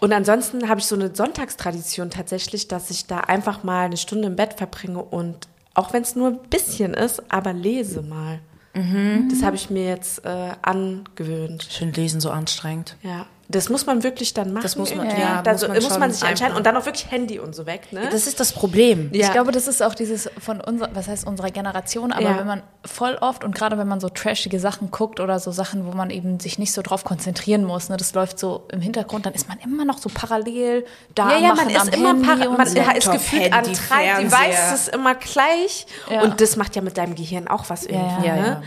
und 0.00 0.12
ansonsten 0.12 0.68
habe 0.68 0.80
ich 0.80 0.86
so 0.86 0.94
eine 0.94 1.14
Sonntagstradition 1.14 2.10
tatsächlich, 2.10 2.68
dass 2.68 2.90
ich 2.90 3.06
da 3.06 3.18
einfach 3.20 3.62
mal 3.62 3.84
eine 3.84 3.96
Stunde 3.96 4.28
im 4.28 4.36
Bett 4.36 4.54
verbringe 4.54 5.02
und 5.02 5.46
auch 5.74 5.92
wenn 5.92 6.02
es 6.02 6.16
nur 6.16 6.28
ein 6.28 6.40
bisschen 6.50 6.94
ist, 6.94 7.30
aber 7.30 7.52
lese 7.52 8.02
mal. 8.02 8.40
Mhm. 8.74 9.28
Das 9.30 9.42
habe 9.42 9.56
ich 9.56 9.70
mir 9.70 9.86
jetzt 9.86 10.24
äh, 10.24 10.52
angewöhnt. 10.62 11.64
Finde 11.64 12.00
Lesen 12.00 12.20
so 12.20 12.30
anstrengend. 12.30 12.96
Ja, 13.02 13.26
das 13.54 13.68
muss 13.68 13.86
man 13.86 14.02
wirklich 14.02 14.34
dann 14.34 14.52
machen. 14.52 14.62
Das 14.64 14.76
muss 14.76 14.94
man- 14.94 15.06
irgendwie. 15.06 15.22
ja, 15.22 15.42
da 15.42 15.52
muss 15.52 15.60
so- 15.60 15.68
man 15.68 15.82
muss 15.82 15.98
man, 15.98 16.12
sich 16.12 16.22
entscheiden 16.28 16.56
und 16.56 16.66
dann 16.66 16.76
auch 16.76 16.84
wirklich 16.86 17.10
Handy 17.10 17.38
und 17.38 17.54
so 17.54 17.66
weg, 17.66 17.92
ne? 17.92 18.08
Das 18.10 18.26
ist 18.26 18.40
das 18.40 18.52
Problem. 18.52 19.10
Ja. 19.12 19.26
Ich 19.26 19.32
glaube, 19.32 19.52
das 19.52 19.68
ist 19.68 19.82
auch 19.82 19.94
dieses 19.94 20.28
von 20.38 20.60
unserer, 20.60 20.90
was 20.94 21.06
heißt 21.08 21.26
unserer 21.26 21.50
Generation, 21.50 22.12
aber 22.12 22.22
Ja. 22.22 22.38
wenn 22.38 22.46
man 22.46 22.62
voll 22.84 23.16
oft 23.20 23.44
und 23.44 23.54
gerade 23.54 23.78
wenn 23.78 23.86
man 23.86 24.00
so 24.00 24.08
trashige 24.08 24.58
Sachen 24.58 24.90
guckt 24.90 25.20
oder 25.20 25.38
so 25.38 25.50
Sachen, 25.52 25.86
wo 25.86 25.92
man 25.92 26.10
eben 26.10 26.40
sich 26.40 26.58
nicht 26.58 26.72
so 26.72 26.82
drauf 26.82 27.04
konzentrieren 27.04 27.64
muss, 27.64 27.88
ne, 27.88 27.96
das 27.96 28.14
läuft 28.14 28.38
so 28.38 28.64
im 28.72 28.80
Hintergrund, 28.80 29.24
dann 29.26 29.34
ist 29.34 29.48
man 29.48 29.58
immer 29.60 29.84
noch 29.84 29.98
so 29.98 30.10
parallel 30.12 30.84
da 31.14 31.30
ja, 31.30 31.38
ja, 31.38 31.48
machen 31.54 31.66
man 31.72 31.76
am 31.76 31.88
ist 31.88 31.94
immer 31.96 32.08
Handy 32.08 32.26
para 32.26 32.48
und 32.50 32.58
man 32.58 32.66
so. 32.66 32.78
ist 32.78 32.86
Laptop, 32.86 33.12
gefühlt 33.12 33.52
an 33.52 33.64
drei. 33.64 34.22
Devices 34.22 34.88
immer 34.88 35.14
gleich 35.14 35.86
Ja. 36.10 36.22
und 36.22 36.40
das 36.40 36.56
macht 36.56 36.74
ja 36.76 36.82
mit 36.82 36.96
deinem 36.98 37.14
Gehirn 37.14 37.48
auch 37.48 37.64
was 37.68 37.84
irgendwie, 37.84 38.26
Ja, 38.26 38.36
ne? 38.36 38.46
ja. 38.46 38.62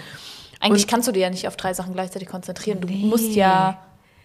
Eigentlich 0.62 0.88
kannst 0.88 1.08
du 1.08 1.12
dir 1.12 1.20
ja 1.20 1.30
nicht 1.30 1.48
auf 1.48 1.58
drei 1.58 1.74
Sachen 1.74 1.94
gleichzeitig 1.94 2.28
konzentrieren. 2.30 2.80
Du 2.82 2.88
musst 2.88 3.36
ja 3.36 3.78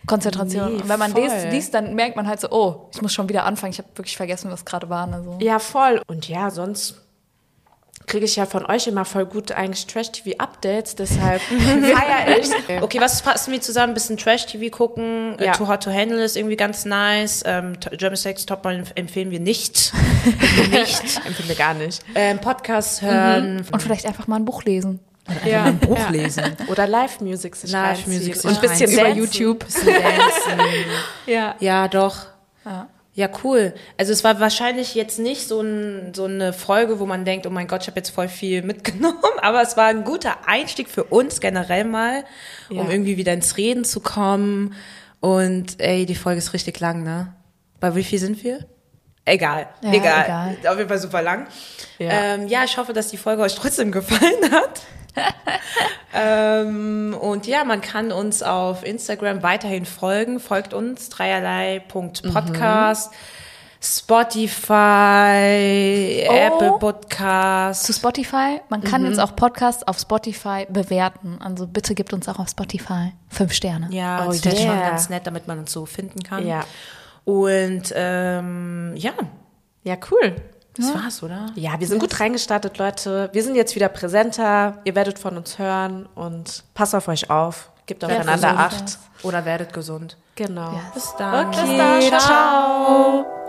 Konzentration. 0.06 0.74
Nee, 0.76 0.82
und 0.82 0.88
wenn 0.88 0.98
man 0.98 1.12
voll. 1.12 1.22
liest, 1.22 1.46
liest, 1.50 1.74
dann 1.74 1.94
merkt 1.94 2.16
man 2.16 2.26
halt 2.26 2.40
so, 2.40 2.48
oh, 2.50 2.88
ich 2.92 3.02
muss 3.02 3.12
schon 3.12 3.28
wieder 3.28 3.44
anfangen. 3.44 3.72
Ich 3.72 3.78
habe 3.78 3.88
wirklich 3.94 4.16
vergessen, 4.16 4.50
was 4.50 4.64
gerade 4.64 4.88
war. 4.88 5.12
Also. 5.12 5.38
Ja, 5.40 5.58
voll. 5.58 6.00
Und 6.06 6.28
ja, 6.28 6.50
sonst 6.50 6.96
kriege 8.06 8.24
ich 8.24 8.34
ja 8.34 8.44
von 8.46 8.66
euch 8.66 8.88
immer 8.88 9.04
voll 9.04 9.24
gut 9.24 9.52
eigentlich 9.52 9.86
Trash-TV-Updates, 9.86 10.96
deshalb 10.96 11.40
feiere 11.42 12.38
ich. 12.40 12.50
Okay, 12.82 13.00
was 13.00 13.20
fassen 13.20 13.52
wir 13.52 13.60
zusammen? 13.60 13.92
Ein 13.92 13.94
bisschen 13.94 14.16
Trash-TV 14.16 14.74
gucken. 14.76 15.38
Äh, 15.38 15.44
Ja. 15.46 15.52
Too 15.52 15.68
Hot 15.68 15.84
to 15.84 15.92
Handle 15.92 16.24
ist 16.24 16.36
irgendwie 16.36 16.56
ganz 16.56 16.84
nice. 16.84 17.42
Ähm, 17.46 17.74
German 17.92 18.16
Sex 18.16 18.46
Top 18.46 18.64
Model 18.64 18.82
empfehlen 18.96 19.30
wir 19.30 19.38
nicht. 19.38 19.92
nicht. 20.72 21.20
Empfehle 21.24 21.48
wir 21.50 21.54
gar 21.54 21.74
nicht. 21.74 22.02
ähm, 22.16 22.38
Podcasts 22.40 23.00
hören. 23.00 23.64
Und 23.70 23.80
vielleicht 23.82 24.06
einfach 24.06 24.26
mal 24.26 24.36
ein 24.36 24.44
Buch 24.44 24.64
lesen. 24.64 24.98
Ja. 25.44 25.64
ein 25.64 25.78
Buch 25.78 26.10
lesen. 26.10 26.56
Oder 26.68 26.86
Live-Music 26.86 27.56
sich 27.56 27.70
Live-Music 27.70 28.36
sich 28.36 28.44
Und 28.44 28.54
ein 28.56 28.60
bisschen 28.60 28.90
über 28.92 29.08
YouTube. 29.08 29.64
Bisschen. 29.64 29.94
Ja. 31.26 31.54
Ja, 31.60 31.88
doch. 31.88 32.26
Ja. 32.64 32.88
Ja, 33.12 33.28
cool. 33.44 33.74
Also 33.98 34.12
es 34.12 34.22
war 34.24 34.38
wahrscheinlich 34.40 34.94
jetzt 34.94 35.18
nicht 35.18 35.46
so, 35.48 35.60
ein, 35.60 36.14
so 36.14 36.24
eine 36.24 36.52
Folge, 36.52 37.00
wo 37.00 37.06
man 37.06 37.24
denkt, 37.24 37.44
oh 37.46 37.50
mein 37.50 37.66
Gott, 37.66 37.82
ich 37.82 37.88
habe 37.88 37.98
jetzt 37.98 38.10
voll 38.10 38.28
viel 38.28 38.62
mitgenommen, 38.72 39.18
aber 39.42 39.60
es 39.62 39.76
war 39.76 39.86
ein 39.88 40.04
guter 40.04 40.46
Einstieg 40.46 40.88
für 40.88 41.04
uns 41.04 41.40
generell 41.40 41.84
mal, 41.84 42.24
um 42.70 42.76
Ja. 42.76 42.88
irgendwie 42.88 43.16
wieder 43.16 43.32
ins 43.32 43.56
Reden 43.56 43.84
zu 43.84 44.00
kommen. 44.00 44.74
Und 45.18 45.80
ey, 45.80 46.06
die 46.06 46.14
Folge 46.14 46.38
ist 46.38 46.54
richtig 46.54 46.78
lang, 46.80 47.02
ne? 47.02 47.34
Bei 47.80 47.94
wie 47.94 48.04
viel 48.04 48.18
sind 48.18 48.42
wir? 48.44 48.60
Egal, 49.26 49.68
Ja, 49.82 49.92
egal. 49.92 50.24
egal. 50.24 50.72
Auf 50.72 50.78
jeden 50.78 50.88
Fall 50.88 50.98
super 50.98 51.20
lang. 51.20 51.46
Ja. 51.98 52.06
Ja. 52.06 52.34
Ähm, 52.34 52.48
ja, 52.48 52.64
ich 52.64 52.76
hoffe, 52.78 52.92
dass 52.92 53.08
die 53.08 53.16
Folge 53.18 53.42
euch 53.42 53.54
trotzdem 53.54 53.92
gefallen 53.92 54.50
hat. 54.52 54.80
ähm, 56.14 57.16
und 57.20 57.46
ja, 57.46 57.64
man 57.64 57.80
kann 57.80 58.12
uns 58.12 58.42
auf 58.42 58.84
Instagram 58.84 59.42
weiterhin 59.42 59.86
folgen. 59.86 60.40
Folgt 60.40 60.74
uns 60.74 61.08
dreierlei.podcast. 61.08 63.12
Mhm. 63.12 63.16
Spotify, 63.82 64.76
oh. 66.28 66.34
Apple 66.34 66.76
Podcast. 66.78 67.84
Zu 67.84 67.94
Spotify. 67.94 68.60
Man 68.68 68.82
kann 68.82 69.00
mhm. 69.02 69.08
jetzt 69.08 69.18
auch 69.18 69.34
Podcasts 69.34 69.88
auf 69.88 69.98
Spotify 69.98 70.66
bewerten. 70.68 71.38
Also 71.40 71.66
bitte 71.66 71.94
gibt 71.94 72.12
uns 72.12 72.28
auch 72.28 72.38
auf 72.38 72.50
Spotify 72.50 73.14
fünf 73.28 73.54
Sterne. 73.54 73.88
Ja, 73.90 74.26
oh, 74.26 74.32
das 74.32 74.44
yeah. 74.44 74.52
ist 74.52 74.62
schon 74.62 74.80
ganz 74.80 75.08
nett, 75.08 75.26
damit 75.26 75.48
man 75.48 75.60
uns 75.60 75.72
so 75.72 75.86
finden 75.86 76.22
kann. 76.22 76.46
Ja. 76.46 76.66
Und 77.24 77.90
ähm, 77.94 78.92
ja. 78.96 79.12
Ja, 79.82 79.96
cool. 80.10 80.36
Das 80.76 80.94
war's, 80.94 81.22
oder? 81.22 81.46
Ja, 81.56 81.78
wir 81.78 81.86
sind 81.86 81.98
gut 81.98 82.18
reingestartet, 82.20 82.78
Leute. 82.78 83.28
Wir 83.32 83.42
sind 83.42 83.54
jetzt 83.56 83.74
wieder 83.74 83.88
präsenter. 83.88 84.78
Ihr 84.84 84.94
werdet 84.94 85.18
von 85.18 85.36
uns 85.36 85.58
hören 85.58 86.06
und 86.14 86.64
passt 86.74 86.94
auf 86.94 87.08
euch 87.08 87.28
auf. 87.28 87.70
Gebt 87.86 88.04
aufeinander 88.04 88.56
Acht. 88.56 88.98
Oder 89.22 89.44
werdet 89.44 89.72
gesund. 89.72 90.16
Genau. 90.36 90.72
Yes. 90.72 90.82
Bis 90.94 91.14
dann. 91.18 91.48
Okay, 91.48 91.60
Bis 91.66 91.76
dann. 91.76 92.02
ciao. 92.02 92.20
ciao. 92.20 93.39